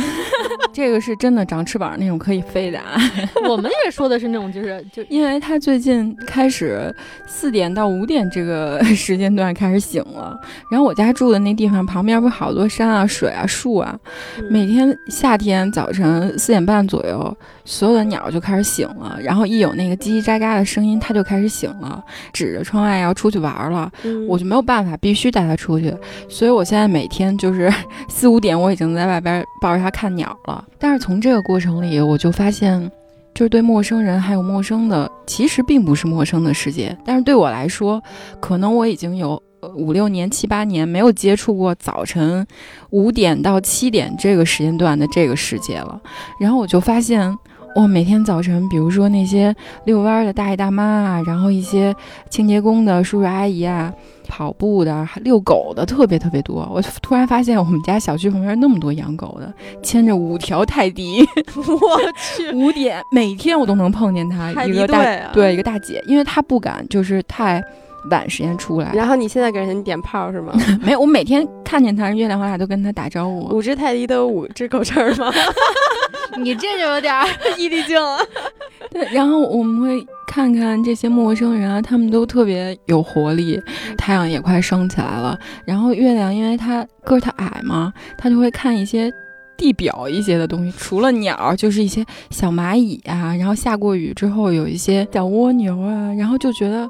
[0.73, 3.01] 这个是真的长翅膀那种可以飞的啊，
[3.49, 6.95] 我们也说的是那种，就是就因为他最近开始
[7.27, 10.39] 四点到五点这个时间段开始醒了，
[10.71, 13.99] 然后我家住的那地方旁边不是好多山啊、水啊、树啊，
[14.39, 14.45] 嗯。
[14.51, 22.03] 每天夏天早晨四点半左右，所有的鸟就开始醒了，然后一有那个叽叽喳喳的声音，它就开始醒了，
[22.33, 24.27] 指着窗外要出去玩了，嗯。
[24.27, 25.95] 我就没有办法，必须带它出去，
[26.29, 27.73] 所以我现在每天就是
[28.09, 29.28] 四五点，我已经在外边
[29.61, 30.65] 抱着它看鸟了。
[30.79, 32.91] 但是从这个过程里，我就发现。
[33.35, 38.03] 就是对陌生人还有陌生的，其实并不是陌生的世界，但是对我来说，
[38.41, 39.41] 可能我已经有
[39.77, 42.45] 五六年、七八年没有接触过早晨
[42.91, 46.01] 五点到七点这个时间段的这个世界了。
[46.41, 47.33] 然后我就发现，
[47.77, 51.95] 我每天早晨，比如说那些遛弯的大爷大妈啊，然后一些
[52.29, 53.95] 清洁工的叔叔阿姨啊，
[54.29, 56.69] 跑步的、还遛狗的，特别特别多。
[56.73, 59.53] 我突然发现我们家小区旁边那么多养狗的，
[59.83, 61.27] 牵着五条泰迪，
[61.57, 67.63] 我去， 五点每天我都能碰见它泰迪一个大啊对一个大姐，因为她不敢就是太
[68.11, 68.93] 晚时间出来。
[68.95, 70.53] 然后你现在给人点炮是吗？
[70.85, 73.57] 没有，我每天看见他，月亮和俩都跟他打招呼。
[73.57, 75.33] 五只泰迪都有五只狗吃儿吗？
[76.43, 77.27] 你这就有点儿
[77.57, 78.19] 异地镜了。
[78.91, 83.61] 对，然后我们会看看这些陌生人啊，他们都特别有活力，
[83.97, 85.39] 太阳也快升起来了。
[85.65, 89.13] 然后月亮，因为它个儿它矮嘛，它就会看一些
[89.57, 93.35] 地表一些的东西，除了鸟，就是一些小蚂蚁啊。
[93.35, 96.89] 然后下过雨之后，有一些小蜗牛啊，然后就觉得，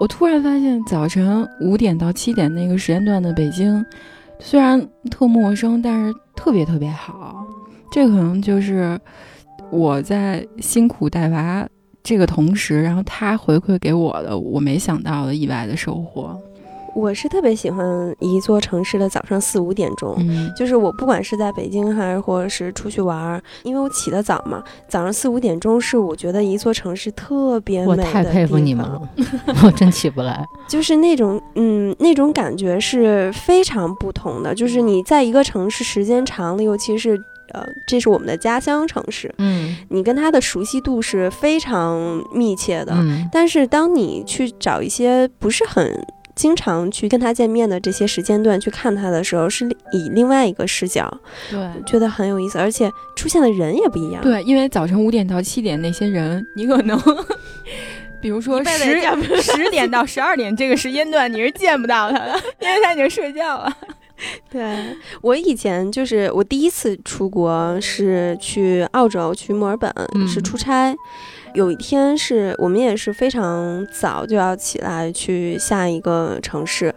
[0.00, 3.84] 我突然发现早晨五点到七点那个时间段的北京，
[4.40, 7.46] 虽然特陌生，但是特别特别好。
[7.90, 8.98] 这可能就是
[9.70, 11.66] 我在辛苦带娃
[12.02, 16.38] 这个同时，然后他回馈给我的我没想到的意外的收获。
[16.94, 17.86] 我是特别喜欢
[18.18, 20.16] 一座城市的早上四五点钟。
[20.18, 29.00] 嗯，就是我不管是在北京还是或者是出去玩儿，因为我起得早嘛，早上四五点钟是我觉得一座城市特别美我太佩服你们了，
[29.62, 30.44] 我真起不来。
[30.66, 34.52] 就是那种嗯那种感觉是非常不同的。
[34.52, 37.20] 就是你在一个城市时间长了，尤其是
[37.52, 42.92] 呃这是我们的家乡城市，嗯你跟他的熟悉度是非常密切的。
[42.94, 51.12] 嗯但是当你去找一些不是很经常去跟他见面的这些时间段去看他的时候，是以另外一个视角，
[51.50, 51.58] 对。
[51.84, 54.22] 觉得很有意思，而且出现的人也不一样。
[54.22, 56.96] 对，因为早晨五点到七点那些人，你可能，
[58.22, 59.00] 比如说十
[59.42, 63.76] 十点到十二点这个时间段，你是见不到他的，因为他已经睡觉了。
[64.50, 70.94] 对我以前就是我第一次出国是去澳洲，去墨尔本、嗯是出差。
[71.54, 76.94] 有一天是我们也是非常早就要起来去下一个城市，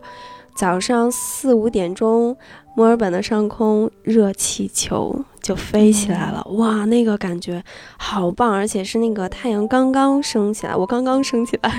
[0.61, 2.37] 早上四五点钟，
[2.75, 7.63] 墨尔本的上空热气球就飞起来了，哇，那个感觉
[7.97, 11.73] 好棒，而且是那个太阳刚刚升起来，我刚刚升起来，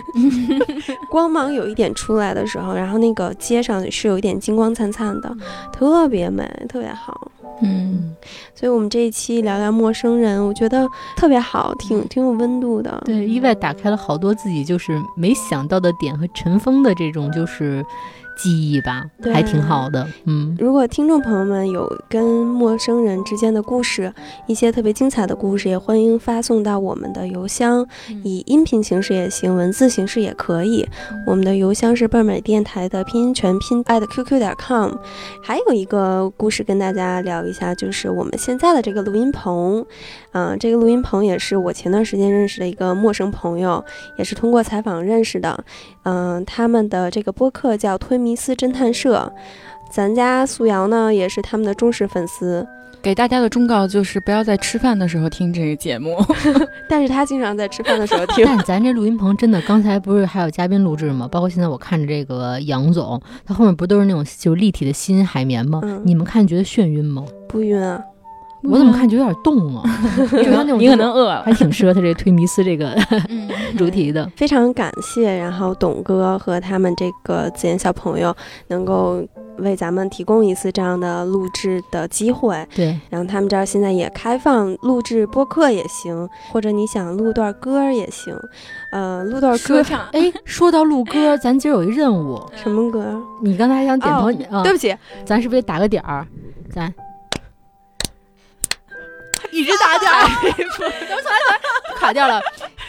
[1.09, 5.32] 光芒有一点出来的时候，然后那个街上是有一点金光灿灿的，
[5.72, 7.30] 特别美，特别好。
[7.64, 8.16] 嗯，
[8.52, 10.84] 所以我们这一期聊聊陌生人，我觉得
[11.16, 13.00] 特别好，挺挺有温度的。
[13.04, 17.84] 对，意外打开了好多自己就是没想到的点和尘封的这种就是
[18.43, 20.05] 记忆吧，还挺好的。
[20.27, 24.12] 嗯，如果听众朋友们有跟陌生人之间的故事，
[24.48, 27.86] 一些特别精彩的故事，也欢迎发送到我们的邮箱，
[28.24, 30.85] 以音频形式也行，文字形式也可以。
[31.24, 34.90] 我们的邮箱是倍儿美电台的拼音全拼爱的 QQ 点 com。
[35.40, 39.86] 还有一个故事跟大家聊一下，就是我们现在的这个录音棚，
[40.32, 43.85] 嗯、这个录音棚也是我前段时间认识的一个陌生朋友，
[44.19, 45.64] 也是通过采访认识的。
[46.05, 49.32] 嗯、他们的这个播客叫推迷思侦探社。
[49.90, 52.66] 咱家素瑶呢也是他们的忠实粉丝，
[53.02, 56.16] 给大家的忠告就是不要在吃饭的时候听这个节目。
[56.88, 58.42] 但是他经常在吃饭的时候听。
[58.46, 61.28] 但咱这录音棚真的，刚才不是还有嘉宾录制吗？
[61.30, 65.80] 包括现在我看着这个杨总，他后面不都是那种就是立体的吸音海绵吗？
[65.82, 67.24] 嗯你们看觉得眩晕吗？
[67.48, 68.02] 不晕啊，
[68.64, 69.82] 我怎么看就有点动啊？
[70.30, 71.52] 就他那种你可能饿了还。
[71.52, 72.90] 挺适合他这个推迷思这个
[73.28, 73.48] 嗯，
[73.78, 74.28] 主题的。
[74.36, 78.34] 非常感谢，然后董哥和他们这个子妍小朋友
[78.68, 79.22] 能够
[79.59, 82.66] 为咱们提供一次这样的录制的机会。
[82.74, 88.34] 对，然后他们这儿现在也开放录制播客也行，或者你想录段歌儿也行，
[88.90, 93.20] 呃，录段歌说唱，哎，说到录歌，咱今儿有一任务，什么歌儿？
[93.43, 94.32] 你刚才还想点头，
[94.62, 94.94] 对不起，
[95.24, 96.26] 咱是不是得打个点儿？
[96.70, 96.93] 咱
[99.52, 102.42] 一直打掉，等我重来，重来，卡掉了，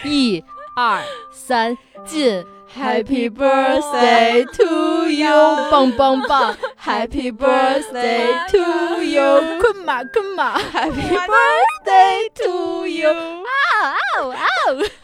[0.04, 0.44] 一
[0.76, 2.44] 二三，进。
[2.76, 13.94] Happy birthday to you，棒棒棒！Happy birthday to you，困嘛困嘛！Happy birthday to you，啊啊
[14.34, 14.48] 啊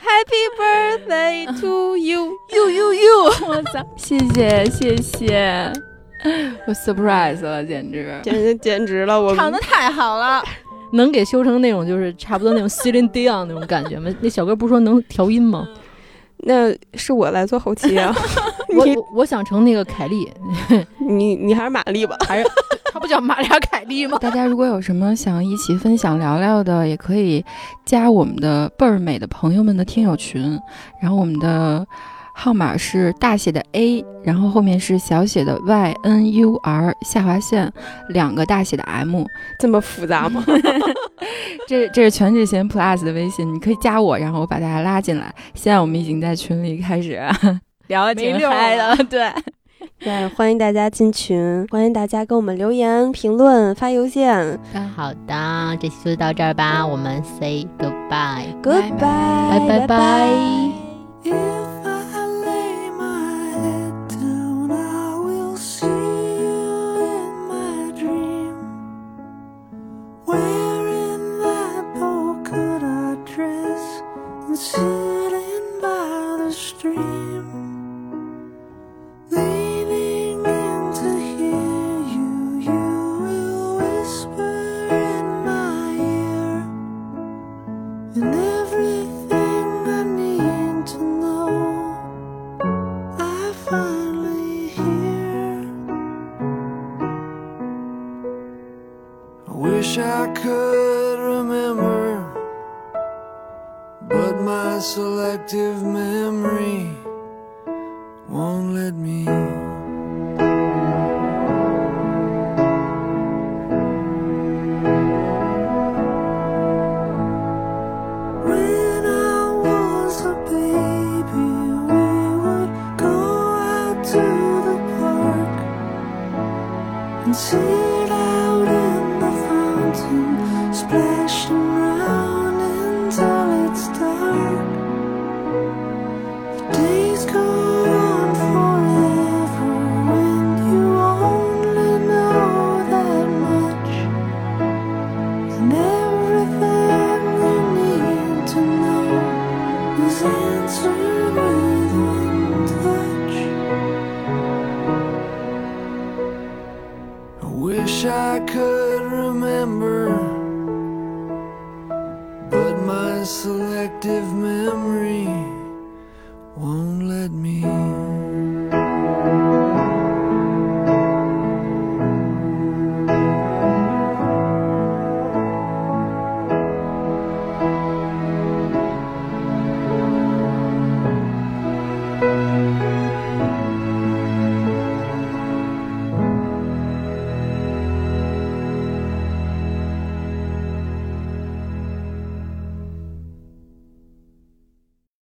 [0.03, 3.85] ！Happy birthday to you，you you you，我操！
[3.95, 5.71] 谢谢谢谢，
[6.65, 9.21] 我 surprise 了，简直简直简直了！
[9.21, 10.43] 我唱的太好了，
[10.93, 14.09] 能给修成那种就是差不多那种 Celine Dion 那种感觉吗？
[14.21, 15.67] 那小哥不是说能调音吗？
[16.43, 18.15] 那是我来做后期啊，
[18.77, 18.85] 我
[19.17, 20.31] 我想成那个凯莉，
[20.97, 22.49] 你你还是玛丽吧，还是
[22.93, 24.17] 他不叫玛丽亚凯莉吗？
[24.19, 27.43] 大家如果有什么想一起分享聊聊的，也可以
[27.85, 30.57] 加我们的倍儿美的朋友们的听友群，
[31.01, 31.85] 然后我们的。
[32.41, 37.69] 号码是大写的 A，然后后面是小写的 Y N U R 下划线，
[38.07, 39.25] 两个大写的 M，
[39.59, 40.41] 这么复杂吗？
[41.67, 45.35] 这这是全智贤 Plus 的微信，你可以加我，然后我把大家拉进来。
[45.53, 47.19] 现在我们已经在群里开始
[47.87, 49.29] 聊的挺嗨的，对
[49.99, 54.57] 对，欢迎大家进群，欢迎大家给我们留言、评论、发邮件。
[54.95, 61.58] 好的，这期就到这儿吧，我们 say goodbye，goodbye，拜拜拜。